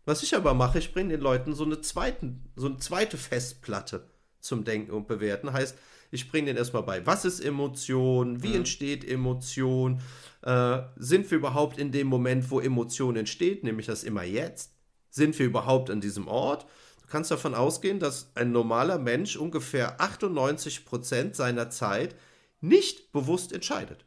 Was 0.05 0.23
ich 0.23 0.37
aber 0.37 0.55
mache, 0.55 0.79
ich 0.79 0.95
bringe 0.95 1.09
den 1.09 1.23
Leuten 1.23 1.57
so 1.57 1.65
eine, 1.65 1.81
zweiten, 1.81 2.53
so 2.55 2.69
eine 2.69 2.79
zweite 2.79 3.17
Festplatte 3.17 4.09
zum 4.39 4.63
Denken 4.63 4.93
und 4.93 5.09
Bewerten. 5.09 5.53
Heißt, 5.53 5.77
ich 6.13 6.31
bringe 6.31 6.47
denen 6.47 6.59
erstmal 6.59 6.85
bei, 6.85 7.05
was 7.05 7.25
ist 7.25 7.41
Emotion, 7.41 8.45
wie 8.45 8.51
mhm. 8.51 8.59
entsteht 8.59 9.05
Emotion, 9.05 10.01
äh, 10.43 10.83
sind 10.95 11.29
wir 11.33 11.39
überhaupt 11.39 11.79
in 11.79 11.91
dem 11.91 12.07
Moment, 12.07 12.49
wo 12.53 12.61
Emotion 12.61 13.17
entsteht, 13.17 13.65
nämlich 13.65 13.87
das 13.87 14.05
immer 14.05 14.23
jetzt? 14.23 14.71
Sind 15.11 15.37
wir 15.37 15.47
überhaupt 15.47 15.91
an 15.91 16.01
diesem 16.01 16.29
Ort? 16.29 16.65
Du 17.11 17.17
kannst 17.17 17.33
davon 17.33 17.57
ausgehen, 17.57 17.99
dass 17.99 18.31
ein 18.37 18.53
normaler 18.53 18.97
Mensch 18.97 19.35
ungefähr 19.35 20.01
98% 20.01 21.35
seiner 21.35 21.69
Zeit 21.69 22.15
nicht 22.61 23.11
bewusst 23.11 23.53
entscheidet, 23.53 24.07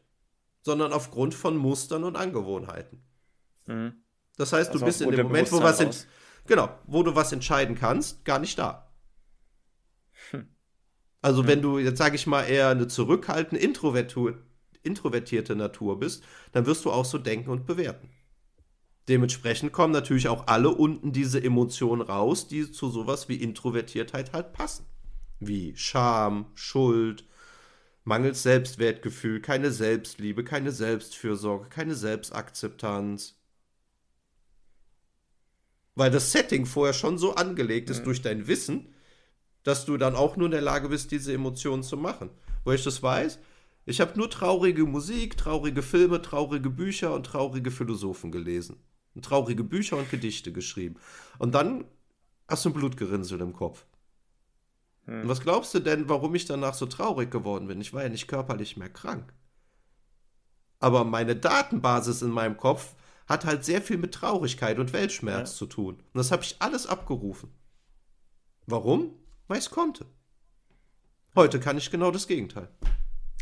sondern 0.62 0.90
aufgrund 0.90 1.34
von 1.34 1.54
Mustern 1.58 2.04
und 2.04 2.16
Angewohnheiten. 2.16 3.02
Mhm. 3.66 3.92
Das 4.38 4.54
heißt, 4.54 4.70
also 4.70 4.78
du 4.78 4.86
bist 4.86 5.02
in 5.02 5.10
dem 5.10 5.26
Moment, 5.26 5.52
wo 5.52 5.62
was 5.62 5.80
in, 5.80 5.90
genau, 6.46 6.70
wo 6.86 7.02
du 7.02 7.14
was 7.14 7.30
entscheiden 7.30 7.76
kannst, 7.76 8.24
gar 8.24 8.38
nicht 8.38 8.58
da. 8.58 8.90
Hm. 10.30 10.48
Also 11.20 11.42
hm. 11.42 11.48
wenn 11.48 11.60
du 11.60 11.78
jetzt 11.78 11.98
sage 11.98 12.16
ich 12.16 12.26
mal 12.26 12.44
eher 12.44 12.70
eine 12.70 12.88
zurückhaltende 12.88 13.62
introvertierte 14.82 15.54
Natur 15.54 15.98
bist, 16.00 16.24
dann 16.52 16.64
wirst 16.64 16.86
du 16.86 16.90
auch 16.90 17.04
so 17.04 17.18
denken 17.18 17.50
und 17.50 17.66
bewerten. 17.66 18.08
Dementsprechend 19.08 19.72
kommen 19.72 19.92
natürlich 19.92 20.28
auch 20.28 20.46
alle 20.46 20.70
unten 20.70 21.12
diese 21.12 21.42
Emotionen 21.42 22.02
raus, 22.02 22.48
die 22.48 22.70
zu 22.70 22.88
sowas 22.88 23.28
wie 23.28 23.36
Introvertiertheit 23.36 24.32
halt 24.32 24.52
passen. 24.52 24.86
Wie 25.40 25.76
Scham, 25.76 26.46
Schuld, 26.54 27.26
mangels 28.04 28.42
Selbstwertgefühl, 28.42 29.40
keine 29.40 29.70
Selbstliebe, 29.72 30.42
keine 30.44 30.72
Selbstfürsorge, 30.72 31.68
keine 31.68 31.94
Selbstakzeptanz, 31.94 33.36
weil 35.94 36.10
das 36.10 36.32
Setting 36.32 36.66
vorher 36.66 36.94
schon 36.94 37.18
so 37.18 37.34
angelegt 37.34 37.90
ist 37.90 38.00
mhm. 38.00 38.04
durch 38.04 38.22
dein 38.22 38.46
Wissen, 38.46 38.94
dass 39.62 39.86
du 39.86 39.96
dann 39.96 40.14
auch 40.14 40.36
nur 40.36 40.46
in 40.46 40.52
der 40.52 40.60
Lage 40.60 40.88
bist, 40.88 41.10
diese 41.10 41.32
Emotionen 41.32 41.82
zu 41.82 41.96
machen. 41.96 42.30
Wo 42.64 42.72
ich 42.72 42.84
das 42.84 43.02
weiß, 43.02 43.38
ich 43.86 44.00
habe 44.00 44.16
nur 44.16 44.30
traurige 44.30 44.84
Musik, 44.84 45.36
traurige 45.36 45.82
Filme, 45.82 46.20
traurige 46.22 46.70
Bücher 46.70 47.14
und 47.14 47.26
traurige 47.26 47.70
Philosophen 47.70 48.32
gelesen. 48.32 48.76
Und 49.14 49.24
traurige 49.24 49.64
Bücher 49.64 49.96
und 49.96 50.10
Gedichte 50.10 50.52
geschrieben. 50.52 50.96
Und 51.38 51.54
dann 51.54 51.84
hast 52.48 52.64
du 52.64 52.70
ein 52.70 52.74
Blutgerinnsel 52.74 53.40
im 53.40 53.52
Kopf. 53.52 53.86
Hm. 55.06 55.22
Und 55.22 55.28
was 55.28 55.40
glaubst 55.40 55.74
du 55.74 55.80
denn, 55.80 56.08
warum 56.08 56.34
ich 56.34 56.46
danach 56.46 56.74
so 56.74 56.86
traurig 56.86 57.30
geworden 57.30 57.68
bin? 57.68 57.80
Ich 57.80 57.92
war 57.92 58.02
ja 58.02 58.08
nicht 58.08 58.28
körperlich 58.28 58.76
mehr 58.76 58.88
krank. 58.88 59.32
Aber 60.80 61.04
meine 61.04 61.36
Datenbasis 61.36 62.22
in 62.22 62.30
meinem 62.30 62.56
Kopf 62.56 62.94
hat 63.26 63.44
halt 63.44 63.64
sehr 63.64 63.80
viel 63.80 63.96
mit 63.96 64.12
Traurigkeit 64.12 64.78
und 64.78 64.92
Weltschmerz 64.92 65.52
ja. 65.52 65.56
zu 65.56 65.66
tun. 65.66 65.94
Und 65.94 66.14
das 66.14 66.30
habe 66.30 66.42
ich 66.42 66.56
alles 66.58 66.86
abgerufen. 66.86 67.50
Warum? 68.66 69.14
Weil 69.46 69.58
ich 69.58 69.64
es 69.64 69.70
konnte. 69.70 70.06
Heute 71.34 71.58
kann 71.58 71.78
ich 71.78 71.90
genau 71.90 72.10
das 72.10 72.26
Gegenteil. 72.26 72.68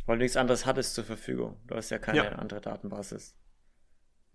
Weil 0.07 0.19
du 0.19 0.23
nichts 0.23 0.37
anderes 0.37 0.67
hattest 0.67 0.95
zur 0.95 1.05
Verfügung. 1.05 1.61
Du 1.67 1.75
hast 1.75 1.91
ja 1.91 1.99
keine 1.99 2.19
ja. 2.19 2.29
andere 2.31 2.61
Datenbasis. 2.61 3.35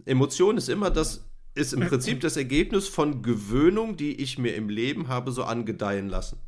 Emotion 0.05 0.57
ist 0.57 0.69
immer 0.69 0.89
das, 0.89 1.29
ist 1.55 1.73
im 1.73 1.81
Prinzip 1.81 2.21
das 2.21 2.37
Ergebnis 2.37 2.87
von 2.87 3.21
Gewöhnung, 3.21 3.97
die 3.97 4.21
ich 4.21 4.37
mir 4.37 4.55
im 4.55 4.69
Leben 4.69 5.07
habe 5.07 5.31
so 5.31 5.43
angedeihen 5.43 6.07
lassen. 6.07 6.39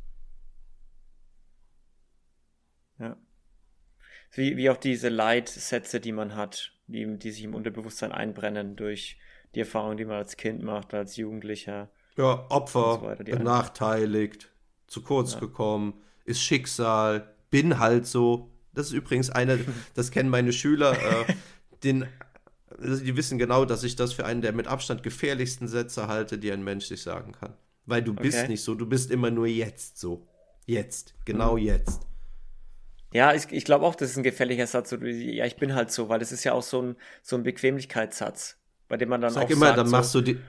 Ja. 3.00 3.18
Wie, 4.34 4.58
wie 4.58 4.70
auch 4.70 4.78
diese 4.78 5.10
Leitsätze, 5.10 6.00
die 6.00 6.12
man 6.12 6.36
hat 6.36 6.74
die, 6.90 7.18
die 7.18 7.32
sich 7.32 7.44
im 7.44 7.54
Unterbewusstsein 7.54 8.12
einbrennen 8.12 8.76
durch 8.76 9.18
die 9.56 9.62
Erfahrung, 9.62 9.98
die 9.98 10.06
man 10.06 10.18
als 10.18 10.38
Kind 10.38 10.64
macht, 10.64 10.94
als 10.94 11.16
Jugendlicher. 11.16 11.90
Ja, 12.18 12.46
Opfer, 12.50 13.00
so 13.00 13.02
weiter, 13.04 13.24
benachteiligt, 13.24 14.50
zu 14.88 15.02
kurz 15.02 15.34
ja. 15.34 15.40
gekommen, 15.40 16.02
ist 16.26 16.42
Schicksal, 16.42 17.34
bin 17.50 17.80
halt 17.80 18.06
so. 18.06 18.52
Das 18.74 18.88
ist 18.88 18.94
übrigens 18.94 19.30
einer, 19.30 19.58
das 19.94 20.12
kennen 20.12 20.30
meine 20.30 20.52
Schüler, 20.52 20.94
äh, 20.94 21.34
den, 21.84 22.08
also 22.78 23.04
die 23.04 23.16
wissen 23.18 23.38
genau, 23.38 23.66
dass 23.66 23.84
ich 23.84 23.96
das 23.96 24.14
für 24.14 24.26
einen 24.26 24.42
der 24.42 24.54
mit 24.54 24.68
Abstand 24.68 25.04
gefährlichsten 25.04 25.68
Sätze 25.68 26.08
halte, 26.08 26.38
die 26.38 26.52
ein 26.52 26.64
Mensch 26.64 26.86
sich 26.86 27.02
sagen 27.02 27.32
kann. 27.32 27.54
Weil 27.86 28.04
du 28.04 28.12
okay. 28.12 28.24
bist 28.24 28.48
nicht 28.48 28.64
so, 28.64 28.76
du 28.76 28.86
bist 28.86 29.12
immer 29.12 29.32
nur 29.32 29.48
jetzt 29.48 30.00
so. 30.00 30.28
Jetzt, 30.66 31.16
genau 31.26 31.54
mhm. 31.54 31.64
jetzt. 31.64 32.02
Ja, 33.12 33.34
ich, 33.34 33.52
ich 33.52 33.66
glaube 33.66 33.86
auch, 33.86 33.96
das 33.96 34.12
ist 34.12 34.18
ein 34.18 34.24
gefährlicher 34.24 34.68
Satz. 34.68 34.96
Ja, 35.02 35.46
ich 35.46 35.56
bin 35.56 35.74
halt 35.74 35.92
so, 35.92 36.10
weil 36.10 36.20
das 36.20 36.32
ist 36.32 36.44
ja 36.44 36.54
auch 36.54 36.62
so 36.62 36.82
ein, 36.82 36.96
so 37.24 37.36
ein 37.36 37.44
Bequemlichkeitssatz, 37.44 38.58
bei 38.88 38.98
dem 38.98 39.10
man 39.10 39.20
dann 39.20 39.34
Sag 39.34 39.46
auch 39.46 39.50
immer, 39.50 39.68
sagt, 39.68 39.80
dann 39.80 39.90
machst 39.90 40.12
so, 40.12 40.22
du 40.22 40.34
die. 40.34 40.40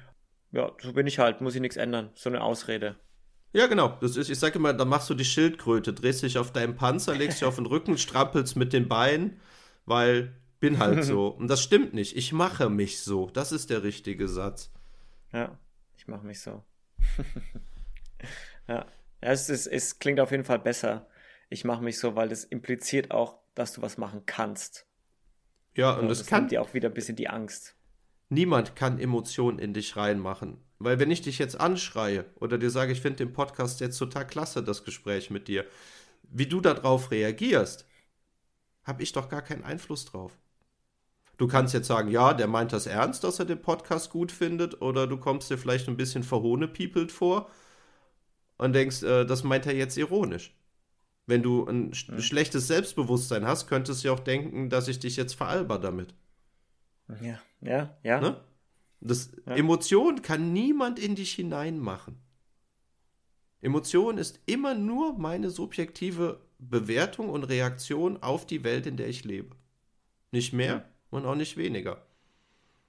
Ja, 0.52 0.70
so 0.82 0.92
bin 0.92 1.06
ich 1.06 1.18
halt, 1.18 1.40
muss 1.40 1.54
ich 1.54 1.60
nichts 1.60 1.76
ändern. 1.76 2.10
So 2.14 2.28
eine 2.28 2.42
Ausrede. 2.42 2.96
Ja, 3.52 3.66
genau. 3.66 3.96
Das 4.00 4.16
ist, 4.16 4.28
ich 4.28 4.38
sage 4.38 4.58
immer, 4.58 4.74
dann 4.74 4.88
machst 4.88 5.08
du 5.08 5.14
die 5.14 5.24
Schildkröte, 5.24 5.92
drehst 5.92 6.22
dich 6.22 6.38
auf 6.38 6.52
deinen 6.52 6.76
Panzer, 6.76 7.14
legst 7.14 7.40
dich 7.40 7.46
auf 7.46 7.56
den 7.56 7.66
Rücken, 7.66 7.96
strampelst 7.96 8.56
mit 8.56 8.72
den 8.72 8.88
Beinen, 8.88 9.40
weil 9.86 10.36
bin 10.60 10.78
halt 10.78 11.04
so. 11.04 11.28
Und 11.28 11.48
das 11.48 11.62
stimmt 11.62 11.94
nicht. 11.94 12.16
Ich 12.16 12.32
mache 12.32 12.70
mich 12.70 13.00
so. 13.00 13.30
Das 13.30 13.52
ist 13.52 13.70
der 13.70 13.82
richtige 13.82 14.28
Satz. 14.28 14.70
Ja, 15.32 15.58
ich 15.96 16.06
mache 16.06 16.26
mich 16.26 16.40
so. 16.40 16.62
ja. 18.68 18.74
ja, 18.76 18.86
es, 19.20 19.48
ist, 19.48 19.66
es 19.66 19.98
klingt 19.98 20.20
auf 20.20 20.30
jeden 20.30 20.44
Fall 20.44 20.58
besser 20.58 21.06
ich 21.50 21.64
mache 21.64 21.82
mich 21.82 21.98
so, 21.98 22.16
weil 22.16 22.28
das 22.28 22.44
impliziert 22.44 23.10
auch, 23.10 23.38
dass 23.54 23.74
du 23.74 23.82
was 23.82 23.98
machen 23.98 24.22
kannst. 24.24 24.86
Ja, 25.76 25.94
und, 25.94 26.02
und 26.02 26.08
das, 26.08 26.24
kann 26.24 26.48
dir 26.48 26.62
auch 26.62 26.72
wieder 26.74 26.88
ein 26.88 26.94
bisschen 26.94 27.16
die 27.16 27.28
Angst. 27.28 27.76
Niemand 28.28 28.76
kann 28.76 28.98
Emotionen 28.98 29.58
in 29.58 29.74
dich 29.74 29.96
reinmachen. 29.96 30.58
Weil 30.78 30.98
wenn 30.98 31.10
ich 31.10 31.20
dich 31.20 31.38
jetzt 31.38 31.60
anschreie 31.60 32.24
oder 32.36 32.56
dir 32.56 32.70
sage, 32.70 32.92
ich 32.92 33.02
finde 33.02 33.18
den 33.18 33.32
Podcast 33.32 33.80
jetzt 33.80 33.98
total 33.98 34.26
klasse, 34.26 34.62
das 34.62 34.84
Gespräch 34.84 35.30
mit 35.30 35.48
dir, 35.48 35.66
wie 36.22 36.46
du 36.46 36.60
darauf 36.60 37.10
reagierst, 37.10 37.86
habe 38.84 39.02
ich 39.02 39.12
doch 39.12 39.28
gar 39.28 39.42
keinen 39.42 39.64
Einfluss 39.64 40.06
drauf. 40.06 40.38
Du 41.40 41.48
kannst 41.48 41.72
jetzt 41.72 41.86
sagen, 41.86 42.10
ja, 42.10 42.34
der 42.34 42.48
meint 42.48 42.74
das 42.74 42.86
ernst, 42.86 43.24
dass 43.24 43.38
er 43.38 43.46
den 43.46 43.62
Podcast 43.62 44.10
gut 44.10 44.30
findet, 44.30 44.82
oder 44.82 45.06
du 45.06 45.16
kommst 45.16 45.50
dir 45.50 45.56
vielleicht 45.56 45.88
ein 45.88 45.96
bisschen 45.96 46.22
verhohnepiepelt 46.22 47.10
vor 47.10 47.48
und 48.58 48.74
denkst, 48.74 49.02
äh, 49.04 49.24
das 49.24 49.42
meint 49.42 49.64
er 49.64 49.74
jetzt 49.74 49.96
ironisch. 49.96 50.54
Wenn 51.24 51.42
du 51.42 51.64
ein 51.64 51.94
mhm. 52.08 52.20
schlechtes 52.20 52.66
Selbstbewusstsein 52.66 53.46
hast, 53.46 53.68
könntest 53.68 54.04
du 54.04 54.12
auch 54.12 54.20
denken, 54.20 54.68
dass 54.68 54.86
ich 54.86 54.98
dich 54.98 55.16
jetzt 55.16 55.32
veralber 55.32 55.78
damit. 55.78 56.12
Ja, 57.22 57.40
ja, 57.62 57.96
ja. 58.02 58.20
Ne? 58.20 58.38
Das, 59.00 59.32
ja. 59.46 59.54
Emotion 59.54 60.20
kann 60.20 60.52
niemand 60.52 60.98
in 60.98 61.14
dich 61.14 61.32
hineinmachen. 61.32 62.18
Emotion 63.62 64.18
ist 64.18 64.40
immer 64.44 64.74
nur 64.74 65.18
meine 65.18 65.48
subjektive 65.48 66.42
Bewertung 66.58 67.30
und 67.30 67.44
Reaktion 67.44 68.22
auf 68.22 68.44
die 68.44 68.62
Welt, 68.62 68.86
in 68.86 68.98
der 68.98 69.08
ich 69.08 69.24
lebe. 69.24 69.56
Nicht 70.32 70.52
mehr 70.52 70.74
ja. 70.74 70.89
Und 71.10 71.26
auch 71.26 71.34
nicht 71.34 71.56
weniger. 71.56 72.06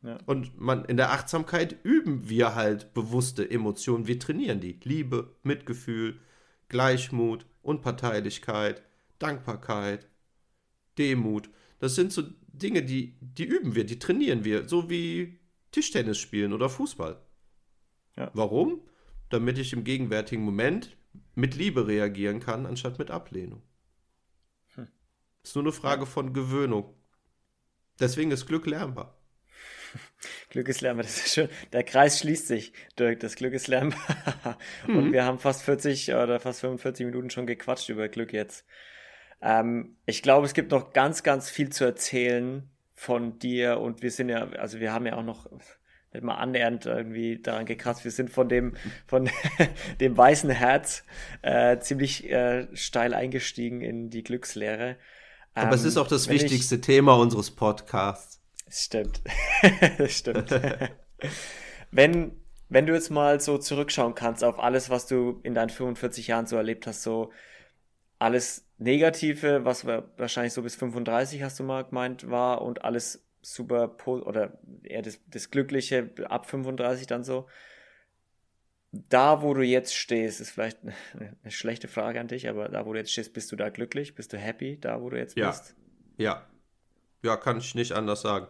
Ja. 0.03 0.17
Und 0.25 0.59
man, 0.59 0.85
in 0.85 0.97
der 0.97 1.11
Achtsamkeit 1.11 1.77
üben 1.83 2.27
wir 2.27 2.55
halt 2.55 2.93
bewusste 2.93 3.49
Emotionen. 3.49 4.07
Wir 4.07 4.19
trainieren 4.19 4.59
die. 4.59 4.79
Liebe, 4.83 5.35
Mitgefühl, 5.43 6.19
Gleichmut, 6.69 7.45
Unparteilichkeit, 7.61 8.81
Dankbarkeit, 9.19 10.07
Demut. 10.97 11.49
Das 11.79 11.95
sind 11.95 12.11
so 12.11 12.23
Dinge, 12.47 12.83
die, 12.83 13.15
die 13.21 13.45
üben 13.45 13.75
wir, 13.75 13.85
die 13.85 13.99
trainieren 13.99 14.43
wir, 14.43 14.67
so 14.67 14.89
wie 14.89 15.39
Tischtennis 15.71 16.17
spielen 16.17 16.53
oder 16.53 16.69
Fußball. 16.69 17.21
Ja. 18.17 18.31
Warum? 18.33 18.81
Damit 19.29 19.57
ich 19.57 19.73
im 19.73 19.83
gegenwärtigen 19.83 20.43
Moment 20.43 20.97
mit 21.35 21.55
Liebe 21.55 21.87
reagieren 21.87 22.39
kann, 22.39 22.65
anstatt 22.65 22.99
mit 22.99 23.11
Ablehnung. 23.11 23.61
Hm. 24.75 24.87
Ist 25.43 25.55
nur 25.55 25.63
eine 25.63 25.71
Frage 25.71 26.05
von 26.05 26.33
Gewöhnung. 26.33 26.93
Deswegen 28.01 28.31
ist 28.31 28.47
Glück 28.47 28.65
lernbar. 28.65 29.15
Glück 30.49 30.67
ist 30.67 30.81
lernbar, 30.81 31.03
das 31.03 31.17
ist 31.17 31.33
schön. 31.33 31.49
Der 31.71 31.83
Kreis 31.83 32.19
schließt 32.19 32.47
sich, 32.47 32.73
Dirk. 32.97 33.19
Das 33.19 33.35
Glück 33.35 33.53
ist 33.53 33.67
lernbar. 33.67 34.57
Und 34.87 35.09
mhm. 35.09 35.13
wir 35.13 35.23
haben 35.23 35.39
fast 35.39 35.63
40 35.63 36.13
oder 36.13 36.39
fast 36.39 36.61
45 36.61 37.05
Minuten 37.05 37.29
schon 37.29 37.45
gequatscht 37.45 37.89
über 37.89 38.09
Glück 38.09 38.33
jetzt. 38.33 38.65
Ähm, 39.41 39.95
ich 40.05 40.21
glaube, 40.21 40.45
es 40.45 40.53
gibt 40.53 40.71
noch 40.71 40.93
ganz, 40.93 41.23
ganz 41.23 41.49
viel 41.49 41.69
zu 41.69 41.85
erzählen 41.85 42.69
von 42.93 43.39
dir 43.39 43.79
und 43.79 44.03
wir 44.03 44.11
sind 44.11 44.29
ja, 44.29 44.47
also 44.51 44.79
wir 44.79 44.93
haben 44.93 45.07
ja 45.07 45.15
auch 45.15 45.23
noch 45.23 45.49
nicht 46.13 46.23
mal 46.23 46.35
annähernd 46.35 46.85
irgendwie 46.85 47.41
daran 47.41 47.65
gekratzt. 47.65 48.03
Wir 48.03 48.11
sind 48.11 48.29
von 48.29 48.49
dem, 48.49 48.75
von 49.07 49.29
dem 49.99 50.17
weißen 50.17 50.49
Herz 50.49 51.03
äh, 51.41 51.79
ziemlich 51.79 52.29
äh, 52.29 52.67
steil 52.75 53.13
eingestiegen 53.13 53.81
in 53.81 54.09
die 54.09 54.23
Glückslehre. 54.23 54.97
Aber 55.53 55.67
ähm, 55.67 55.73
es 55.73 55.83
ist 55.83 55.97
auch 55.97 56.07
das 56.07 56.29
wichtigste 56.29 56.75
ich, 56.75 56.81
Thema 56.81 57.13
unseres 57.15 57.51
Podcasts. 57.51 58.39
Stimmt. 58.69 59.21
Stimmt. 60.07 60.49
wenn, 61.91 62.31
wenn 62.69 62.85
du 62.85 62.93
jetzt 62.93 63.09
mal 63.09 63.39
so 63.41 63.57
zurückschauen 63.57 64.15
kannst 64.15 64.43
auf 64.43 64.59
alles, 64.59 64.89
was 64.89 65.07
du 65.07 65.39
in 65.43 65.53
deinen 65.53 65.69
45 65.69 66.27
Jahren 66.27 66.45
so 66.45 66.55
erlebt 66.55 66.87
hast, 66.87 67.03
so 67.03 67.31
alles 68.17 68.65
Negative, 68.77 69.65
was 69.65 69.85
wahrscheinlich 69.85 70.53
so 70.53 70.61
bis 70.61 70.75
35 70.75 71.43
hast 71.43 71.59
du 71.59 71.63
mal 71.63 71.83
gemeint 71.83 72.29
war, 72.29 72.61
und 72.61 72.83
alles 72.83 73.25
super 73.41 73.95
oder 74.05 74.59
eher 74.83 75.01
das, 75.01 75.19
das 75.27 75.49
Glückliche 75.51 76.11
ab 76.29 76.49
35 76.49 77.07
dann 77.07 77.23
so. 77.23 77.47
Da, 78.91 79.41
wo 79.41 79.53
du 79.53 79.61
jetzt 79.61 79.95
stehst, 79.95 80.41
ist 80.41 80.51
vielleicht 80.51 80.79
eine, 80.83 81.51
schlechte 81.51 81.87
Frage 81.87 82.19
an 82.19 82.27
dich, 82.27 82.49
aber 82.49 82.69
da, 82.69 82.85
wo 82.85 82.93
du 82.93 82.99
jetzt 82.99 83.11
stehst, 83.11 83.33
bist 83.33 83.51
du 83.51 83.55
da 83.55 83.69
glücklich? 83.69 84.15
Bist 84.15 84.33
du 84.33 84.37
happy, 84.37 84.79
da, 84.79 85.01
wo 85.01 85.09
du 85.09 85.17
jetzt 85.17 85.37
ja. 85.37 85.49
bist? 85.49 85.75
Ja. 86.17 86.45
Ja, 87.23 87.37
kann 87.37 87.59
ich 87.59 87.75
nicht 87.75 87.93
anders 87.93 88.21
sagen. 88.21 88.47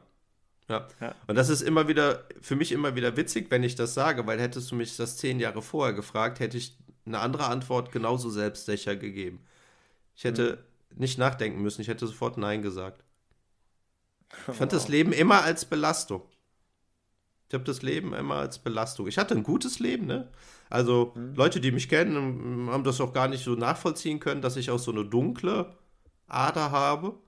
Ja. 0.70 0.88
ja. 1.02 1.14
Und 1.28 1.36
das 1.36 1.50
ist 1.50 1.62
immer 1.62 1.88
wieder, 1.88 2.26
für 2.40 2.56
mich 2.56 2.72
immer 2.72 2.96
wieder 2.96 3.18
witzig, 3.18 3.52
wenn 3.52 3.64
ich 3.64 3.76
das 3.76 3.94
sage, 3.94 4.26
weil 4.26 4.40
hättest 4.40 4.72
du 4.72 4.76
mich 4.76 4.96
das 4.96 5.18
zehn 5.18 5.40
Jahre 5.40 5.62
vorher 5.62 5.94
gefragt, 5.94 6.40
hätte 6.40 6.58
ich 6.58 6.78
eine 7.06 7.20
andere 7.20 7.46
Antwort 7.48 7.92
genauso 7.92 8.30
selbstsicher 8.30 8.96
gegeben. 8.96 9.44
Ich 10.16 10.24
hätte 10.24 10.64
mhm. 10.92 11.02
nicht 11.02 11.18
nachdenken 11.18 11.62
müssen, 11.62 11.82
ich 11.82 11.88
hätte 11.88 12.08
sofort 12.08 12.38
Nein 12.38 12.62
gesagt. 12.62 13.04
Ich 14.30 14.38
fand 14.56 14.60
wow. 14.60 14.68
das 14.70 14.88
Leben 14.88 15.12
immer 15.12 15.44
als 15.44 15.66
Belastung. 15.66 16.24
Ich 17.52 17.54
habe 17.54 17.66
das 17.66 17.82
Leben 17.82 18.14
immer 18.14 18.36
als 18.36 18.60
Belastung. 18.60 19.08
Ich 19.08 19.18
hatte 19.18 19.36
ein 19.36 19.44
gutes 19.44 19.80
Leben, 19.80 20.06
ne? 20.06 20.30
Also 20.70 21.12
mhm. 21.16 21.36
Leute, 21.36 21.60
die 21.60 21.74
mich 21.74 21.90
kennen, 21.90 22.70
haben 22.72 22.86
das 22.86 23.02
auch 23.02 23.12
gar 23.12 23.28
nicht 23.28 23.44
so 23.44 23.56
nachvollziehen 23.56 24.22
können, 24.22 24.42
dass 24.42 24.56
ich 24.56 24.72
auch 24.72 24.80
so 24.80 24.90
eine 24.90 25.04
dunkle 25.04 25.76
Ader 26.28 26.72
habe. 26.72 27.20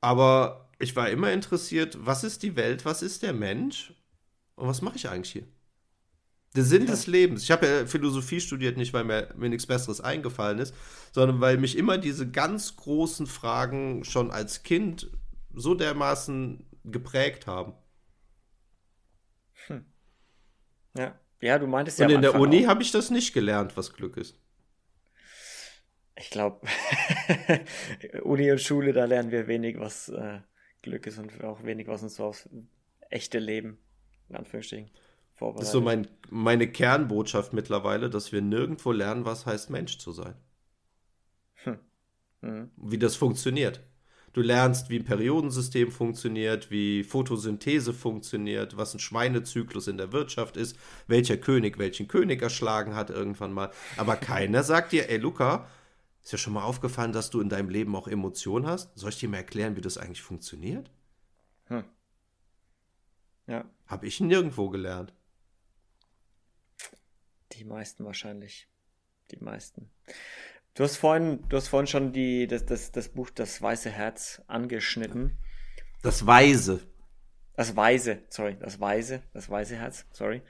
Aber 0.00 0.70
ich 0.78 0.96
war 0.96 1.10
immer 1.10 1.30
interessiert, 1.30 1.98
was 2.00 2.24
ist 2.24 2.42
die 2.42 2.56
Welt, 2.56 2.86
was 2.86 3.02
ist 3.02 3.22
der 3.22 3.34
Mensch 3.34 3.92
und 4.54 4.66
was 4.66 4.80
mache 4.80 4.96
ich 4.96 5.10
eigentlich 5.10 5.32
hier? 5.32 5.46
Der 6.56 6.64
Sinn 6.64 6.86
ja. 6.86 6.90
des 6.90 7.06
Lebens. 7.06 7.42
Ich 7.42 7.50
habe 7.50 7.66
ja 7.66 7.86
Philosophie 7.86 8.40
studiert, 8.40 8.78
nicht 8.78 8.94
weil 8.94 9.04
mir, 9.04 9.28
mir 9.36 9.50
nichts 9.50 9.66
Besseres 9.66 10.00
eingefallen 10.00 10.58
ist, 10.58 10.74
sondern 11.12 11.42
weil 11.42 11.58
mich 11.58 11.76
immer 11.76 11.98
diese 11.98 12.30
ganz 12.30 12.76
großen 12.76 13.26
Fragen 13.26 14.04
schon 14.04 14.30
als 14.30 14.62
Kind 14.62 15.10
so 15.52 15.74
dermaßen 15.74 16.64
geprägt 16.84 17.46
haben. 17.46 17.74
Hm. 19.66 19.84
Ja. 20.96 21.18
ja, 21.40 21.58
du 21.58 21.66
meintest 21.66 21.98
ja. 21.98 22.06
Und 22.06 22.12
in 22.12 22.22
der 22.22 22.34
Uni 22.34 22.64
habe 22.64 22.82
ich 22.82 22.90
das 22.90 23.10
nicht 23.10 23.32
gelernt, 23.32 23.76
was 23.76 23.92
Glück 23.92 24.16
ist. 24.16 24.36
Ich 26.16 26.30
glaube, 26.30 26.66
Uni 28.22 28.50
und 28.50 28.60
Schule, 28.60 28.92
da 28.92 29.06
lernen 29.06 29.30
wir 29.30 29.46
wenig, 29.46 29.78
was 29.78 30.10
äh, 30.10 30.40
Glück 30.82 31.06
ist 31.06 31.18
und 31.18 31.42
auch 31.42 31.62
wenig, 31.64 31.88
was 31.88 32.02
uns 32.02 32.16
so 32.16 32.24
aufs 32.24 32.48
echte 33.08 33.38
Leben, 33.38 33.78
in 34.28 34.36
Anführungsstrichen, 34.36 34.90
vorbereitet. 35.34 35.62
Das 35.62 35.68
ist 35.68 35.72
so 35.72 35.80
mein, 35.80 36.08
meine 36.28 36.68
Kernbotschaft 36.68 37.54
mittlerweile, 37.54 38.10
dass 38.10 38.32
wir 38.32 38.42
nirgendwo 38.42 38.92
lernen, 38.92 39.24
was 39.24 39.46
heißt 39.46 39.70
Mensch 39.70 39.98
zu 39.98 40.12
sein. 40.12 40.34
Hm. 41.64 41.78
Mhm. 42.42 42.70
Wie 42.76 42.98
das 42.98 43.16
funktioniert. 43.16 43.80
Du 44.32 44.42
lernst, 44.42 44.90
wie 44.90 44.98
ein 44.98 45.04
Periodensystem 45.04 45.90
funktioniert, 45.90 46.70
wie 46.70 47.02
Photosynthese 47.02 47.92
funktioniert, 47.92 48.76
was 48.76 48.94
ein 48.94 49.00
Schweinezyklus 49.00 49.88
in 49.88 49.96
der 49.96 50.12
Wirtschaft 50.12 50.56
ist, 50.56 50.76
welcher 51.08 51.36
König 51.36 51.78
welchen 51.78 52.06
König 52.06 52.40
erschlagen 52.40 52.94
hat 52.94 53.10
irgendwann 53.10 53.52
mal. 53.52 53.72
Aber 53.96 54.14
keiner 54.16 54.62
sagt 54.62 54.92
dir, 54.92 55.08
ey 55.08 55.18
Luca, 55.18 55.68
ist 56.22 56.32
ja 56.32 56.38
schon 56.38 56.52
mal 56.52 56.62
aufgefallen, 56.62 57.12
dass 57.12 57.30
du 57.30 57.40
in 57.40 57.48
deinem 57.48 57.70
Leben 57.70 57.96
auch 57.96 58.06
Emotionen 58.06 58.66
hast? 58.66 58.96
Soll 58.96 59.10
ich 59.10 59.18
dir 59.18 59.28
mal 59.28 59.38
erklären, 59.38 59.76
wie 59.76 59.80
das 59.80 59.98
eigentlich 59.98 60.22
funktioniert? 60.22 60.90
Hm. 61.66 61.84
Ja. 63.46 63.64
Habe 63.86 64.06
ich 64.06 64.20
nirgendwo 64.20 64.68
gelernt. 64.70 65.12
Die 67.52 67.64
meisten 67.64 68.04
wahrscheinlich. 68.04 68.68
Die 69.32 69.42
meisten. 69.42 69.90
Du 70.74 70.84
hast 70.84 70.96
vorhin, 70.96 71.44
du 71.48 71.56
hast 71.56 71.68
vorhin 71.68 71.86
schon 71.86 72.12
die, 72.12 72.46
das, 72.46 72.64
das, 72.64 72.92
das 72.92 73.08
Buch 73.08 73.30
Das 73.30 73.60
Weiße 73.60 73.90
Herz 73.90 74.42
angeschnitten. 74.46 75.36
Das 76.02 76.26
Weise. 76.26 76.80
Das 77.56 77.76
Weise, 77.76 78.22
sorry, 78.30 78.56
das 78.58 78.80
Weise, 78.80 79.22
das 79.34 79.50
Weiße 79.50 79.76
Herz, 79.76 80.06
sorry. 80.12 80.42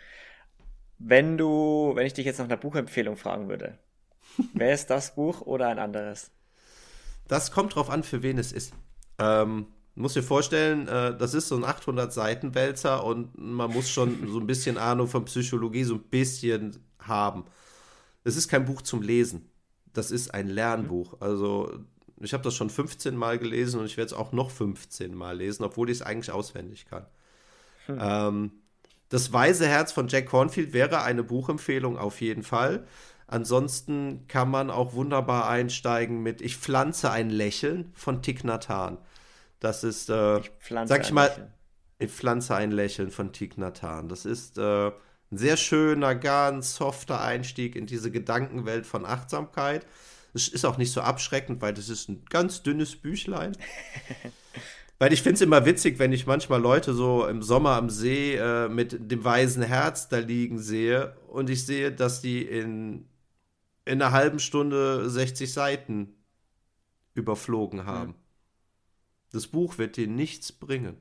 Wenn 0.99 1.37
du, 1.39 1.93
wenn 1.95 2.07
ich 2.07 2.13
dich 2.13 2.27
jetzt 2.27 2.39
nach 2.39 2.45
einer 2.45 2.57
Buchempfehlung 2.57 3.17
fragen 3.17 3.49
würde, 3.49 3.79
Wer 4.55 4.75
ist 4.75 4.91
das 4.91 5.15
Buch 5.15 5.43
oder 5.43 5.69
ein 5.69 5.79
anderes? 5.79 6.31
Das 7.29 7.53
kommt 7.53 7.75
drauf 7.75 7.91
an, 7.91 8.03
für 8.03 8.23
wen 8.23 8.39
es 8.39 8.53
ist. 8.53 8.73
Ähm, 9.19 9.67
muss 9.95 10.15
dir 10.15 10.23
vorstellen, 10.23 10.89
äh, 10.89 11.17
das 11.17 11.35
ist 11.35 11.49
so 11.49 11.57
ein 11.57 11.65
800 11.65 12.13
Seiten 12.13 12.55
Wälzer 12.55 13.05
und 13.05 13.37
man 13.39 13.73
muss 13.73 13.91
schon 13.91 14.29
so 14.29 14.41
ein 14.41 14.47
bisschen 14.47 14.79
Ahnung 14.79 15.09
von 15.09 15.25
Psychologie 15.25 15.85
so 15.85 15.95
ein 15.95 16.03
bisschen 16.03 16.79
haben. 16.99 17.45
Es 18.25 18.37
ist 18.37 18.49
kein 18.49 18.65
Buch 18.65 18.83
zum 18.83 19.03
Lesen. 19.03 19.50
Das 19.93 20.11
ist 20.11 20.35
ein 20.35 20.49
Lernbuch. 20.49 21.21
Also 21.21 21.73
ich 22.21 22.33
habe 22.33 22.45
das 22.45 22.55
schon 22.55 22.71
15 22.71 23.17
Mal 23.17 23.39
gelesen 23.39 23.81
und 23.81 23.87
ich 23.87 23.97
werde 23.97 24.09
es 24.09 24.13
auch 24.13 24.33
noch 24.33 24.51
15 24.51 25.15
Mal 25.15 25.39
lesen, 25.39 25.65
obwohl 25.65 25.91
ich 25.91 25.99
es 25.99 26.03
eigentlich 26.03 26.33
auswendig 26.33 26.87
kann. 26.87 27.07
Hm. 27.87 27.99
Ähm, 28.01 28.53
das 29.09 29.33
Weise 29.33 29.67
Herz 29.67 29.91
von 29.91 30.09
Jack 30.09 30.27
Cornfield 30.27 30.73
wäre 30.73 31.03
eine 31.03 31.25
Buchempfehlung 31.25 31.99
auf 31.99 32.21
jeden 32.21 32.43
Fall. 32.43 32.87
Ansonsten 33.27 34.27
kann 34.29 34.51
man 34.51 34.71
auch 34.71 34.93
wunderbar 34.95 35.49
einsteigen 35.49 36.23
mit 36.23 36.41
Ich 36.41 36.57
pflanze 36.57 37.11
ein 37.11 37.31
Lächeln 37.31 37.93
von 37.95 38.23
Thich 38.23 38.45
Nhat 38.45 38.69
Hanh. 38.69 38.99
Das 39.61 39.85
ist, 39.85 40.11
äh, 40.11 40.39
ich 40.39 40.51
sag 40.85 41.03
ich 41.03 41.13
mal, 41.13 41.27
Lächeln. 41.27 41.53
Ich 41.99 42.11
pflanze 42.11 42.55
ein 42.55 42.71
Lächeln 42.71 43.11
von 43.11 43.33
Thich 43.33 43.57
Nhat 43.57 43.83
Hanh. 43.83 44.09
Das 44.09 44.25
ist 44.25 44.59
äh, 44.59 44.91
ein 45.31 45.39
sehr 45.39 45.57
schöner, 45.57 46.15
ganz 46.15 46.77
softer 46.77 47.21
Einstieg 47.21 47.77
in 47.77 47.87
diese 47.87 48.11
Gedankenwelt 48.11 48.87
von 48.87 49.05
Achtsamkeit. 49.05 49.87
Es 50.35 50.49
ist 50.49 50.65
auch 50.65 50.79
nicht 50.79 50.93
so 50.93 51.01
abschreckend, 51.01 51.61
weil 51.61 51.75
das 51.75 51.89
ist 51.89 52.09
ein 52.09 52.25
ganz 52.29 52.63
dünnes 52.63 52.97
Büchlein. 52.97 53.57
Weil 55.03 55.15
ich 55.15 55.23
finde 55.23 55.37
es 55.37 55.41
immer 55.41 55.65
witzig, 55.65 55.99
wenn 55.99 56.13
ich 56.13 56.27
manchmal 56.27 56.61
Leute 56.61 56.93
so 56.93 57.27
im 57.27 57.43
Sommer 57.43 57.71
am 57.71 57.89
See 57.89 58.35
äh, 58.35 58.69
mit 58.69 59.11
dem 59.11 59.25
weißen 59.25 59.63
Herz 59.63 60.11
da 60.11 60.19
liegen 60.19 60.59
sehe 60.59 61.17
und 61.29 61.49
ich 61.49 61.65
sehe, 61.65 61.91
dass 61.91 62.21
die 62.21 62.43
in 62.43 63.09
in 63.91 64.01
einer 64.01 64.13
halben 64.13 64.39
Stunde 64.39 65.11
60 65.11 65.53
Seiten 65.53 66.15
überflogen 67.15 67.87
haben. 67.87 68.11
Mhm. 68.11 68.15
Das 69.33 69.47
Buch 69.49 69.79
wird 69.79 69.97
dir 69.97 70.07
nichts 70.07 70.53
bringen. 70.53 70.97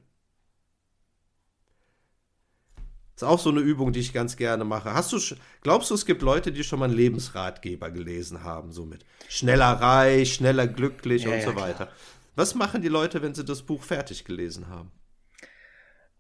Das 2.76 3.09
ist 3.20 3.24
auch 3.24 3.40
so 3.40 3.50
eine 3.50 3.60
Übung, 3.60 3.92
die 3.92 4.00
ich 4.00 4.14
ganz 4.14 4.38
gerne 4.38 4.64
mache. 4.64 4.94
Hast 4.94 5.12
du, 5.12 5.20
glaubst 5.62 5.90
du, 5.90 5.96
es 5.96 6.06
gibt 6.06 6.22
Leute, 6.22 6.54
die 6.54 6.64
schon 6.64 6.80
mal 6.80 6.86
einen 6.86 6.94
Lebensratgeber 6.94 7.92
gelesen 7.92 8.46
haben, 8.46 8.72
so 8.72 8.86
mit 8.86 9.04
schneller 9.28 9.74
reich, 9.74 10.36
schneller 10.36 10.68
glücklich 10.68 11.24
ja, 11.24 11.32
und 11.32 11.40
ja, 11.40 11.44
so 11.44 11.56
weiter? 11.58 11.88
Klar. 11.88 11.98
Was 12.38 12.56
machen 12.56 12.82
die 12.82 12.88
Leute, 12.88 13.22
wenn 13.22 13.36
sie 13.36 13.44
das 13.44 13.64
Buch 13.64 13.84
fertig 13.84 14.24
gelesen 14.24 14.70
haben? 14.70 14.94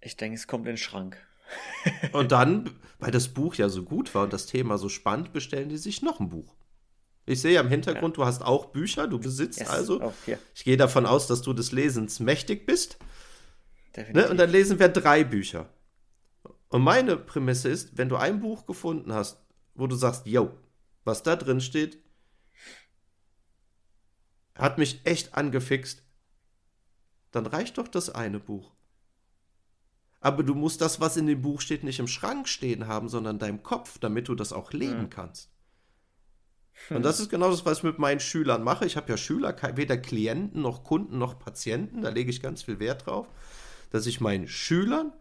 Ich 0.01 0.17
denke, 0.17 0.35
es 0.35 0.45
kommt 0.45 0.65
in 0.65 0.73
den 0.73 0.77
Schrank. 0.77 1.15
und 2.11 2.33
dann, 2.33 2.69
weil 2.99 3.11
das 3.11 3.29
Buch 3.29 3.55
ja 3.55 3.69
so 3.69 3.83
gut 3.83 4.13
war 4.13 4.23
und 4.23 4.33
das 4.33 4.45
Thema 4.45 4.77
so 4.77 4.89
spannend, 4.89 5.31
bestellen 5.31 5.69
die 5.69 5.77
sich 5.77 6.01
noch 6.01 6.19
ein 6.19 6.27
Buch. 6.27 6.53
Ich 7.25 7.39
sehe 7.39 7.53
ja 7.53 7.61
im 7.61 7.69
Hintergrund, 7.69 8.17
ja. 8.17 8.23
du 8.23 8.27
hast 8.27 8.41
auch 8.41 8.65
Bücher, 8.73 9.07
du 9.07 9.19
besitzt 9.19 9.61
yes. 9.61 9.69
also. 9.69 10.01
Oh, 10.01 10.13
ich 10.53 10.65
gehe 10.65 10.75
davon 10.75 11.05
aus, 11.05 11.27
dass 11.27 11.43
du 11.43 11.53
des 11.53 11.71
Lesens 11.71 12.19
mächtig 12.19 12.65
bist. 12.65 12.97
Ne? 14.11 14.27
Und 14.29 14.35
dann 14.35 14.49
lesen 14.49 14.79
wir 14.79 14.89
drei 14.89 15.23
Bücher. 15.23 15.69
Und 16.69 16.83
meine 16.83 17.17
Prämisse 17.17 17.69
ist, 17.69 17.97
wenn 17.97 18.09
du 18.09 18.15
ein 18.15 18.39
Buch 18.39 18.65
gefunden 18.65 19.13
hast, 19.13 19.41
wo 19.73 19.87
du 19.87 19.95
sagst, 19.95 20.25
yo, 20.25 20.57
was 21.03 21.23
da 21.23 21.35
drin 21.35 21.61
steht, 21.61 21.97
hat 24.55 24.77
mich 24.77 25.01
echt 25.05 25.35
angefixt, 25.35 26.03
dann 27.31 27.45
reicht 27.45 27.77
doch 27.77 27.87
das 27.87 28.09
eine 28.09 28.39
Buch. 28.39 28.71
Aber 30.21 30.43
du 30.43 30.53
musst 30.53 30.81
das, 30.81 30.99
was 30.99 31.17
in 31.17 31.27
dem 31.27 31.41
Buch 31.41 31.61
steht, 31.61 31.83
nicht 31.83 31.99
im 31.99 32.07
Schrank 32.07 32.47
stehen 32.47 32.87
haben, 32.87 33.07
sondern 33.07 33.37
in 33.37 33.39
deinem 33.39 33.63
Kopf, 33.63 33.99
damit 33.99 34.27
du 34.27 34.35
das 34.35 34.51
auch 34.51 34.73
leben 34.73 35.03
mhm. 35.03 35.09
kannst. 35.09 35.49
Und 36.89 37.03
das 37.03 37.19
ist 37.19 37.29
genau 37.29 37.49
das, 37.49 37.65
was 37.65 37.79
ich 37.79 37.83
mit 37.83 37.99
meinen 37.99 38.19
Schülern 38.19 38.63
mache. 38.63 38.85
Ich 38.85 38.95
habe 38.95 39.09
ja 39.09 39.17
Schüler, 39.17 39.55
weder 39.75 39.97
Klienten 39.97 40.61
noch 40.61 40.83
Kunden 40.83 41.17
noch 41.17 41.37
Patienten. 41.37 42.01
Da 42.01 42.09
lege 42.09 42.29
ich 42.29 42.41
ganz 42.41 42.63
viel 42.63 42.79
Wert 42.79 43.05
drauf, 43.05 43.27
dass 43.91 44.05
ich 44.05 44.21
meinen 44.21 44.47
Schülern 44.47 45.11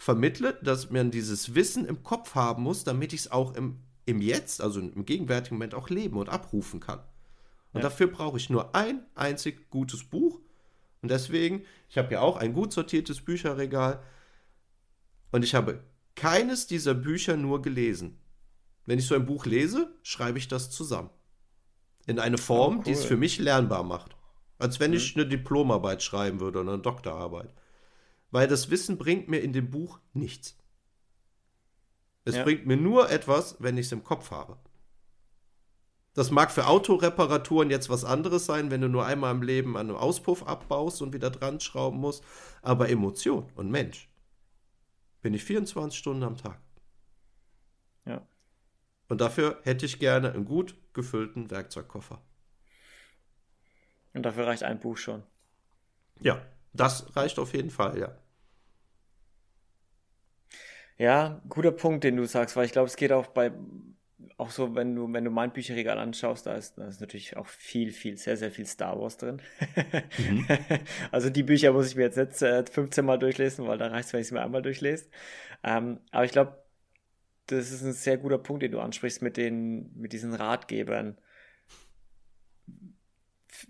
vermittle, 0.00 0.54
dass 0.62 0.90
man 0.90 1.10
dieses 1.10 1.54
Wissen 1.54 1.84
im 1.84 2.02
Kopf 2.02 2.34
haben 2.34 2.62
muss, 2.62 2.84
damit 2.84 3.12
ich 3.12 3.20
es 3.20 3.30
auch 3.30 3.54
im, 3.54 3.80
im 4.06 4.22
Jetzt, 4.22 4.62
also 4.62 4.80
im 4.80 5.04
gegenwärtigen 5.04 5.56
Moment 5.56 5.74
auch 5.74 5.90
leben 5.90 6.16
und 6.16 6.30
abrufen 6.30 6.80
kann. 6.80 7.00
Und 7.74 7.80
ja. 7.80 7.82
dafür 7.82 8.06
brauche 8.06 8.38
ich 8.38 8.48
nur 8.48 8.74
ein 8.74 9.04
einzig 9.14 9.68
gutes 9.68 10.02
Buch. 10.04 10.40
Und 11.02 11.10
deswegen, 11.10 11.64
ich 11.90 11.98
habe 11.98 12.14
ja 12.14 12.22
auch 12.22 12.38
ein 12.38 12.54
gut 12.54 12.72
sortiertes 12.72 13.20
Bücherregal. 13.20 14.02
Und 15.32 15.44
ich 15.44 15.54
habe 15.54 15.84
keines 16.14 16.66
dieser 16.66 16.94
Bücher 16.94 17.36
nur 17.36 17.60
gelesen. 17.60 18.18
Wenn 18.86 18.98
ich 18.98 19.06
so 19.06 19.14
ein 19.14 19.26
Buch 19.26 19.44
lese, 19.44 19.94
schreibe 20.02 20.38
ich 20.38 20.48
das 20.48 20.70
zusammen. 20.70 21.10
In 22.06 22.18
eine 22.18 22.38
Form, 22.38 22.76
oh, 22.76 22.78
cool. 22.78 22.84
die 22.84 22.92
es 22.92 23.04
für 23.04 23.18
mich 23.18 23.38
lernbar 23.38 23.84
macht. 23.84 24.16
Als 24.58 24.80
wenn 24.80 24.92
mhm. 24.92 24.96
ich 24.96 25.14
eine 25.14 25.26
Diplomarbeit 25.26 26.02
schreiben 26.02 26.40
würde 26.40 26.60
oder 26.60 26.72
eine 26.72 26.82
Doktorarbeit. 26.82 27.52
Weil 28.30 28.48
das 28.48 28.70
Wissen 28.70 28.98
bringt 28.98 29.28
mir 29.28 29.40
in 29.40 29.52
dem 29.52 29.70
Buch 29.70 29.98
nichts. 30.12 30.56
Es 32.24 32.36
ja. 32.36 32.44
bringt 32.44 32.66
mir 32.66 32.76
nur 32.76 33.10
etwas, 33.10 33.56
wenn 33.58 33.76
ich 33.76 33.86
es 33.86 33.92
im 33.92 34.04
Kopf 34.04 34.30
habe. 34.30 34.56
Das 36.14 36.30
mag 36.30 36.50
für 36.50 36.66
Autoreparaturen 36.66 37.70
jetzt 37.70 37.88
was 37.88 38.04
anderes 38.04 38.44
sein, 38.44 38.70
wenn 38.70 38.80
du 38.80 38.88
nur 38.88 39.06
einmal 39.06 39.34
im 39.34 39.42
Leben 39.42 39.76
an 39.76 39.88
einem 39.88 39.96
Auspuff 39.96 40.46
abbaust 40.46 41.02
und 41.02 41.12
wieder 41.12 41.30
dran 41.30 41.60
schrauben 41.60 41.98
musst. 41.98 42.24
Aber 42.62 42.88
Emotion 42.88 43.48
und 43.54 43.70
Mensch 43.70 44.08
bin 45.22 45.34
ich 45.34 45.44
24 45.44 45.98
Stunden 45.98 46.24
am 46.24 46.36
Tag. 46.36 46.60
Ja. 48.06 48.26
Und 49.08 49.20
dafür 49.20 49.60
hätte 49.62 49.86
ich 49.86 49.98
gerne 49.98 50.32
einen 50.32 50.44
gut 50.44 50.74
gefüllten 50.92 51.50
Werkzeugkoffer. 51.50 52.20
Und 54.12 54.24
dafür 54.24 54.46
reicht 54.46 54.64
ein 54.64 54.80
Buch 54.80 54.96
schon. 54.96 55.22
Ja, 56.20 56.44
das 56.72 57.14
reicht 57.16 57.38
auf 57.38 57.54
jeden 57.54 57.70
Fall, 57.70 57.98
ja. 57.98 58.16
Ja, 61.00 61.40
guter 61.48 61.72
Punkt, 61.72 62.04
den 62.04 62.16
du 62.18 62.26
sagst, 62.26 62.56
weil 62.56 62.66
ich 62.66 62.72
glaube, 62.72 62.88
es 62.88 62.96
geht 62.96 63.10
auch 63.10 63.28
bei, 63.28 63.52
auch 64.36 64.50
so, 64.50 64.74
wenn 64.74 64.94
du, 64.94 65.10
wenn 65.10 65.24
du 65.24 65.30
mein 65.30 65.50
Bücherregal 65.50 65.98
anschaust, 65.98 66.44
da 66.44 66.54
ist, 66.56 66.76
da 66.76 66.88
ist 66.88 67.00
natürlich 67.00 67.38
auch 67.38 67.46
viel, 67.46 67.90
viel, 67.90 68.18
sehr, 68.18 68.36
sehr 68.36 68.50
viel 68.50 68.66
Star 68.66 69.00
Wars 69.00 69.16
drin. 69.16 69.40
Mhm. 70.18 70.46
also 71.10 71.30
die 71.30 71.42
Bücher 71.42 71.72
muss 71.72 71.88
ich 71.88 71.96
mir 71.96 72.02
jetzt 72.02 72.18
nicht 72.18 72.42
äh, 72.42 72.66
15 72.70 73.02
Mal 73.02 73.18
durchlesen, 73.18 73.66
weil 73.66 73.78
da 73.78 73.86
reicht 73.86 74.08
es, 74.08 74.12
wenn 74.12 74.20
ich 74.20 74.28
sie 74.28 74.34
mir 74.34 74.42
einmal 74.42 74.60
durchlese. 74.60 75.06
Ähm, 75.64 76.00
aber 76.10 76.26
ich 76.26 76.32
glaube, 76.32 76.62
das 77.46 77.70
ist 77.70 77.82
ein 77.82 77.94
sehr 77.94 78.18
guter 78.18 78.36
Punkt, 78.36 78.62
den 78.62 78.72
du 78.72 78.80
ansprichst 78.80 79.22
mit 79.22 79.38
den, 79.38 79.96
mit 79.96 80.12
diesen 80.12 80.34
Ratgebern. 80.34 81.16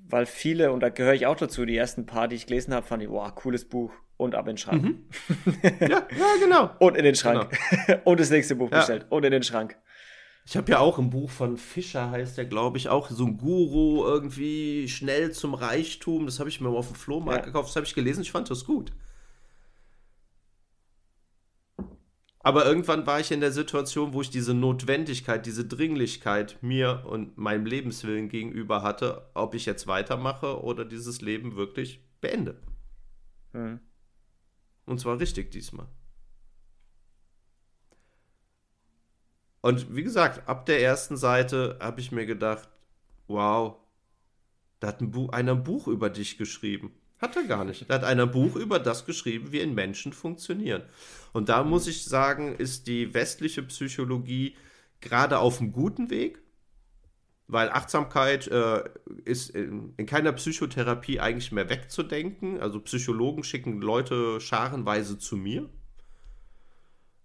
Weil 0.08 0.26
viele, 0.26 0.72
und 0.72 0.80
da 0.80 0.88
gehöre 0.88 1.14
ich 1.14 1.26
auch 1.26 1.36
dazu, 1.36 1.64
die 1.64 1.76
ersten 1.76 2.06
paar, 2.06 2.26
die 2.26 2.34
ich 2.34 2.46
gelesen 2.46 2.74
habe, 2.74 2.88
fand 2.88 3.04
ich, 3.04 3.08
wow, 3.08 3.32
cooles 3.32 3.68
Buch 3.68 3.92
und 4.20 4.34
ab 4.34 4.46
in 4.46 4.52
den 4.52 4.58
Schrank. 4.58 4.82
Mhm. 4.82 5.04
Ja, 5.80 5.88
ja, 5.88 6.06
genau. 6.40 6.70
und 6.78 6.96
in 6.96 7.04
den 7.04 7.14
Schrank. 7.14 7.56
Genau. 7.86 8.00
und 8.04 8.20
das 8.20 8.30
nächste 8.30 8.54
Buch 8.54 8.70
ja. 8.70 8.78
bestellt 8.78 9.06
und 9.08 9.24
in 9.24 9.32
den 9.32 9.42
Schrank. 9.42 9.76
Ich 10.46 10.56
habe 10.56 10.70
ja 10.72 10.78
auch 10.78 10.98
ein 10.98 11.10
Buch 11.10 11.30
von 11.30 11.56
Fischer, 11.56 12.10
heißt 12.10 12.38
der, 12.38 12.44
glaube 12.44 12.78
ich, 12.78 12.88
auch 12.88 13.10
so 13.10 13.24
ein 13.24 13.36
Guru 13.36 14.04
irgendwie 14.04 14.88
schnell 14.88 15.32
zum 15.32 15.54
Reichtum. 15.54 16.26
Das 16.26 16.40
habe 16.40 16.48
ich 16.48 16.60
mir 16.60 16.68
auf 16.70 16.88
dem 16.88 16.96
Flohmarkt 16.96 17.40
ja. 17.40 17.46
gekauft. 17.46 17.68
Das 17.68 17.76
habe 17.76 17.86
ich 17.86 17.94
gelesen. 17.94 18.22
Ich 18.22 18.32
fand 18.32 18.50
das 18.50 18.64
gut. 18.64 18.92
Aber 22.42 22.64
irgendwann 22.64 23.06
war 23.06 23.20
ich 23.20 23.30
in 23.30 23.40
der 23.40 23.52
Situation, 23.52 24.14
wo 24.14 24.22
ich 24.22 24.30
diese 24.30 24.54
Notwendigkeit, 24.54 25.44
diese 25.44 25.66
Dringlichkeit 25.66 26.56
mir 26.62 27.04
und 27.06 27.36
meinem 27.36 27.66
Lebenswillen 27.66 28.30
gegenüber 28.30 28.82
hatte, 28.82 29.30
ob 29.34 29.54
ich 29.54 29.66
jetzt 29.66 29.86
weitermache 29.86 30.62
oder 30.62 30.86
dieses 30.86 31.20
Leben 31.20 31.54
wirklich 31.54 32.00
beende. 32.22 32.56
Mhm. 33.52 33.80
Und 34.90 34.98
zwar 34.98 35.20
richtig 35.20 35.52
diesmal. 35.52 35.86
Und 39.60 39.94
wie 39.94 40.02
gesagt, 40.02 40.48
ab 40.48 40.66
der 40.66 40.82
ersten 40.82 41.16
Seite 41.16 41.78
habe 41.80 42.00
ich 42.00 42.10
mir 42.10 42.26
gedacht, 42.26 42.68
wow, 43.28 43.76
da 44.80 44.88
hat 44.88 45.00
ein 45.00 45.12
Buch, 45.12 45.28
einer 45.28 45.52
ein 45.52 45.62
Buch 45.62 45.86
über 45.86 46.10
dich 46.10 46.38
geschrieben. 46.38 46.92
Hat 47.18 47.36
er 47.36 47.44
gar 47.44 47.64
nicht. 47.64 47.88
Da 47.88 47.94
hat 47.94 48.02
einer 48.02 48.24
ein 48.24 48.32
Buch 48.32 48.56
über 48.56 48.80
das 48.80 49.06
geschrieben, 49.06 49.52
wie 49.52 49.62
ein 49.62 49.76
Menschen 49.76 50.12
funktionieren. 50.12 50.82
Und 51.32 51.48
da 51.48 51.62
muss 51.62 51.86
ich 51.86 52.04
sagen, 52.04 52.56
ist 52.56 52.88
die 52.88 53.14
westliche 53.14 53.62
Psychologie 53.62 54.56
gerade 55.00 55.38
auf 55.38 55.60
einem 55.60 55.70
guten 55.70 56.10
Weg, 56.10 56.42
weil 57.52 57.68
Achtsamkeit 57.70 58.46
äh, 58.48 58.84
ist 59.24 59.50
in, 59.50 59.92
in, 59.96 60.06
keiner 60.06 60.32
Psychotherapie 60.32 61.20
eigentlich 61.20 61.52
mehr 61.52 61.68
wegzudenken. 61.68 62.60
Also 62.60 62.80
Psychologen 62.80 63.42
schicken 63.42 63.80
Leute 63.80 64.40
scharenweise 64.40 65.18
zu 65.18 65.36
mir. 65.36 65.68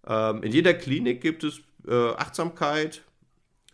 Ähm, 0.08 0.42
in 0.44 0.52
jeder 0.52 0.74
Klinik 0.74 1.22
gibt 1.22 1.44
es 1.44 1.62
äh, 1.88 1.94
Achtsamkeit, 1.94 3.04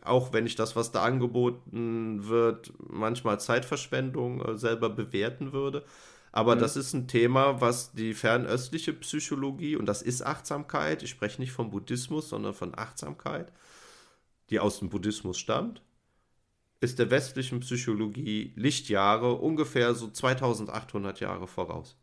auch 0.04 0.34
wenn 0.34 0.46
ich 0.46 0.56
das, 0.56 0.76
was 0.76 0.92
da 0.92 1.04
angeboten 1.04 2.28
wird, 2.28 2.74
manchmal 2.80 3.40
Zeitverschwendung 3.40 4.42
äh, 4.42 4.58
selber 4.58 4.90
bewerten 4.90 5.54
würde. 5.54 5.86
Aber 6.34 6.56
mhm. 6.56 6.60
das 6.60 6.76
ist 6.76 6.94
ein 6.94 7.08
Thema, 7.08 7.62
was 7.62 7.94
die 7.94 8.14
fernöstliche 8.14 8.94
Psychologie, 8.94 9.76
und 9.76 9.86
das 9.86 10.02
ist 10.02 10.26
Achtsamkeit, 10.26 11.04
ich 11.04 11.10
spreche 11.10 11.42
nicht 11.42 11.52
vom 11.52 11.72
Buddhismus, 11.72 12.30
sondern 12.30 12.54
von 12.54 12.78
Achtsamkeit, 12.78 13.52
die 14.50 14.60
aus 14.60 14.80
dem 14.80 14.90
Buddhismus 14.90 15.38
stammt, 15.38 15.82
ist 16.82 16.98
der 17.00 17.12
westlichen 17.12 17.60
Psychologie 17.62 18.54
Lichtjahre 18.56 19.36
ungefähr 19.36 19.94
so 19.94 20.10
2800 20.10 21.20
Jahre 21.20 21.48
voraus. 21.48 21.98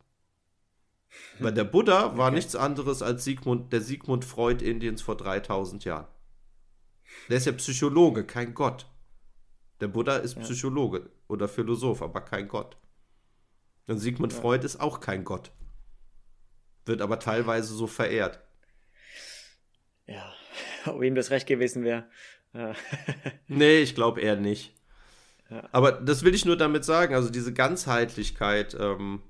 Weil 1.41 1.53
der 1.53 1.65
Buddha 1.65 2.17
war 2.17 2.29
okay. 2.29 2.37
nichts 2.37 2.55
anderes 2.55 3.03
als 3.03 3.25
Sigmund, 3.25 3.73
der 3.73 3.81
Sigmund 3.81 4.25
Freud 4.25 4.65
Indiens 4.65 5.03
vor 5.03 5.17
3000 5.17 5.85
Jahren. 5.85 6.07
Der 7.29 7.39
ist 7.39 7.47
ja 7.47 7.53
Psychologe, 7.53 8.25
kein 8.25 8.55
Gott. 8.55 8.87
Der 9.81 9.89
Buddha 9.89 10.17
ist 10.17 10.37
ja. 10.37 10.43
Psychologe 10.43 11.11
oder 11.27 11.49
Philosoph, 11.49 12.03
aber 12.03 12.21
kein 12.21 12.47
Gott. 12.47 12.77
Und 13.89 13.99
Sigmund 13.99 14.33
ja. 14.33 14.41
Freud 14.41 14.65
ist 14.65 14.81
auch 14.81 15.01
kein 15.01 15.25
Gott. 15.25 15.51
Wird 16.85 17.01
aber 17.01 17.19
teilweise 17.19 17.75
so 17.75 17.87
verehrt. 17.87 18.41
Ja, 20.07 20.33
ob 20.87 21.03
ihm 21.03 21.17
das 21.17 21.31
recht 21.31 21.49
gewesen 21.49 21.83
wäre. 21.83 22.09
nee, 23.49 23.79
ich 23.81 23.95
glaube 23.95 24.21
eher 24.21 24.37
nicht. 24.37 24.75
Ja. 25.51 25.69
Aber 25.73 25.93
das 25.93 26.25
will 26.25 26.35
ich 26.35 26.45
nur 26.45 26.57
damit 26.57 26.85
sagen, 26.85 27.15
also 27.15 27.31
diese 27.31 27.53
Ganzheitlichkeit 27.53 28.77
ähm, 28.79 29.23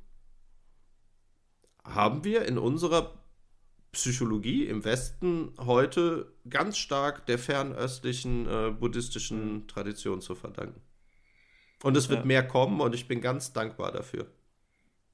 haben 1.84 2.24
wir 2.24 2.44
in 2.44 2.58
unserer 2.58 3.14
Psychologie 3.92 4.66
im 4.66 4.84
Westen 4.84 5.54
heute 5.58 6.32
ganz 6.48 6.76
stark 6.76 7.26
der 7.26 7.38
fernöstlichen 7.38 8.46
äh, 8.46 8.70
buddhistischen 8.70 9.54
mhm. 9.54 9.68
Tradition 9.68 10.20
zu 10.20 10.34
verdanken. 10.34 10.82
Und 11.82 11.96
es 11.96 12.08
wird 12.08 12.20
ja. 12.20 12.26
mehr 12.26 12.46
kommen 12.46 12.80
und 12.80 12.94
ich 12.94 13.08
bin 13.08 13.20
ganz 13.20 13.52
dankbar 13.52 13.92
dafür. 13.92 14.26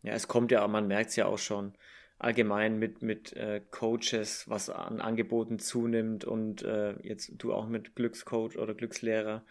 Ja, 0.03 0.13
es 0.15 0.29
kommt 0.29 0.51
ja, 0.51 0.67
man 0.67 0.87
merkt 0.87 1.11
es 1.11 1.17
ja 1.17 1.27
auch 1.27 1.39
schon 1.39 1.75
allgemein 2.19 2.79
mit, 2.79 3.03
mit 3.03 3.33
äh, 3.35 3.61
Coaches, 3.71 4.49
was 4.49 4.71
an 4.71 5.01
Angeboten 5.01 5.59
zunimmt 5.59 6.25
und 6.25 6.62
äh, 6.62 6.95
jetzt 7.03 7.33
du 7.39 7.53
auch 7.53 7.69
mit 7.69 7.95
Glückscoach 7.97 8.57
oder 8.57 8.75
Glückslehrer. 8.75 9.45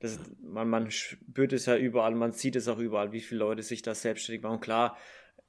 Das, 0.00 0.18
man, 0.42 0.68
man 0.68 0.90
spürt 0.90 1.52
es 1.52 1.66
ja 1.66 1.76
überall, 1.76 2.14
man 2.14 2.32
sieht 2.32 2.56
es 2.56 2.68
auch 2.68 2.78
überall, 2.78 3.12
wie 3.12 3.20
viele 3.20 3.40
Leute 3.40 3.62
sich 3.62 3.82
da 3.82 3.94
selbstständig 3.94 4.42
machen. 4.42 4.60
Klar, 4.60 4.96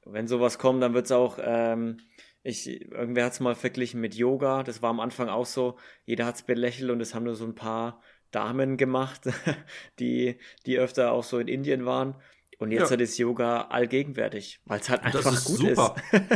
wenn 0.06 0.28
sowas 0.28 0.58
kommt, 0.58 0.82
dann 0.82 0.94
wird 0.94 1.06
es 1.06 1.12
auch, 1.12 1.40
ähm, 1.42 1.98
ich, 2.44 2.82
irgendwer 2.92 3.26
hat 3.26 3.34
es 3.34 3.40
mal 3.40 3.56
verglichen 3.56 4.02
mit 4.02 4.16
Yoga, 4.16 4.64
das 4.64 4.82
war 4.82 4.90
am 4.90 5.00
Anfang 5.00 5.30
auch 5.30 5.46
so, 5.46 5.78
jeder 6.06 6.26
hat 6.26 6.36
es 6.36 6.44
belächelt 6.44 6.90
und 6.90 7.02
es 7.02 7.14
haben 7.14 7.24
nur 7.24 7.36
so 7.36 7.46
ein 7.46 7.56
paar 7.56 8.02
Damen 8.32 8.78
gemacht, 8.78 9.22
die, 10.00 10.38
die 10.66 10.78
öfter 10.78 11.12
auch 11.12 11.24
so 11.24 11.38
in 11.38 11.48
Indien 11.48 11.86
waren. 11.86 12.16
Und 12.62 12.70
jetzt 12.70 12.92
ja. 12.92 12.98
ist 12.98 13.18
Yoga 13.18 13.62
allgegenwärtig, 13.70 14.62
weil 14.66 14.80
es 14.80 14.88
halt 14.88 15.02
einfach 15.02 15.34
ist 15.34 15.46
gut 15.46 15.58
super. 15.58 15.96
ist. 16.12 16.22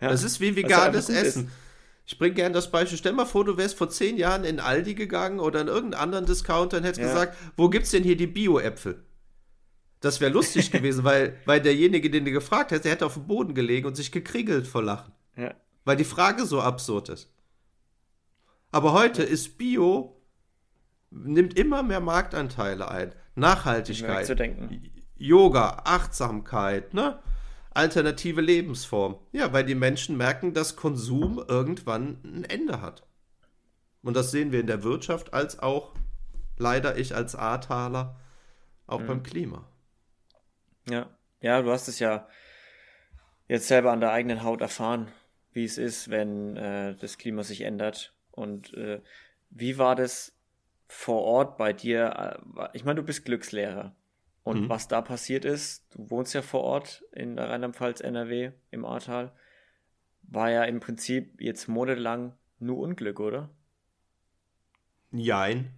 ja. 0.00 0.08
Das 0.08 0.22
ist 0.22 0.40
wie 0.40 0.56
veganes 0.56 1.10
Essen. 1.10 1.44
Ist. 1.44 1.52
Ich 2.06 2.18
bringe 2.18 2.36
gerne 2.36 2.54
das 2.54 2.70
Beispiel. 2.70 2.96
Stell 2.96 3.12
mal 3.12 3.26
vor, 3.26 3.44
du 3.44 3.58
wärst 3.58 3.76
vor 3.76 3.90
zehn 3.90 4.16
Jahren 4.16 4.44
in 4.44 4.60
Aldi 4.60 4.94
gegangen 4.94 5.40
oder 5.40 5.60
in 5.60 5.68
irgendeinen 5.68 6.02
anderen 6.02 6.24
Discounter 6.24 6.78
und 6.78 6.84
hättest 6.84 7.02
ja. 7.02 7.08
gesagt, 7.08 7.36
wo 7.58 7.68
gibt's 7.68 7.90
denn 7.90 8.02
hier 8.02 8.16
die 8.16 8.26
Bio-Äpfel? 8.26 9.04
Das 10.00 10.22
wäre 10.22 10.32
lustig 10.32 10.70
gewesen, 10.72 11.04
weil, 11.04 11.36
weil 11.44 11.60
derjenige, 11.60 12.08
den 12.08 12.24
du 12.24 12.30
gefragt 12.30 12.72
hast, 12.72 12.86
der 12.86 12.92
hätte 12.92 13.04
auf 13.04 13.12
dem 13.12 13.26
Boden 13.26 13.52
gelegen 13.52 13.86
und 13.86 13.94
sich 13.94 14.10
gekriegelt 14.10 14.66
vor 14.66 14.82
Lachen. 14.82 15.12
Ja. 15.36 15.54
Weil 15.84 15.98
die 15.98 16.04
Frage 16.04 16.46
so 16.46 16.62
absurd 16.62 17.10
ist. 17.10 17.30
Aber 18.70 18.94
heute 18.94 19.22
ja. 19.22 19.28
ist 19.28 19.58
Bio, 19.58 20.18
nimmt 21.10 21.58
immer 21.58 21.82
mehr 21.82 22.00
Marktanteile 22.00 22.90
ein. 22.90 23.12
Nachhaltigkeit. 23.34 24.24
Zu 24.24 24.34
denken. 24.34 24.97
Yoga, 25.18 25.82
Achtsamkeit, 25.84 26.94
ne? 26.94 27.18
Alternative 27.70 28.40
Lebensform. 28.40 29.18
Ja, 29.32 29.52
weil 29.52 29.64
die 29.64 29.74
Menschen 29.74 30.16
merken, 30.16 30.54
dass 30.54 30.76
Konsum 30.76 31.42
irgendwann 31.46 32.18
ein 32.24 32.44
Ende 32.44 32.80
hat. 32.80 33.06
Und 34.02 34.16
das 34.16 34.30
sehen 34.30 34.52
wir 34.52 34.60
in 34.60 34.66
der 34.66 34.82
Wirtschaft 34.82 35.34
als 35.34 35.58
auch, 35.58 35.92
leider 36.56 36.96
ich 36.96 37.14
als 37.14 37.34
Ahrtaler, 37.34 38.18
auch 38.86 39.00
mhm. 39.00 39.06
beim 39.06 39.22
Klima. 39.22 39.68
Ja, 40.88 41.10
ja, 41.40 41.62
du 41.62 41.70
hast 41.70 41.88
es 41.88 41.98
ja 41.98 42.26
jetzt 43.48 43.68
selber 43.68 43.92
an 43.92 44.00
der 44.00 44.12
eigenen 44.12 44.42
Haut 44.42 44.60
erfahren, 44.60 45.08
wie 45.52 45.64
es 45.64 45.78
ist, 45.78 46.10
wenn 46.10 46.56
äh, 46.56 46.94
das 46.96 47.18
Klima 47.18 47.42
sich 47.42 47.62
ändert. 47.62 48.14
Und 48.30 48.74
äh, 48.74 49.00
wie 49.50 49.78
war 49.78 49.94
das 49.94 50.32
vor 50.86 51.22
Ort 51.22 51.58
bei 51.58 51.72
dir? 51.72 52.40
Äh, 52.56 52.68
ich 52.72 52.84
meine, 52.84 53.00
du 53.00 53.06
bist 53.06 53.24
Glückslehrer. 53.24 53.94
Und 54.48 54.62
mhm. 54.62 54.68
was 54.70 54.88
da 54.88 55.02
passiert 55.02 55.44
ist, 55.44 55.84
du 55.94 56.08
wohnst 56.08 56.32
ja 56.32 56.40
vor 56.40 56.62
Ort 56.62 57.04
in 57.12 57.38
Rheinland-Pfalz, 57.38 58.00
NRW, 58.00 58.52
im 58.70 58.86
Ahrtal, 58.86 59.30
war 60.22 60.50
ja 60.50 60.64
im 60.64 60.80
Prinzip 60.80 61.38
jetzt 61.38 61.68
monatelang 61.68 62.32
nur 62.58 62.78
Unglück, 62.78 63.20
oder? 63.20 63.50
Jein. 65.12 65.70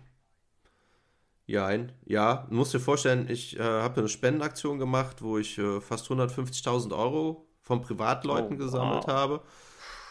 Jein. 1.47 1.91
Ja, 2.05 2.47
du 2.49 2.55
musst 2.55 2.73
dir 2.73 2.79
vorstellen, 2.79 3.29
ich 3.29 3.59
äh, 3.59 3.63
habe 3.63 4.03
eine 4.03 4.09
Spendenaktion 4.09 4.79
gemacht, 4.79 5.21
wo 5.21 5.37
ich 5.37 5.59
äh, 5.59 5.81
fast 5.81 6.07
150.000 6.09 6.97
Euro 6.97 7.49
von 7.63 7.83
Privatleuten 7.83 8.55
oh, 8.55 8.59
gesammelt 8.59 9.09
wow. 9.09 9.13
habe 9.13 9.43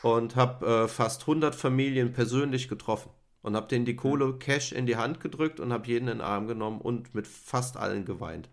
und 0.04 0.36
habe 0.36 0.66
äh, 0.66 0.88
fast 0.90 1.22
100 1.22 1.56
Familien 1.56 2.12
persönlich 2.12 2.68
getroffen. 2.68 3.10
Und 3.42 3.56
habe 3.56 3.68
denen 3.68 3.86
die 3.86 3.96
Kohle 3.96 4.38
Cash 4.38 4.72
in 4.72 4.86
die 4.86 4.98
Hand 4.98 5.20
gedrückt 5.20 5.60
und 5.60 5.72
habe 5.72 5.88
jeden 5.88 6.08
in 6.08 6.18
den 6.18 6.22
Arm 6.22 6.48
genommen 6.48 6.82
und 6.82 7.16
mit 7.16 7.28
fast 7.28 7.78
allen 7.78 8.06
geweint. 8.06 8.50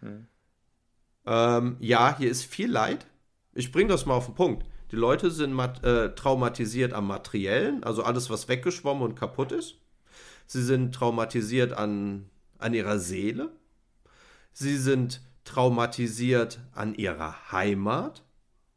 Hm. 0.00 0.26
Ähm, 1.26 1.76
ja, 1.80 2.16
hier 2.16 2.30
ist 2.30 2.44
viel 2.44 2.70
Leid. 2.70 3.06
Ich 3.54 3.72
bringe 3.72 3.88
das 3.88 4.06
mal 4.06 4.14
auf 4.14 4.26
den 4.26 4.34
Punkt. 4.34 4.66
Die 4.92 4.96
Leute 4.96 5.30
sind 5.30 5.58
äh, 5.58 6.14
traumatisiert 6.14 6.92
am 6.92 7.08
Materiellen, 7.08 7.82
also 7.82 8.04
alles, 8.04 8.30
was 8.30 8.48
weggeschwommen 8.48 9.02
und 9.02 9.16
kaputt 9.16 9.50
ist. 9.50 9.76
Sie 10.46 10.62
sind 10.62 10.94
traumatisiert 10.94 11.72
an, 11.72 12.30
an 12.58 12.72
ihrer 12.72 12.98
Seele. 12.98 13.50
Sie 14.52 14.76
sind 14.76 15.22
traumatisiert 15.44 16.60
an 16.72 16.94
ihrer 16.94 17.50
Heimat, 17.50 18.22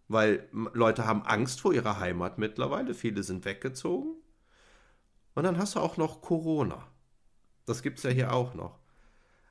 weil 0.08 0.48
Leute 0.74 1.06
haben 1.06 1.22
Angst 1.24 1.62
vor 1.62 1.74
ihrer 1.74 2.00
Heimat 2.00 2.40
mittlerweile. 2.40 2.96
Viele 2.96 3.22
sind 3.22 3.46
weggezogen. 3.46 4.16
Und 5.40 5.46
dann 5.46 5.58
hast 5.58 5.76
du 5.76 5.80
auch 5.80 5.96
noch 5.96 6.20
Corona. 6.20 6.86
Das 7.66 7.82
gibt 7.82 8.00
es 8.00 8.04
ja 8.04 8.10
hier 8.10 8.34
auch 8.34 8.56
noch. 8.56 8.78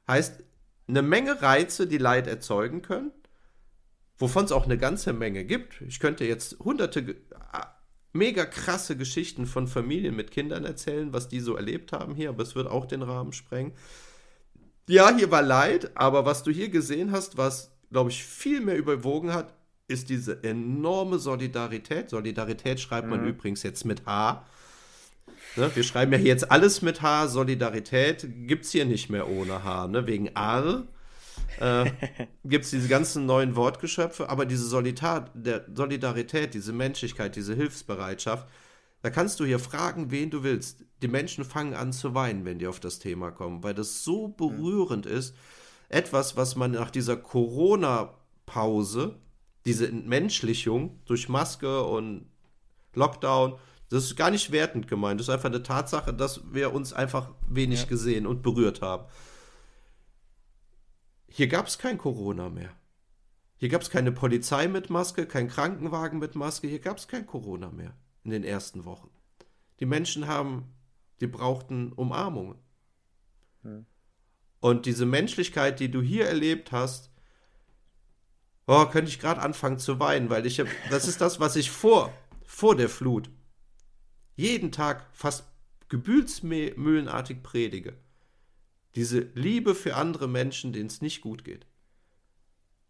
Heißt, 0.07 0.45
eine 0.86 1.01
Menge 1.01 1.41
Reize, 1.41 1.86
die 1.86 1.97
Leid 1.97 2.26
erzeugen 2.26 2.82
können, 2.82 3.11
wovon 4.18 4.45
es 4.45 4.53
auch 4.53 4.66
eine 4.66 4.76
ganze 4.76 5.14
Menge 5.14 5.47
gibt. 5.47 5.80
Ich 5.80 5.99
könnte 5.99 6.26
jetzt 6.26 6.59
hunderte 6.59 7.16
mega 8.12 8.45
krasse 8.45 8.99
Geschichten 8.99 9.47
von 9.47 9.66
Familien 9.66 10.14
mit 10.14 10.30
Kindern 10.30 10.66
erzählen, 10.66 11.14
was 11.14 11.28
die 11.28 11.41
so 11.41 11.57
erlebt 11.57 11.93
haben 11.93 12.14
hier, 12.14 12.28
aber 12.28 12.43
es 12.43 12.55
wird 12.55 12.66
auch 12.66 12.84
den 12.84 13.01
Rahmen 13.01 13.32
sprengen. 13.32 13.72
Ja, 14.91 15.16
hier 15.16 15.30
war 15.30 15.41
Leid, 15.41 15.93
aber 15.95 16.26
was 16.26 16.43
du 16.43 16.51
hier 16.51 16.68
gesehen 16.68 17.12
hast, 17.12 17.39
was, 17.39 17.70
glaube 17.91 18.11
ich, 18.11 18.22
viel 18.22 18.61
mehr 18.61 18.76
überwogen 18.76 19.32
hat, 19.32 19.55
ist 19.86 20.11
diese 20.11 20.45
enorme 20.45 21.18
Solidarität. 21.18 22.11
Solidarität 22.11 22.78
schreibt 22.78 23.09
man 23.09 23.22
mhm. 23.22 23.28
übrigens 23.28 23.62
jetzt 23.62 23.86
mit 23.86 24.05
H. 24.05 24.45
Ne, 25.59 25.71
wir 25.75 25.83
schreiben 25.83 26.13
ja 26.13 26.19
jetzt 26.19 26.53
alles 26.53 26.83
mit 26.83 27.03
H. 27.03 27.27
Solidarität 27.27 28.29
gibt 28.47 28.65
es 28.65 28.71
hier 28.71 28.85
nicht 28.85 29.11
mehr 29.11 29.29
ohne 29.29 29.65
H, 29.65 29.89
ne, 29.89 30.07
wegen 30.07 30.37
Ar 30.37 30.85
äh, 31.59 31.91
gibt 32.45 32.65
es 32.65 32.71
diese 32.71 32.87
ganzen 32.87 33.27
neuen 33.27 33.57
Wortgeschöpfe, 33.57 34.29
aber 34.29 34.47
diese 34.47 34.65
Solidar 34.65 35.31
der 35.35 35.67
Solidarität, 35.75 36.55
diese 36.55 36.73
Menschlichkeit, 36.73 37.35
diese 37.35 37.55
Hilfsbereitschaft, 37.55 38.47
da 39.03 39.11
kannst 39.11 39.41
du 39.41 39.45
hier 39.45 39.59
fragen, 39.59 40.13
wen 40.13 40.31
du 40.31 40.45
willst. 40.45 40.85
Die 41.03 41.09
Menschen 41.09 41.45
fangen 41.45 41.75
an 41.75 41.93
zu 41.93 42.15
weinen, 42.15 42.45
wenn 42.45 42.61
die 42.61 42.69
auf 42.69 42.79
das 42.79 43.01
Thema 43.01 43.33
kommen, 43.33 43.65
weil 43.65 43.75
das 43.75 44.05
so 44.05 44.29
berührend 44.29 45.07
mhm. 45.07 45.13
ist. 45.13 45.35
Etwas, 45.89 46.37
was 46.37 46.55
man 46.55 46.73
nach 46.73 46.91
dieser 46.91 47.17
Corona-Pause, 47.17 49.17
diese 49.65 49.89
Entmenschlichung 49.89 51.01
durch 51.07 51.29
Maske 51.29 51.83
und 51.83 52.27
Lockdown, 52.95 53.59
das 53.91 54.05
ist 54.05 54.16
gar 54.16 54.30
nicht 54.30 54.53
wertend 54.53 54.86
gemeint. 54.86 55.18
Das 55.18 55.28
ist 55.28 55.34
einfach 55.34 55.49
eine 55.49 55.62
Tatsache, 55.62 56.12
dass 56.12 56.53
wir 56.53 56.72
uns 56.72 56.93
einfach 56.93 57.30
wenig 57.47 57.82
ja. 57.82 57.86
gesehen 57.86 58.26
und 58.26 58.43
berührt 58.43 58.82
haben. 58.82 59.07
Hier 61.28 61.49
gab 61.49 61.66
es 61.66 61.78
kein 61.78 61.99
Corona 61.99 62.49
mehr. 62.51 62.72
Hier 63.57 63.68
gab 63.68 63.82
es 63.82 63.91
keine 63.91 64.12
Polizei 64.12 64.68
mit 64.68 64.89
Maske, 64.91 65.26
kein 65.26 65.49
Krankenwagen 65.49 66.18
mit 66.18 66.34
Maske, 66.34 66.68
hier 66.68 66.78
gab 66.78 66.99
es 66.99 67.09
kein 67.09 67.26
Corona 67.26 67.70
mehr 67.70 67.95
in 68.24 68.30
den 68.30 68.45
ersten 68.45 68.84
Wochen. 68.84 69.11
Die 69.80 69.86
Menschen 69.86 70.26
haben, 70.26 70.72
die 71.20 71.26
brauchten 71.26 71.93
Umarmungen. 71.93 72.59
Hm. 73.62 73.86
Und 74.61 74.86
diese 74.86 75.07
Menschlichkeit, 75.07 75.80
die 75.80 75.91
du 75.91 76.03
hier 76.03 76.26
erlebt 76.26 76.72
hast, 76.72 77.11
oh, 78.66 78.86
könnte 78.86 79.11
ich 79.11 79.18
gerade 79.18 79.41
anfangen 79.41 79.78
zu 79.78 79.99
weinen, 79.99 80.30
weil 80.30 80.47
ich, 80.47 80.62
das 80.91 81.09
ist 81.09 81.20
das, 81.20 81.41
was 81.41 81.57
ich 81.57 81.70
vor, 81.70 82.12
vor 82.45 82.76
der 82.76 82.89
Flut 82.89 83.30
jeden 84.39 84.70
Tag 84.70 85.05
fast 85.12 85.45
gebühlsmühlenartig 85.89 87.43
predige. 87.43 87.95
Diese 88.95 89.18
Liebe 89.34 89.74
für 89.74 89.97
andere 89.97 90.28
Menschen, 90.28 90.72
denen 90.72 90.86
es 90.86 91.03
nicht 91.03 91.20
gut 91.22 91.45
geht. 91.45 91.66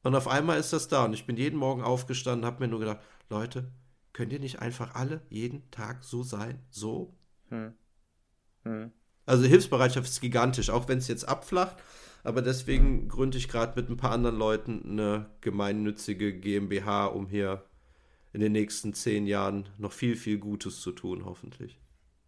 Und 0.02 0.14
auf 0.14 0.28
einmal 0.28 0.58
ist 0.58 0.74
das 0.74 0.88
da. 0.88 1.06
Und 1.06 1.14
ich 1.14 1.26
bin 1.26 1.38
jeden 1.38 1.58
Morgen 1.58 1.82
aufgestanden, 1.82 2.44
habe 2.44 2.60
mir 2.60 2.68
nur 2.68 2.80
gedacht, 2.80 3.00
Leute, 3.30 3.72
könnt 4.12 4.32
ihr 4.32 4.40
nicht 4.40 4.60
einfach 4.60 4.94
alle 4.94 5.22
jeden 5.30 5.70
Tag 5.70 6.04
so 6.04 6.22
sein? 6.22 6.62
So? 6.70 7.16
Hm. 7.48 7.72
Hm. 8.64 8.92
Also 9.24 9.44
Hilfsbereitschaft 9.44 10.08
ist 10.08 10.20
gigantisch, 10.20 10.68
auch 10.68 10.86
wenn 10.86 10.98
es 10.98 11.08
jetzt 11.08 11.26
abflacht. 11.26 11.76
Aber 12.24 12.42
deswegen 12.42 13.08
gründe 13.08 13.38
ich 13.38 13.48
gerade 13.48 13.80
mit 13.80 13.88
ein 13.88 13.96
paar 13.96 14.12
anderen 14.12 14.36
Leuten 14.36 14.82
eine 14.84 15.30
gemeinnützige 15.40 16.38
GmbH, 16.38 17.06
um 17.06 17.26
hier 17.26 17.64
in 18.38 18.42
den 18.42 18.52
nächsten 18.52 18.94
zehn 18.94 19.26
Jahren 19.26 19.68
noch 19.78 19.90
viel, 19.90 20.14
viel 20.14 20.38
Gutes 20.38 20.80
zu 20.80 20.92
tun, 20.92 21.24
hoffentlich. 21.24 21.80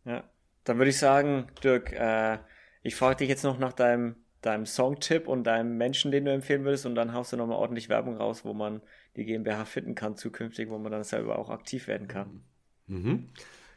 Ja, 0.04 0.24
dann 0.64 0.78
würde 0.78 0.90
ich 0.90 0.98
sagen, 0.98 1.46
Dirk, 1.62 1.92
äh, 1.92 2.38
ich 2.82 2.96
frage 2.96 3.18
dich 3.18 3.28
jetzt 3.28 3.44
noch 3.44 3.61
nach 3.61 3.72
deinem, 3.72 4.16
deinem 4.40 4.66
Songtipp 4.66 5.28
und 5.28 5.44
deinem 5.44 5.76
Menschen, 5.76 6.11
den 6.11 6.24
du 6.24 6.32
empfehlen 6.32 6.64
würdest, 6.64 6.84
und 6.84 6.96
dann 6.96 7.14
haust 7.14 7.32
du 7.32 7.36
nochmal 7.36 7.58
ordentlich 7.58 7.88
Werbung 7.88 8.16
raus, 8.16 8.44
wo 8.44 8.52
man 8.52 8.82
die 9.14 9.24
GmbH 9.24 9.64
finden 9.66 9.94
kann 9.94 10.16
zukünftig, 10.16 10.68
wo 10.68 10.78
man 10.78 10.90
dann 10.90 11.04
selber 11.04 11.38
auch 11.38 11.48
aktiv 11.48 11.86
werden 11.86 12.08
kann. 12.08 12.42
Mhm. 12.88 13.28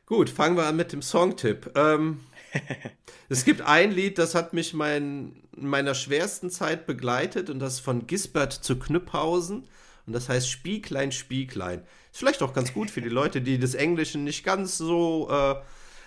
Gut, 0.07 0.31
fangen 0.31 0.57
wir 0.57 0.65
an 0.65 0.75
mit 0.75 0.91
dem 0.91 1.03
Songtipp. 1.03 1.71
Ähm, 1.75 2.21
es 3.29 3.45
gibt 3.45 3.61
ein 3.61 3.91
Lied, 3.91 4.17
das 4.17 4.33
hat 4.33 4.53
mich 4.53 4.73
mein, 4.73 5.43
in 5.55 5.67
meiner 5.67 5.93
schwersten 5.93 6.49
Zeit 6.49 6.87
begleitet 6.87 7.51
und 7.51 7.59
das 7.59 7.75
ist 7.75 7.81
von 7.81 8.07
Gisbert 8.07 8.53
zu 8.53 8.79
Knüpphausen 8.79 9.67
und 10.05 10.13
das 10.13 10.29
heißt 10.29 10.49
Spieglein, 10.49 11.11
Spieglein. 11.11 11.83
Ist 12.11 12.19
vielleicht 12.19 12.43
auch 12.43 12.53
ganz 12.53 12.73
gut 12.73 12.91
für 12.91 13.01
die 13.01 13.09
Leute, 13.09 13.41
die 13.41 13.57
des 13.57 13.73
Englischen 13.73 14.23
nicht 14.23 14.43
ganz 14.43 14.77
so 14.77 15.29
äh, 15.29 15.55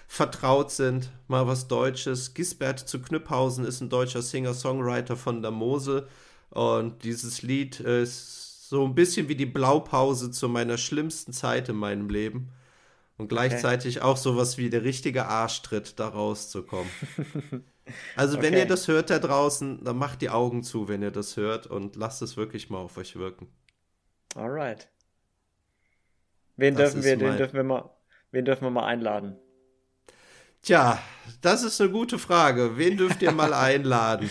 vertraut 0.07 0.71
sind. 0.71 1.11
Mal 1.29 1.47
was 1.47 1.69
Deutsches. 1.69 2.35
Gisbert 2.35 2.79
zu 2.79 3.01
Knüpphausen 3.01 3.65
ist 3.65 3.81
ein 3.81 3.89
deutscher 3.89 4.23
Singer-Songwriter 4.23 5.17
von 5.17 5.43
der 5.43 5.51
Mosel. 5.51 6.07
Und 6.51 7.05
dieses 7.05 7.43
Lied 7.43 7.81
ist 7.81 8.69
so 8.69 8.85
ein 8.85 8.95
bisschen 8.95 9.29
wie 9.29 9.37
die 9.37 9.47
Blaupause 9.47 10.31
zu 10.31 10.49
meiner 10.49 10.77
schlimmsten 10.77 11.33
Zeit 11.33 11.69
in 11.69 11.77
meinem 11.77 12.11
Leben. 12.11 12.51
Und 13.19 13.29
gleichzeitig 13.29 13.99
okay. 13.99 14.07
auch 14.07 14.19
sowas 14.19 14.59
wie 14.59 14.69
der 14.69 14.85
richtige 14.85 15.27
Arschtritt, 15.27 15.99
da 15.99 16.09
rauszukommen. 16.09 16.91
Also, 18.17 18.39
wenn 18.39 18.53
okay. 18.53 18.63
ihr 18.63 18.67
das 18.67 18.89
hört 18.89 19.11
da 19.11 19.21
draußen, 19.21 19.85
dann 19.85 19.97
macht 19.97 20.21
die 20.21 20.31
Augen 20.31 20.65
zu, 20.65 20.89
wenn 20.89 21.03
ihr 21.03 21.13
das 21.13 21.37
hört 21.37 21.69
und 21.69 21.95
lasst 21.95 22.21
es 22.21 22.37
wirklich 22.37 22.69
mal 22.69 22.79
auf 22.79 22.97
euch 22.97 23.15
wirken. 23.15 23.47
Alright. 24.37 24.89
Wen 26.57 26.75
das 26.75 26.93
dürfen 26.93 27.05
wir, 27.05 27.17
den 27.17 27.37
dürfen 27.39 27.55
wir 27.55 27.65
mal, 27.65 27.91
wen 28.33 28.45
dürfen 28.45 28.65
wir 28.65 28.71
mal 28.71 28.85
einladen? 28.85 29.37
Tja, 30.61 30.99
das 31.41 31.63
ist 31.63 31.81
eine 31.81 31.91
gute 31.91 32.19
Frage. 32.19 32.77
Wen 32.77 32.99
dürft 32.99 33.23
ihr 33.23 33.33
mal 33.33 33.55
einladen? 33.55 34.29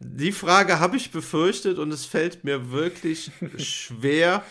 Die 0.00 0.32
Frage 0.32 0.80
habe 0.80 0.96
ich 0.96 1.12
befürchtet 1.12 1.78
und 1.78 1.92
es 1.92 2.06
fällt 2.06 2.42
mir 2.42 2.72
wirklich 2.72 3.30
schwer. 3.58 4.42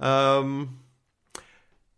Ähm, 0.00 0.78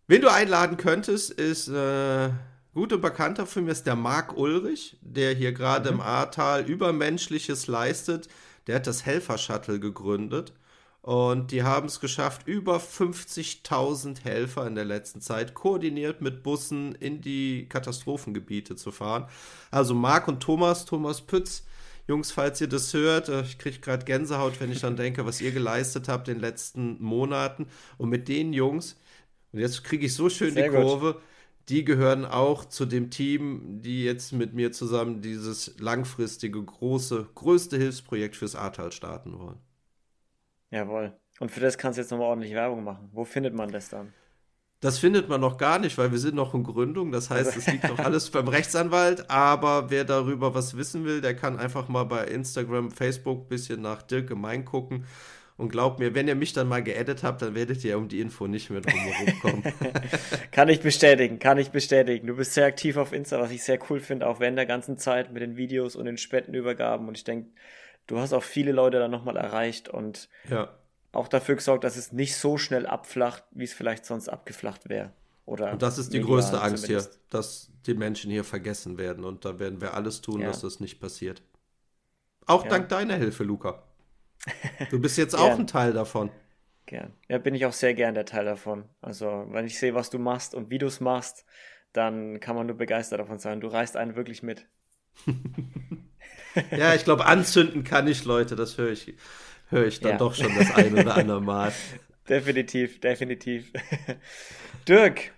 wen 0.06 0.22
du 0.22 0.28
einladen 0.32 0.78
könntest, 0.78 1.32
ist 1.32 1.68
äh, 1.68 2.30
gut 2.72 2.94
und 2.94 3.00
bekannter 3.02 3.46
für 3.46 3.60
mich 3.60 3.72
ist 3.72 3.86
der 3.86 3.96
Marc 3.96 4.36
Ulrich, 4.38 4.96
der 5.02 5.34
hier 5.34 5.52
gerade 5.52 5.90
mhm. 5.90 5.96
im 5.96 6.00
Ahrtal 6.00 6.64
Übermenschliches 6.64 7.66
leistet. 7.66 8.28
Der 8.66 8.76
hat 8.76 8.86
das 8.86 9.06
Helfer-Shuttle 9.06 9.80
gegründet. 9.80 10.52
Und 11.02 11.50
die 11.50 11.62
haben 11.62 11.86
es 11.86 11.98
geschafft, 11.98 12.46
über 12.46 12.76
50.000 12.76 14.22
Helfer 14.22 14.66
in 14.66 14.74
der 14.74 14.84
letzten 14.84 15.22
Zeit 15.22 15.54
koordiniert 15.54 16.20
mit 16.20 16.42
Bussen 16.42 16.94
in 16.94 17.22
die 17.22 17.66
Katastrophengebiete 17.70 18.76
zu 18.76 18.92
fahren. 18.92 19.26
Also 19.70 19.94
Marc 19.94 20.28
und 20.28 20.40
Thomas, 20.42 20.84
Thomas 20.84 21.22
Pütz, 21.22 21.64
Jungs, 22.06 22.32
falls 22.32 22.60
ihr 22.60 22.68
das 22.68 22.92
hört, 22.92 23.28
äh, 23.28 23.42
ich 23.42 23.58
kriege 23.58 23.78
gerade 23.78 24.04
Gänsehaut, 24.04 24.60
wenn 24.60 24.72
ich 24.72 24.80
dann 24.80 24.96
denke, 24.96 25.24
was 25.24 25.40
ihr 25.40 25.52
geleistet 25.52 26.08
habt 26.08 26.28
in 26.28 26.34
den 26.34 26.40
letzten 26.40 27.02
Monaten. 27.02 27.68
Und 27.98 28.10
mit 28.10 28.28
den 28.28 28.52
Jungs, 28.52 28.96
und 29.52 29.60
jetzt 29.60 29.84
kriege 29.84 30.06
ich 30.06 30.14
so 30.14 30.28
schön 30.28 30.54
Sehr 30.54 30.64
die 30.64 30.76
Kurve, 30.76 31.14
gut. 31.14 31.22
Die 31.70 31.84
gehören 31.84 32.24
auch 32.24 32.64
zu 32.64 32.84
dem 32.84 33.10
Team, 33.10 33.80
die 33.82 34.04
jetzt 34.04 34.32
mit 34.32 34.54
mir 34.54 34.72
zusammen 34.72 35.22
dieses 35.22 35.78
langfristige, 35.78 36.62
große, 36.62 37.28
größte 37.34 37.76
Hilfsprojekt 37.76 38.34
fürs 38.34 38.56
Ahrtal 38.56 38.90
starten 38.90 39.38
wollen. 39.38 39.58
Jawohl. 40.70 41.16
Und 41.38 41.50
für 41.50 41.60
das 41.60 41.78
kannst 41.78 41.96
du 41.96 42.02
jetzt 42.02 42.10
nochmal 42.10 42.28
ordentlich 42.28 42.54
Werbung 42.54 42.82
machen. 42.82 43.08
Wo 43.12 43.24
findet 43.24 43.54
man 43.54 43.70
das 43.70 43.88
dann? 43.88 44.12
Das 44.80 44.98
findet 44.98 45.28
man 45.28 45.40
noch 45.40 45.58
gar 45.58 45.78
nicht, 45.78 45.96
weil 45.98 46.10
wir 46.10 46.18
sind 46.18 46.34
noch 46.34 46.54
in 46.54 46.64
Gründung. 46.64 47.12
Das 47.12 47.30
heißt, 47.30 47.56
es 47.56 47.66
liegt 47.66 47.88
noch 47.88 47.98
alles 48.04 48.30
beim 48.30 48.48
Rechtsanwalt. 48.48 49.30
Aber 49.30 49.90
wer 49.90 50.04
darüber 50.04 50.54
was 50.54 50.76
wissen 50.76 51.04
will, 51.04 51.20
der 51.20 51.36
kann 51.36 51.58
einfach 51.58 51.88
mal 51.88 52.04
bei 52.04 52.24
Instagram, 52.24 52.90
Facebook 52.90 53.42
ein 53.42 53.48
bisschen 53.48 53.80
nach 53.82 54.02
Dirk 54.02 54.26
Gemein 54.26 54.64
gucken. 54.64 55.04
Und 55.60 55.68
glaubt 55.68 55.98
mir, 55.98 56.14
wenn 56.14 56.26
ihr 56.26 56.34
mich 56.34 56.54
dann 56.54 56.68
mal 56.68 56.82
geedit 56.82 57.22
habt, 57.22 57.42
dann 57.42 57.54
werdet 57.54 57.84
ihr 57.84 57.98
um 57.98 58.08
die 58.08 58.20
Info 58.20 58.46
nicht 58.46 58.70
mehr 58.70 58.80
drum 58.80 59.40
kommen. 59.42 59.62
kann 60.52 60.70
ich 60.70 60.80
bestätigen, 60.80 61.38
kann 61.38 61.58
ich 61.58 61.68
bestätigen. 61.68 62.26
Du 62.26 62.36
bist 62.36 62.54
sehr 62.54 62.64
aktiv 62.64 62.96
auf 62.96 63.12
Insta, 63.12 63.38
was 63.38 63.50
ich 63.50 63.62
sehr 63.62 63.78
cool 63.90 64.00
finde, 64.00 64.26
auch 64.26 64.40
während 64.40 64.56
der 64.56 64.64
ganzen 64.64 64.96
Zeit 64.96 65.34
mit 65.34 65.42
den 65.42 65.58
Videos 65.58 65.96
und 65.96 66.06
den 66.06 66.16
Spendenübergaben. 66.16 67.06
Und 67.06 67.14
ich 67.14 67.24
denke, 67.24 67.50
du 68.06 68.18
hast 68.18 68.32
auch 68.32 68.42
viele 68.42 68.72
Leute 68.72 68.98
dann 68.98 69.10
nochmal 69.10 69.36
erreicht 69.36 69.90
und 69.90 70.30
ja. 70.48 70.74
auch 71.12 71.28
dafür 71.28 71.56
gesorgt, 71.56 71.84
dass 71.84 71.98
es 71.98 72.10
nicht 72.10 72.36
so 72.36 72.56
schnell 72.56 72.86
abflacht, 72.86 73.44
wie 73.50 73.64
es 73.64 73.74
vielleicht 73.74 74.06
sonst 74.06 74.30
abgeflacht 74.30 74.88
wäre. 74.88 75.12
Oder 75.44 75.72
und 75.72 75.82
das 75.82 75.98
ist 75.98 76.14
die 76.14 76.22
größte 76.22 76.58
Angst 76.58 76.84
zumindest. 76.84 77.12
hier, 77.12 77.20
dass 77.28 77.70
die 77.84 77.92
Menschen 77.92 78.30
hier 78.30 78.44
vergessen 78.44 78.96
werden. 78.96 79.26
Und 79.26 79.44
da 79.44 79.58
werden 79.58 79.82
wir 79.82 79.92
alles 79.92 80.22
tun, 80.22 80.40
ja. 80.40 80.46
dass 80.46 80.62
das 80.62 80.80
nicht 80.80 81.00
passiert. 81.00 81.42
Auch 82.46 82.64
ja. 82.64 82.70
dank 82.70 82.88
deiner 82.88 83.16
Hilfe, 83.16 83.44
Luca. 83.44 83.82
Du 84.90 85.00
bist 85.00 85.18
jetzt 85.18 85.34
auch 85.38 85.58
ein 85.58 85.66
Teil 85.66 85.92
davon. 85.92 86.30
Gern. 86.86 87.12
Ja, 87.28 87.38
bin 87.38 87.54
ich 87.54 87.66
auch 87.66 87.72
sehr 87.72 87.94
gern 87.94 88.14
der 88.14 88.24
Teil 88.24 88.44
davon. 88.44 88.84
Also, 89.00 89.46
wenn 89.50 89.66
ich 89.66 89.78
sehe, 89.78 89.94
was 89.94 90.10
du 90.10 90.18
machst 90.18 90.54
und 90.54 90.70
wie 90.70 90.78
du 90.78 90.86
es 90.86 91.00
machst, 91.00 91.44
dann 91.92 92.40
kann 92.40 92.56
man 92.56 92.66
nur 92.66 92.76
begeistert 92.76 93.20
davon 93.20 93.38
sein. 93.38 93.60
Du 93.60 93.68
reißt 93.68 93.96
einen 93.96 94.16
wirklich 94.16 94.42
mit. 94.42 94.66
ja, 96.76 96.94
ich 96.94 97.04
glaube, 97.04 97.26
anzünden 97.26 97.84
kann 97.84 98.08
ich, 98.08 98.24
Leute. 98.24 98.56
Das 98.56 98.78
höre 98.78 98.90
ich, 98.90 99.14
höre 99.68 99.86
ich 99.86 100.00
dann 100.00 100.12
ja. 100.12 100.18
doch 100.18 100.34
schon 100.34 100.54
das 100.56 100.74
ein 100.74 100.94
oder 100.94 101.16
andere 101.16 101.40
Mal. 101.40 101.72
definitiv, 102.28 103.00
definitiv. 103.00 103.72
Dirk, 104.88 105.32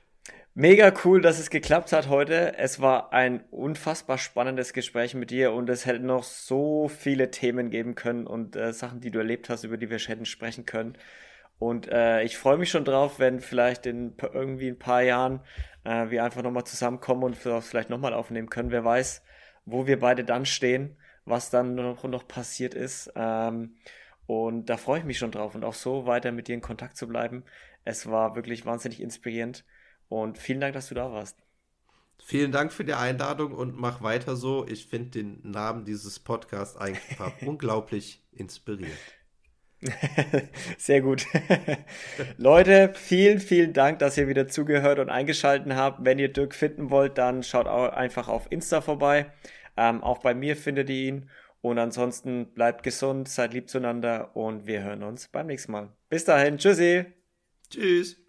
mega 0.54 0.92
cool, 1.04 1.20
dass 1.20 1.38
es 1.38 1.50
geklappt 1.50 1.92
hat 1.92 2.08
heute. 2.08 2.56
Es 2.58 2.80
war 2.80 3.12
ein 3.12 3.44
unfassbar 3.50 4.18
spannendes 4.18 4.72
Gespräch 4.72 5.14
mit 5.14 5.30
dir 5.30 5.52
und 5.52 5.68
es 5.70 5.86
hätte 5.86 6.00
noch 6.00 6.24
so 6.24 6.88
viele 6.88 7.30
Themen 7.30 7.70
geben 7.70 7.94
können 7.94 8.26
und 8.26 8.56
äh, 8.56 8.72
Sachen, 8.72 9.00
die 9.00 9.10
du 9.10 9.18
erlebt 9.18 9.48
hast, 9.48 9.64
über 9.64 9.76
die 9.76 9.90
wir 9.90 9.98
hätten 9.98 10.26
sprechen 10.26 10.66
können. 10.66 10.96
Und 11.58 11.88
äh, 11.88 12.22
ich 12.24 12.36
freue 12.36 12.58
mich 12.58 12.70
schon 12.70 12.84
drauf, 12.84 13.18
wenn 13.18 13.40
vielleicht 13.40 13.86
in 13.86 14.14
irgendwie 14.20 14.68
ein 14.68 14.78
paar 14.78 15.02
Jahren 15.02 15.40
äh, 15.84 16.10
wir 16.10 16.24
einfach 16.24 16.42
nochmal 16.42 16.64
zusammenkommen 16.64 17.22
und 17.22 17.36
vielleicht 17.36 17.88
nochmal 17.88 18.14
aufnehmen 18.14 18.50
können. 18.50 18.72
Wer 18.72 18.84
weiß, 18.84 19.22
wo 19.64 19.86
wir 19.86 20.00
beide 20.00 20.24
dann 20.24 20.44
stehen, 20.44 20.96
was 21.24 21.50
dann 21.50 21.76
noch, 21.76 22.02
noch 22.04 22.26
passiert 22.26 22.74
ist. 22.74 23.12
Ähm, 23.14 23.76
und 24.26 24.66
da 24.70 24.76
freue 24.76 25.00
ich 25.00 25.04
mich 25.04 25.18
schon 25.18 25.30
drauf 25.30 25.54
und 25.54 25.64
auch 25.64 25.74
so 25.74 26.06
weiter 26.06 26.32
mit 26.32 26.48
dir 26.48 26.54
in 26.54 26.60
Kontakt 26.62 26.96
zu 26.96 27.06
bleiben. 27.06 27.44
Es 27.84 28.10
war 28.10 28.34
wirklich 28.34 28.66
wahnsinnig 28.66 29.00
inspirierend 29.00 29.64
und 30.20 30.38
vielen 30.38 30.60
Dank, 30.60 30.74
dass 30.74 30.88
du 30.88 30.94
da 30.94 31.10
warst. 31.10 31.38
Vielen 32.24 32.52
Dank 32.52 32.72
für 32.72 32.84
die 32.84 32.94
Einladung 32.94 33.52
und 33.52 33.76
mach 33.76 34.02
weiter 34.02 34.36
so. 34.36 34.66
Ich 34.68 34.86
finde 34.86 35.10
den 35.10 35.40
Namen 35.42 35.84
dieses 35.84 36.20
Podcasts 36.20 36.76
eigentlich 36.76 37.18
unglaublich 37.46 38.22
inspirierend. 38.32 38.96
Sehr 40.78 41.00
gut. 41.00 41.26
Leute, 42.36 42.92
vielen, 42.94 43.40
vielen 43.40 43.72
Dank, 43.72 43.98
dass 43.98 44.16
ihr 44.16 44.28
wieder 44.28 44.46
zugehört 44.46 45.00
und 45.00 45.10
eingeschaltet 45.10 45.72
habt. 45.74 46.04
Wenn 46.04 46.20
ihr 46.20 46.32
Dirk 46.32 46.54
finden 46.54 46.90
wollt, 46.90 47.18
dann 47.18 47.42
schaut 47.42 47.66
auch 47.66 47.88
einfach 47.88 48.28
auf 48.28 48.46
Insta 48.50 48.80
vorbei. 48.80 49.32
Ähm, 49.76 50.02
auch 50.02 50.18
bei 50.18 50.34
mir 50.34 50.56
findet 50.56 50.88
ihr 50.90 51.08
ihn. 51.08 51.30
Und 51.60 51.78
ansonsten 51.78 52.52
bleibt 52.54 52.82
gesund, 52.82 53.28
seid 53.28 53.54
lieb 53.54 53.68
zueinander 53.68 54.36
und 54.36 54.66
wir 54.66 54.82
hören 54.82 55.02
uns 55.02 55.28
beim 55.28 55.46
nächsten 55.46 55.72
Mal. 55.72 55.92
Bis 56.08 56.24
dahin, 56.24 56.58
tschüssi. 56.58 57.06
Tschüss. 57.70 58.21